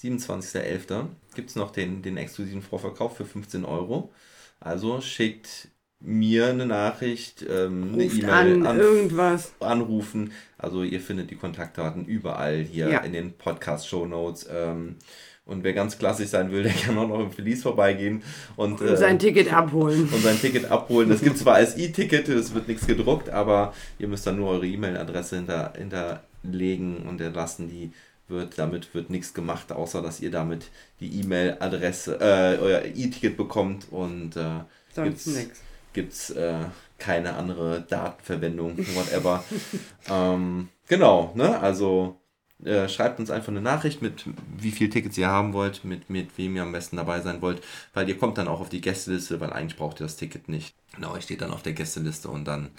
[0.00, 4.12] 27.11., gibt es noch den, den exklusiven Vorverkauf für 15 Euro.
[4.60, 5.68] Also schickt
[6.04, 9.52] mir eine Nachricht, ähm, eine E-Mail, an, irgendwas.
[9.60, 10.32] anrufen.
[10.58, 12.98] Also ihr findet die Kontaktdaten überall hier ja.
[13.00, 14.48] in den Podcast-Show Notes.
[14.52, 14.96] Ähm,
[15.44, 18.22] und wer ganz klassisch sein will, der kann auch noch im Felice vorbeigehen
[18.56, 20.08] und, und sein äh, Ticket abholen.
[20.12, 21.08] Und sein Ticket abholen.
[21.08, 24.66] Das gibt zwar als E-Ticket, es wird nichts gedruckt, aber ihr müsst dann nur eure
[24.66, 27.68] E-Mail-Adresse hinter, hinterlegen und erlassen.
[27.68, 27.92] Die
[28.28, 30.66] wird, damit wird nichts gemacht, außer dass ihr damit
[31.00, 34.60] die E-Mail-Adresse, äh, euer E-Ticket bekommt und äh,
[34.94, 35.60] sonst nichts
[35.92, 36.64] gibt es äh,
[36.98, 39.44] keine andere Datenverwendung, whatever.
[40.08, 41.58] ähm, genau, ne?
[41.58, 42.20] Also
[42.64, 44.24] äh, schreibt uns einfach eine Nachricht mit,
[44.56, 47.62] wie viele Tickets ihr haben wollt, mit, mit wem ihr am besten dabei sein wollt,
[47.92, 50.74] weil ihr kommt dann auch auf die Gästeliste, weil eigentlich braucht ihr das Ticket nicht.
[50.94, 52.70] Genau, ihr steht dann auf der Gästeliste und dann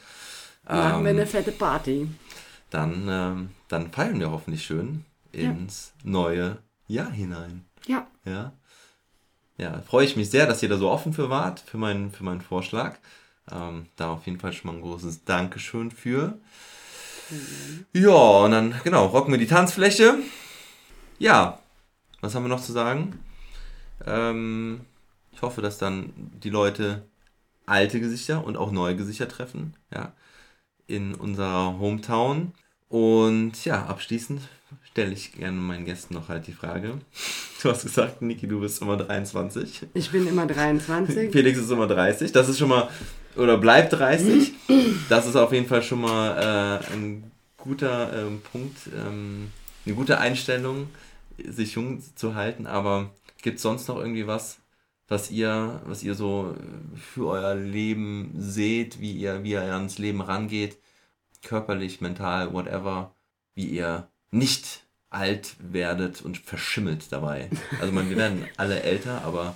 [0.70, 2.08] ähm, machen wir eine fette Party.
[2.70, 6.10] Dann, ähm, dann feiern wir hoffentlich schön ins ja.
[6.10, 6.58] neue
[6.88, 7.66] Jahr hinein.
[7.88, 8.08] Ja.
[8.26, 8.54] Ja
[9.58, 12.24] ja, freue ich mich sehr, dass ihr da so offen für wart, für meinen, für
[12.24, 12.98] meinen Vorschlag.
[13.52, 16.40] Ähm, da auf jeden Fall schon mal ein großes Dankeschön für.
[17.30, 17.86] Mhm.
[17.94, 20.16] Ja, und dann, genau, rocken wir die Tanzfläche.
[21.20, 21.60] Ja,
[22.22, 23.20] was haben wir noch zu sagen?
[24.06, 24.82] Ähm,
[25.32, 27.04] ich hoffe, dass dann die Leute
[27.66, 30.14] alte Gesichter und auch neue Gesichter treffen, ja,
[30.88, 32.54] in unserer Hometown.
[32.90, 34.42] Und ja, abschließend
[34.84, 37.00] stelle ich gerne meinen Gästen noch halt die Frage.
[37.62, 39.88] Du hast gesagt, Niki, du bist immer 23.
[39.94, 41.32] Ich bin immer 23.
[41.32, 42.32] Felix ist immer 30.
[42.32, 42.90] Das ist schon mal,
[43.36, 44.52] oder bleibt 30.
[45.10, 49.52] Das ist auf jeden Fall schon mal äh, ein guter ähm, Punkt, ähm,
[49.86, 50.90] eine gute Einstellung,
[51.38, 52.68] sich jung zu halten.
[52.68, 53.12] Aber
[53.42, 54.60] gibt es sonst noch irgendwie was,
[55.08, 56.56] was ihr, was ihr so
[56.96, 60.78] für euer Leben seht, wie ihr, wie ihr ans Leben rangeht,
[61.44, 63.16] körperlich, mental, whatever,
[63.56, 67.50] wie ihr nicht alt werdet und verschimmelt dabei.
[67.80, 69.56] Also man, wir werden alle älter, aber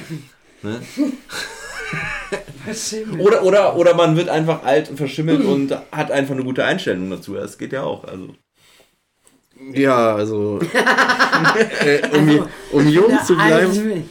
[0.62, 0.80] ne?
[3.18, 7.08] oder, oder, oder man wird einfach alt und verschimmelt und hat einfach eine gute Einstellung
[7.10, 7.34] dazu.
[7.34, 8.04] Das geht ja auch.
[8.04, 8.34] Also.
[9.72, 10.60] Ja, also,
[11.80, 14.08] äh, um, um jung zu bleiben.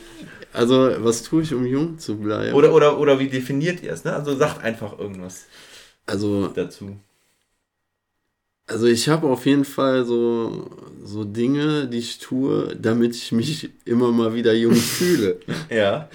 [0.53, 2.53] Also, was tue ich, um jung zu bleiben?
[2.53, 4.03] Oder, oder, oder wie definiert ihr es?
[4.03, 4.13] Ne?
[4.13, 5.45] Also sagt einfach irgendwas
[6.05, 6.97] also, dazu.
[8.67, 10.69] Also ich habe auf jeden Fall so,
[11.03, 15.39] so Dinge, die ich tue, damit ich mich immer mal wieder jung fühle.
[15.69, 16.09] ja.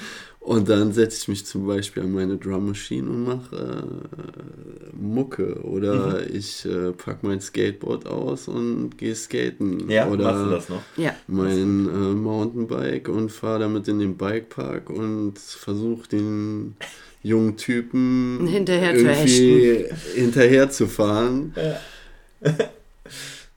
[0.45, 5.63] Und dann setze ich mich zum Beispiel an meine Drum Machine und mache äh, Mucke.
[5.63, 6.37] Oder mhm.
[6.37, 9.89] ich äh, packe mein Skateboard aus und gehe skaten.
[9.89, 10.83] Ja, oder machst du das noch?
[10.97, 11.15] Ja.
[11.29, 16.75] Mein äh, Mountainbike und fahre damit in den Bikepark und versuche den
[17.23, 21.55] jungen Typen hinterher irgendwie zu hinterher zu fahren.
[21.57, 21.77] Ja.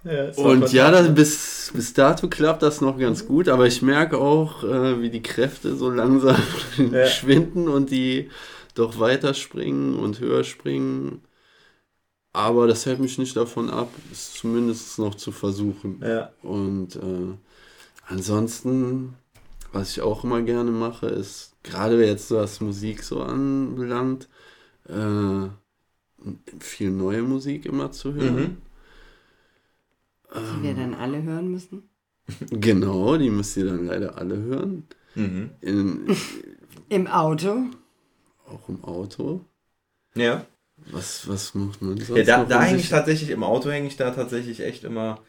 [0.03, 4.17] Ja, und ja, das, bis, bis dato klappt das noch ganz gut, aber ich merke
[4.17, 6.37] auch, äh, wie die Kräfte so langsam
[6.91, 7.07] ja.
[7.07, 8.29] schwinden und die
[8.75, 11.21] doch weiter springen und höher springen.
[12.33, 16.01] Aber das hält mich nicht davon ab, es zumindest noch zu versuchen.
[16.05, 16.31] Ja.
[16.43, 17.33] Und äh,
[18.07, 19.13] ansonsten,
[19.71, 24.27] was ich auch immer gerne mache, ist, gerade jetzt was Musik so anbelangt,
[24.89, 25.47] äh,
[26.59, 28.35] viel neue Musik immer zu hören.
[28.35, 28.57] Mhm.
[30.35, 31.89] Die wir dann alle hören müssen?
[32.49, 34.87] Genau, die müsst ihr dann leider alle hören.
[35.13, 35.51] Mhm.
[35.61, 36.17] In,
[36.89, 37.65] Im Auto?
[38.47, 39.41] Auch im Auto.
[40.15, 40.45] Ja.
[40.91, 42.17] Was, was macht man sonst?
[42.17, 45.19] Ja, da, da hänge ich tatsächlich, im Auto hänge ich da tatsächlich echt immer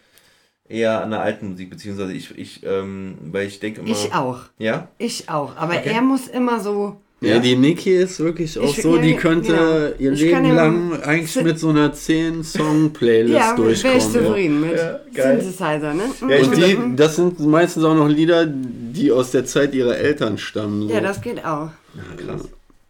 [0.68, 3.90] eher an der alten Musik, beziehungsweise ich, ich ähm, weil ich denke immer.
[3.90, 4.44] Ich auch.
[4.58, 4.88] Ja?
[4.98, 5.56] Ich auch.
[5.56, 5.90] Aber okay.
[5.90, 9.88] er muss immer so ja, die Niki ist wirklich auch ich, so, die könnte ja,
[9.98, 13.96] ihr Leben lang eigentlich mit so einer 10-Song-Playlist ja, durchkommen.
[13.96, 16.02] Ja, zufrieden mit ja, Synthesizer, ne?
[16.28, 20.36] Ja, und die, das sind meistens auch noch Lieder, die aus der Zeit ihrer Eltern
[20.36, 20.88] stammen.
[20.88, 20.94] So.
[20.94, 21.70] Ja, das geht auch.
[21.94, 22.48] Ja, krass.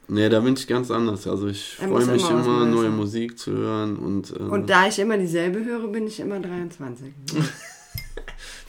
[0.09, 1.27] Nee, da bin ich ganz anders.
[1.27, 3.97] Also ich freue mich immer, immer neue Musik zu hören.
[3.97, 7.13] Und, äh, und da ich immer dieselbe höre, bin ich immer 23.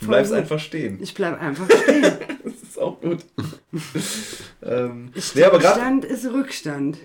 [0.02, 1.00] du bleibst einfach stehen.
[1.02, 2.06] Ich bleib einfach stehen.
[2.88, 3.26] auch gut.
[4.64, 6.98] ähm, nee, ist Rückstand.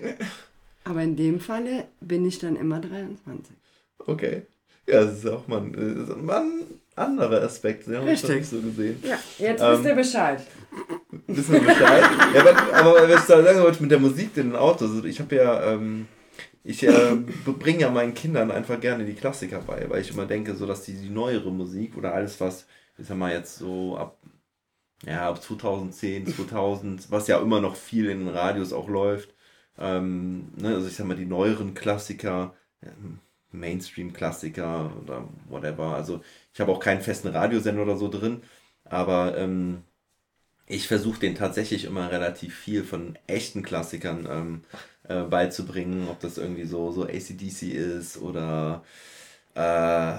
[0.83, 3.55] Aber in dem Falle bin ich dann immer 23.
[3.99, 4.43] Okay.
[4.87, 6.63] Ja, das ist auch mal ein, ein
[6.95, 7.85] anderer Aspekt.
[7.85, 8.29] Sie haben Richtig.
[8.29, 9.01] das nicht so gesehen.
[9.03, 10.41] Ja, jetzt ähm, wisst ihr Bescheid.
[11.27, 12.03] Wissen wir Bescheid?
[12.33, 15.05] ja, aber, aber was ich da sagen wollte mit der Musik in den Autos, also
[15.05, 16.07] ich habe ja, ähm,
[16.65, 17.15] ich äh,
[17.45, 20.83] bringe ja meinen Kindern einfach gerne die Klassiker bei, weil ich immer denke, so dass
[20.83, 22.65] die, die neuere Musik oder alles, was,
[22.97, 24.17] ich sag mal jetzt so ab
[25.05, 29.33] ja, ab 2010, 2000, was ja immer noch viel in den Radios auch läuft.
[29.77, 33.19] Ähm, ne, also ich sag mal, die neueren Klassiker, ähm,
[33.51, 35.95] Mainstream-Klassiker oder whatever.
[35.95, 36.21] Also
[36.53, 38.43] ich habe auch keinen festen Radiosender oder so drin,
[38.85, 39.83] aber ähm,
[40.67, 44.61] ich versuche den tatsächlich immer relativ viel von echten Klassikern ähm,
[45.03, 48.83] äh, beizubringen, ob das irgendwie so, so ACDC ist oder
[49.55, 50.13] äh,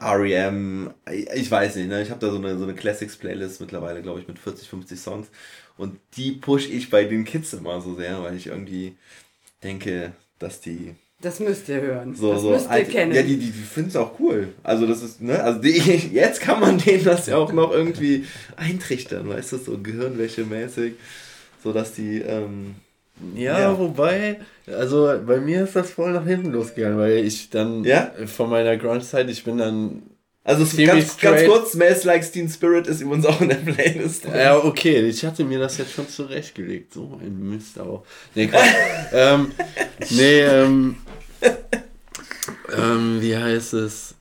[0.00, 0.90] REM,
[1.34, 2.02] ich weiß nicht, ne?
[2.02, 5.28] ich habe da so eine, so eine Classics-Playlist mittlerweile, glaube ich, mit 40, 50 Songs
[5.76, 8.96] und die push ich bei den Kids immer so sehr, weil ich irgendwie
[9.62, 12.14] denke, dass die das müsst ihr hören.
[12.14, 13.12] So, das so müsst ihr alt, kennen.
[13.12, 14.50] Ja, die, die, die finden es auch cool.
[14.62, 15.70] Also das ist, ne, also die,
[16.12, 18.24] jetzt kann man denen das ja auch noch irgendwie
[18.56, 20.92] eintrichtern, weißt du, so Gehirnwäsche-mäßig,
[21.64, 22.76] so dass die, ähm,
[23.34, 27.84] ja, ja, wobei, also bei mir ist das voll nach hinten losgegangen, weil ich dann
[27.84, 28.12] ja?
[28.26, 30.02] von meiner Grunge-Zeit, ich bin dann.
[30.44, 34.24] Also ganz, ganz kurz, Smells Like Teen Spirit ist übrigens auch in der Playlist.
[34.24, 36.94] Ja, okay, ich hatte mir das jetzt schon zurechtgelegt.
[36.94, 38.04] So ein Mist auch.
[38.34, 38.48] Nee,
[39.12, 39.52] ähm,
[40.08, 40.96] nee, ähm,
[42.74, 44.14] ähm, wie heißt es?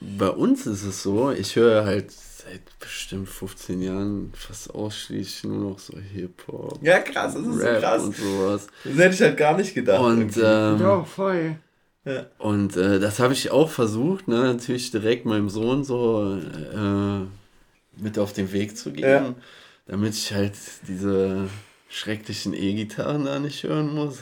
[0.00, 2.12] Bei uns ist es so, ich höre halt
[2.44, 6.78] seit bestimmt 15 Jahren fast ausschließlich nur noch so Hip-Hop.
[6.82, 8.02] Ja, krass, das ist Rap so krass.
[8.04, 8.66] Und sowas.
[8.84, 10.00] Das hätte ich halt gar nicht gedacht.
[10.00, 11.56] Und, ähm, ja, voll.
[12.04, 12.26] Ja.
[12.38, 18.18] Und äh, das habe ich auch versucht, ne, natürlich direkt meinem Sohn so äh, mit
[18.18, 19.34] auf den Weg zu geben, ja.
[19.86, 20.54] damit ich halt
[20.88, 21.48] diese
[21.92, 24.20] schrecklichen E-Gitarren da nicht hören muss.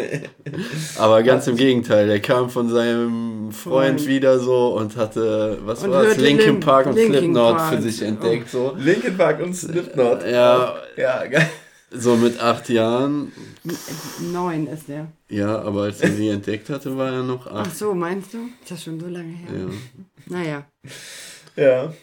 [0.98, 5.92] Aber ganz im Gegenteil, der kam von seinem Freund wieder so und hatte, was und
[5.92, 7.74] war das, Linkin Park und Linkin Slipknot Park.
[7.74, 8.50] für sich entdeckt.
[8.50, 8.76] So.
[8.78, 10.24] Linkin Park und Slipknot.
[10.24, 11.48] Ja, ja geil.
[11.90, 13.32] So mit acht Jahren.
[14.32, 15.06] Neun ist der.
[15.30, 17.68] Ja, aber als er sie entdeckt hatte, war er noch acht.
[17.70, 18.38] Ach so, meinst du?
[18.62, 19.48] Ist das schon so lange her?
[19.58, 19.66] Ja.
[20.26, 20.66] Naja.
[21.56, 21.94] Ja.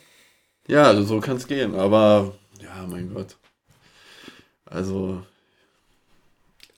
[0.67, 1.75] Ja, also so kann es gehen.
[1.75, 3.37] Aber, ja, mein Gott.
[4.71, 5.21] Also.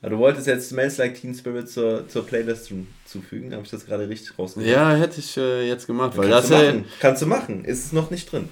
[0.02, 2.74] Ja, du wolltest jetzt Smells Like Teen Spirit zur, zur Playlist
[3.06, 4.70] zufügen, habe ich das gerade richtig rausgehört?
[4.70, 6.18] Ja, hätte ich äh, jetzt gemacht.
[6.18, 6.86] Weil Kannst das, du machen.
[7.00, 8.50] Kannst du machen, ist es noch nicht drin.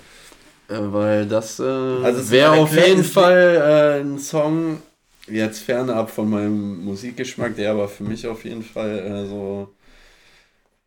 [0.70, 4.82] Äh, weil das äh, also wäre auf jeden Fall äh, ein Song,
[5.28, 9.74] jetzt fernab von meinem Musikgeschmack, der aber für mich auf jeden Fall äh, so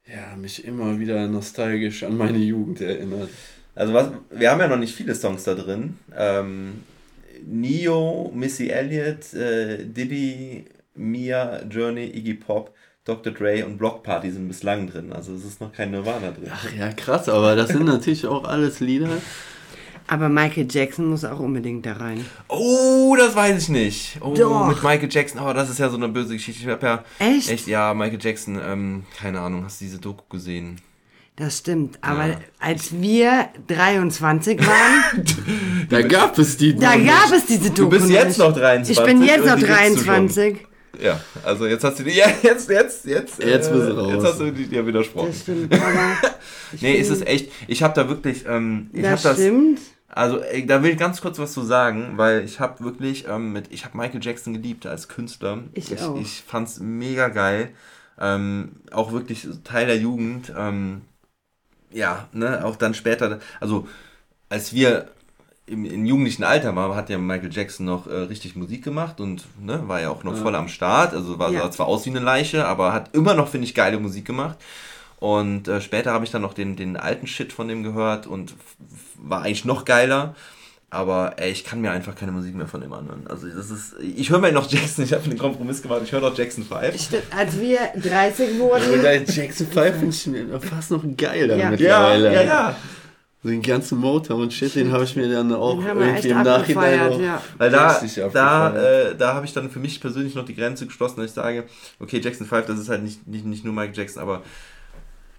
[0.07, 3.31] ja, mich immer wieder nostalgisch an meine Jugend erinnert.
[3.75, 5.99] Also was, wir haben ja noch nicht viele Songs da drin.
[6.17, 6.85] Ähm,
[7.47, 10.65] Neo, Missy Elliott, äh, Diddy,
[10.95, 12.75] Mia, Journey, Iggy Pop,
[13.05, 13.33] Dr.
[13.33, 15.13] Dre und Block Party sind bislang drin.
[15.13, 16.51] Also es ist noch kein Nirvana drin.
[16.51, 19.09] Ach ja, krass, aber das sind natürlich auch alles Lieder.
[20.07, 22.25] Aber Michael Jackson muss auch unbedingt da rein.
[22.49, 24.19] Oh, das weiß ich nicht.
[24.21, 24.69] Oh, Doch.
[24.69, 25.41] mit Michael Jackson.
[25.41, 26.63] Oh, das ist ja so eine böse Geschichte.
[26.63, 27.51] Ich habe ja Echt?
[27.51, 28.61] echt, ja, Michael Jackson.
[28.63, 30.81] Ähm, keine Ahnung, hast du diese Doku gesehen?
[31.37, 31.99] Das stimmt.
[32.01, 35.25] Aber als wir 23 waren,
[35.91, 36.77] Da gab es die.
[36.77, 38.97] da gab es diese Du Doku bist jetzt noch 23.
[38.99, 40.29] Ich bin jetzt noch die gibt's du schon?
[40.29, 40.67] 23.
[41.03, 42.13] Ja, also jetzt hast du die.
[42.13, 43.43] Ja, jetzt, jetzt, jetzt.
[43.43, 44.13] äh, Jetzt bist du raus.
[44.13, 45.27] Jetzt hast du die- dir widersprochen.
[45.29, 45.75] Das stimmt.
[45.75, 46.17] Aber
[46.81, 47.51] Nee, ist es echt.
[47.67, 48.45] Ich habe da wirklich.
[48.49, 49.37] Ähm, ich das habe das.
[49.39, 49.81] stimmt.
[50.09, 53.53] Also, ey, da will ich ganz kurz was zu sagen, weil ich habe wirklich ähm,
[53.53, 55.65] mit, ich habe Michael Jackson geliebt als Künstler.
[55.73, 56.17] Ich ich, auch.
[56.21, 57.71] ich fand's mega geil.
[58.21, 60.53] Ähm, auch wirklich Teil der Jugend.
[60.57, 61.01] Ähm,
[61.95, 63.89] ja, ne, auch dann später, also
[64.49, 65.09] als wir
[65.67, 69.45] im, im jugendlichen Alter waren, hat ja Michael Jackson noch äh, richtig Musik gemacht und
[69.61, 71.15] ne, war ja auch noch voll am Start.
[71.15, 71.63] Also war, Ja.
[71.63, 74.59] sah zwar aus wie eine Leiche, aber hat immer noch, finde ich, geile Musik gemacht.
[75.21, 78.55] Und äh, später habe ich dann noch den, den alten Shit von dem gehört und
[79.17, 80.35] war eigentlich noch geiler.
[80.95, 83.27] Aber ey, ich kann mir einfach keine Musik mehr von dem anhören.
[83.29, 83.95] Also das ist.
[84.01, 87.01] Ich höre mal noch Jackson, ich habe einen Kompromiss gemacht, ich höre noch Jackson 5.
[87.01, 87.23] Stimmt.
[87.37, 91.71] Als wir 30 Aber wurden, der Jackson 5 finde ich fast noch geiler Ja.
[91.71, 92.33] mittlerweile.
[92.33, 92.77] ja, ja.
[93.43, 97.01] So den ganzen Motor und Shit, den habe ich mir dann auch irgendwie im Nachhinein
[97.13, 97.43] auch Ja.
[97.59, 98.01] Weil da,
[98.33, 101.33] da, äh, da habe ich dann für mich persönlich noch die Grenze geschlossen, dass ich
[101.35, 101.65] sage,
[102.01, 104.43] okay, Jackson 5, das ist halt nicht, nicht, nicht nur Michael Jackson, aber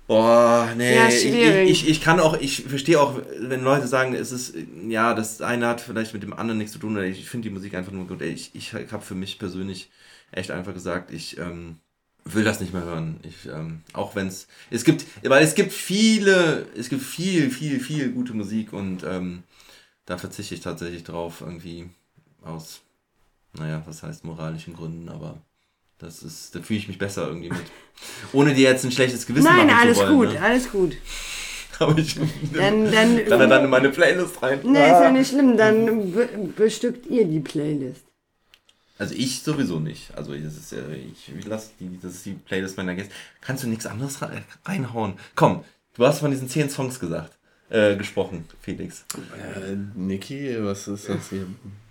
[0.07, 1.25] boah, nee, Ja, ich,
[1.65, 4.55] ich, ich kann auch, ich verstehe auch, wenn Leute sagen, es ist,
[4.87, 7.53] ja, das eine hat vielleicht mit dem anderen nichts zu tun, oder ich finde die
[7.53, 8.21] Musik einfach nur gut.
[8.21, 9.89] Ey, Ich, ich habe für mich persönlich
[10.31, 11.77] echt einfach gesagt, ich ähm,
[12.25, 13.19] will das nicht mehr hören.
[13.23, 17.79] Ich, ähm, auch wenn es, es gibt, weil es gibt viele, es gibt viel, viel,
[17.79, 19.43] viel gute Musik und ähm,
[20.05, 21.89] da verzichte ich tatsächlich drauf, irgendwie
[22.43, 22.81] aus,
[23.53, 25.41] naja, was heißt moralischen Gründen, aber
[26.05, 27.61] das ist, da fühle ich mich besser irgendwie mit.
[28.33, 30.15] Ohne dir jetzt ein schlechtes Gewissen Nein, machen alles zu wollen.
[30.17, 30.41] gut, Ne?
[30.41, 30.93] alles gut.
[31.79, 32.15] Aber ich
[32.53, 34.59] Dann, dann, kann er dann in meine Playlist rein.
[34.63, 35.57] nee, ist ja nicht schlimm.
[35.57, 38.03] Dann be bestückt ihr die Playlist.
[38.97, 40.15] Also ich sowieso nicht.
[40.15, 43.11] Also das ist ich, ich lasse die, das ist die Playlist meiner Gäste.
[43.41, 45.15] Kannst du nichts anderes re- reinhauen?
[45.35, 47.33] Komm, du hast von diesen zehn Songs gesagt,
[47.69, 49.03] äh, gesprochen, Felix.
[49.37, 51.45] Äh, Niki, was ist das hier?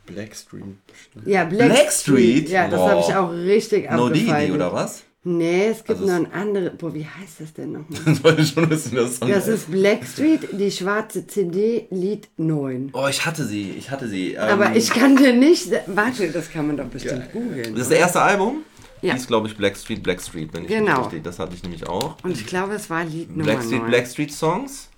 [0.06, 1.26] Blackstreet bestimmt.
[1.26, 2.48] Ja, Black, Blackstreet?
[2.48, 4.42] Ja, das habe ich auch richtig No abgefeiert.
[4.48, 5.02] Didi oder was?
[5.26, 6.72] Nee, es gibt Also noch ein anderes.
[6.76, 7.98] Boah, wie heißt das denn nochmal?
[8.04, 9.28] Das wollte ich schon wissen, das Song.
[9.30, 12.90] Das ist Blackstreet, die schwarze CD, Lied 9.
[12.92, 14.32] oh, ich hatte sie, ich hatte sie.
[14.34, 15.70] Ähm, Aber ich kannte nicht.
[15.86, 17.72] Warte, das kann man doch bestimmt googeln.
[17.74, 18.64] Das ist das erste Album?
[19.00, 19.14] Ja.
[19.14, 21.02] Hieß, glaube ich, Blackstreet, Blackstreet, wenn ich Genau.
[21.02, 21.24] richtig.
[21.24, 22.16] Das hatte ich nämlich auch.
[22.22, 23.88] Und ich glaube, es war Lied Nummer Blackstreet, 9.
[23.90, 24.88] Blackstreet Songs.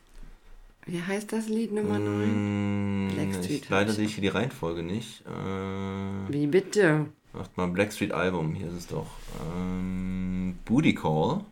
[0.86, 3.08] Wie heißt das Lied Nummer 9?
[3.08, 5.22] Mm, Blackstreet ich, leider ich sehe ich hier die Reihenfolge nicht.
[5.26, 7.06] Äh, Wie bitte?
[7.32, 9.06] macht mal Blackstreet Album, hier ist es doch.
[9.42, 11.44] Ähm, Booty Call.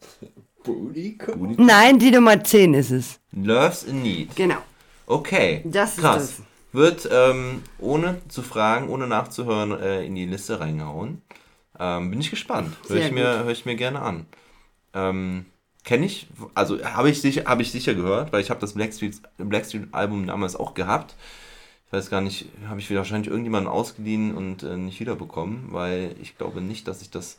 [0.64, 3.18] Booty Booty Nein, die Nummer 10 ist es.
[3.32, 4.36] Loves in Need.
[4.36, 4.58] Genau.
[5.06, 5.62] Okay.
[5.64, 6.36] Das ist Krass.
[6.36, 6.42] das.
[6.72, 11.22] Wird ähm, ohne zu fragen, ohne nachzuhören, äh, in die Liste reingehauen.
[11.78, 12.76] Ähm, bin ich gespannt.
[12.86, 14.26] Hör Sehr ich, mir, hör ich mir gerne an.
[14.92, 15.46] Ähm,
[15.84, 19.20] Kenne ich, also habe ich, sicher- hab ich sicher gehört, weil ich habe das Blackstreet,
[19.38, 21.14] Blackstreet Album damals auch gehabt.
[21.86, 26.36] Ich weiß gar nicht, habe ich wahrscheinlich irgendjemanden ausgeliehen und äh, nicht wiederbekommen, weil ich
[26.38, 27.38] glaube nicht, dass ich das.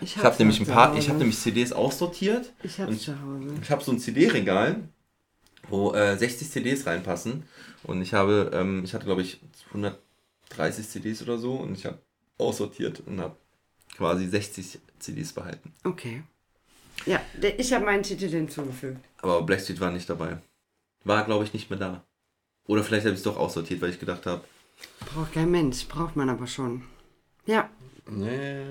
[0.00, 3.54] Ich habe hab's nämlich ein paar, ich habe nämlich CDs aussortiert Ich hab's zu Hause.
[3.62, 4.76] ich habe so ein CD-Regal,
[5.68, 7.44] wo äh, 60 CDs reinpassen.
[7.84, 11.98] Und ich habe, ähm, ich hatte glaube ich 130 CDs oder so und ich habe
[12.38, 13.36] aussortiert und habe
[13.96, 15.72] quasi 60 CDs behalten.
[15.84, 16.22] Okay.
[17.06, 17.20] Ja,
[17.56, 18.98] ich habe meinen Titel hinzugefügt.
[19.22, 20.38] Aber Blackstreet war nicht dabei.
[21.04, 22.04] War glaube ich nicht mehr da.
[22.66, 24.42] Oder vielleicht habe ich es doch aussortiert, weil ich gedacht habe,
[25.12, 26.82] Braucht kein Mensch, braucht man aber schon.
[27.46, 27.68] Ja,
[28.10, 28.64] Nee,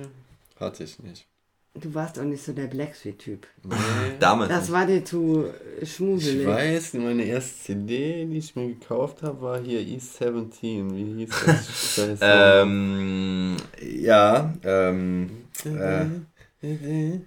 [0.60, 1.28] hatte ich nicht.
[1.76, 3.46] du warst auch nicht so der Blackstreet-Typ.
[3.64, 3.76] Nee.
[4.20, 4.50] damals.
[4.50, 4.72] Das nicht.
[4.74, 5.46] war dir zu
[5.82, 6.46] Ich schmuselig.
[6.48, 10.96] weiß, meine erste CD, die ich mir gekauft habe, war hier East 17.
[10.96, 12.20] Wie hieß das?
[12.22, 15.30] Ähm, ja, ähm,
[15.66, 17.20] äh,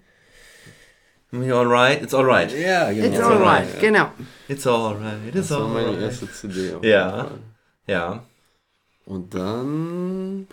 [1.33, 2.53] alright, it's alright.
[2.57, 3.07] ja, genau.
[3.07, 4.09] It's alright, genau.
[4.49, 6.03] It's alright, it's Das war meine alright.
[6.03, 6.75] erste CD.
[6.75, 7.31] auf Ja.
[7.87, 8.23] Ja.
[9.07, 10.47] Und dann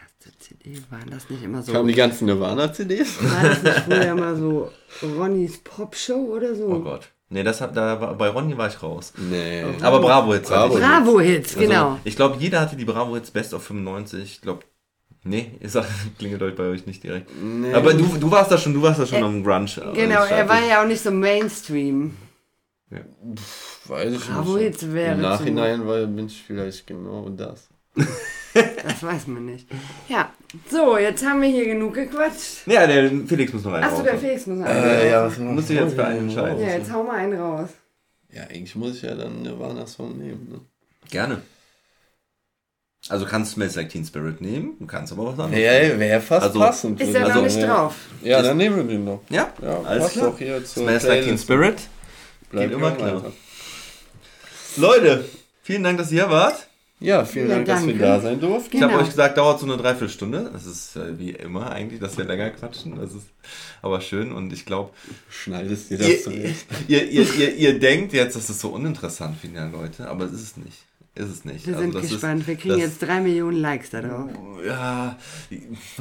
[0.00, 1.72] Erste CD, waren das nicht immer so?
[1.72, 3.22] kamen die ganzen Nirvana-CDs.
[3.22, 4.70] War das nicht früher mal so
[5.02, 6.66] Ronnys Popshow oder so?
[6.66, 7.08] Oh Gott.
[7.30, 9.12] Nee, das hat, da war, bei Ronny war ich raus.
[9.16, 9.64] Nee.
[9.80, 10.50] Aber Bravo Hits.
[10.50, 10.74] hatte Bravo.
[10.78, 11.98] Bravo-Hits, Also, genau.
[12.04, 14.22] Ich glaube, jeder hatte die Bravo Hits Best of 95.
[14.22, 14.62] Ich glaube,
[15.24, 15.88] Nee, sagt,
[16.18, 17.30] klingelt euch bei euch nicht direkt.
[17.42, 17.72] Nee.
[17.72, 19.66] Aber du, du warst da schon, du warst da schon Äh, am Grunge.
[19.94, 22.14] Genau, er war ja auch nicht so Mainstream.
[23.86, 24.62] Weiß ich Bravo, nicht.
[24.64, 27.68] jetzt wäre Im zu- Nachhinein war, bin ich vielleicht genau das.
[28.54, 29.66] Das weiß man nicht.
[30.08, 30.30] Ja,
[30.70, 32.66] so, jetzt haben wir hier genug gequatscht.
[32.66, 34.18] Ja, der Felix muss noch einen Achso, der.
[34.18, 35.32] Felix muss noch Äh, einen ja, raus.
[35.32, 36.60] was Musst du jetzt für einen entscheiden.
[36.60, 37.70] Ja, jetzt hau mal einen raus.
[38.30, 40.48] Ja, eigentlich muss ich ja dann Nirvana-Song nehmen.
[40.52, 40.60] Ne?
[41.10, 41.42] Gerne.
[43.10, 45.62] Also kannst du Smells Like Teen Spirit nehmen, du kannst aber was anderes.
[45.62, 47.00] Ja, wäre fast Also- passend.
[47.00, 47.66] Ist würde er ich noch nicht ja.
[47.66, 47.94] drauf?
[48.22, 49.20] Ja, Ist- dann nehmen wir den noch.
[49.28, 50.30] Ja, Ja, alles klar.
[50.30, 51.36] doch hier zur Smells Like Teen.
[51.38, 51.76] Spirit.
[52.50, 53.22] Bleibt immer klar.
[54.76, 55.24] Leute,
[55.62, 56.66] vielen Dank, dass ihr hier wart.
[57.00, 58.04] Ja, vielen Ja, Dank, dass wir danke.
[58.06, 58.76] da sein durften.
[58.76, 59.02] Ich habe Genau.
[59.04, 60.48] euch gesagt, dauert so eine Dreiviertelstunde.
[60.52, 62.96] Das ist äh, wie immer eigentlich, dass wir länger quatschen.
[62.98, 63.26] Das ist
[63.82, 64.90] aber schön und ich glaube,
[65.28, 66.66] Schneidest dir ihr, das zurecht.
[66.88, 70.32] ihr, ihr, ihr, ihr denkt jetzt, das ist so uninteressant für die Leute, aber es
[70.32, 70.78] ist es nicht.
[71.16, 71.66] Ist es nicht.
[71.66, 72.46] Wir Also sind gespannt.
[72.46, 74.30] Wir kriegen jetzt drei Millionen Likes da drauf.
[74.66, 75.16] Ja,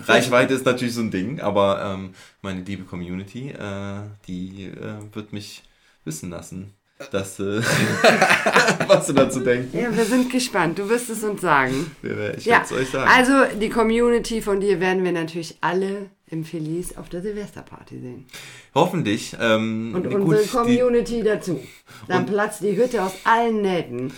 [0.07, 5.31] Reichweite ist natürlich so ein Ding, aber ähm, meine liebe Community, äh, die äh, wird
[5.31, 5.61] mich
[6.03, 6.73] wissen lassen,
[7.11, 7.61] dass, äh,
[8.87, 9.69] was du dazu denkst.
[9.73, 10.79] Ja, wir sind gespannt.
[10.79, 11.91] Du wirst es uns sagen.
[12.01, 12.09] Ich
[12.45, 13.11] Ja, werde es euch sagen.
[13.13, 18.25] also die Community von dir werden wir natürlich alle im Felice auf der Silvesterparty sehen.
[18.73, 19.35] Hoffentlich.
[19.39, 21.59] Ähm, Und gut, unsere die, Community dazu.
[22.07, 24.11] Dann platzt die Hütte aus allen Nähten.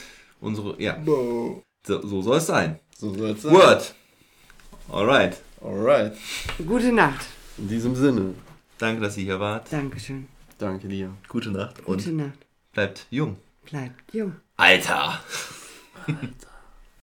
[0.45, 2.79] Unsere, ja, so, so soll es sein.
[2.97, 3.53] So soll es sein.
[3.53, 3.93] Word.
[4.89, 5.37] Alright.
[5.61, 6.13] Alright.
[6.65, 7.25] Gute Nacht.
[7.57, 8.35] In diesem Sinne,
[8.77, 9.71] Danke, dass ihr hier wart.
[9.71, 10.27] Dankeschön.
[10.57, 11.09] danke dir.
[11.29, 12.39] Gute Nacht und Gute Nacht.
[12.73, 13.37] bleibt jung.
[13.63, 14.35] Bleibt jung.
[14.57, 15.19] Alter.
[16.07, 16.54] Alter.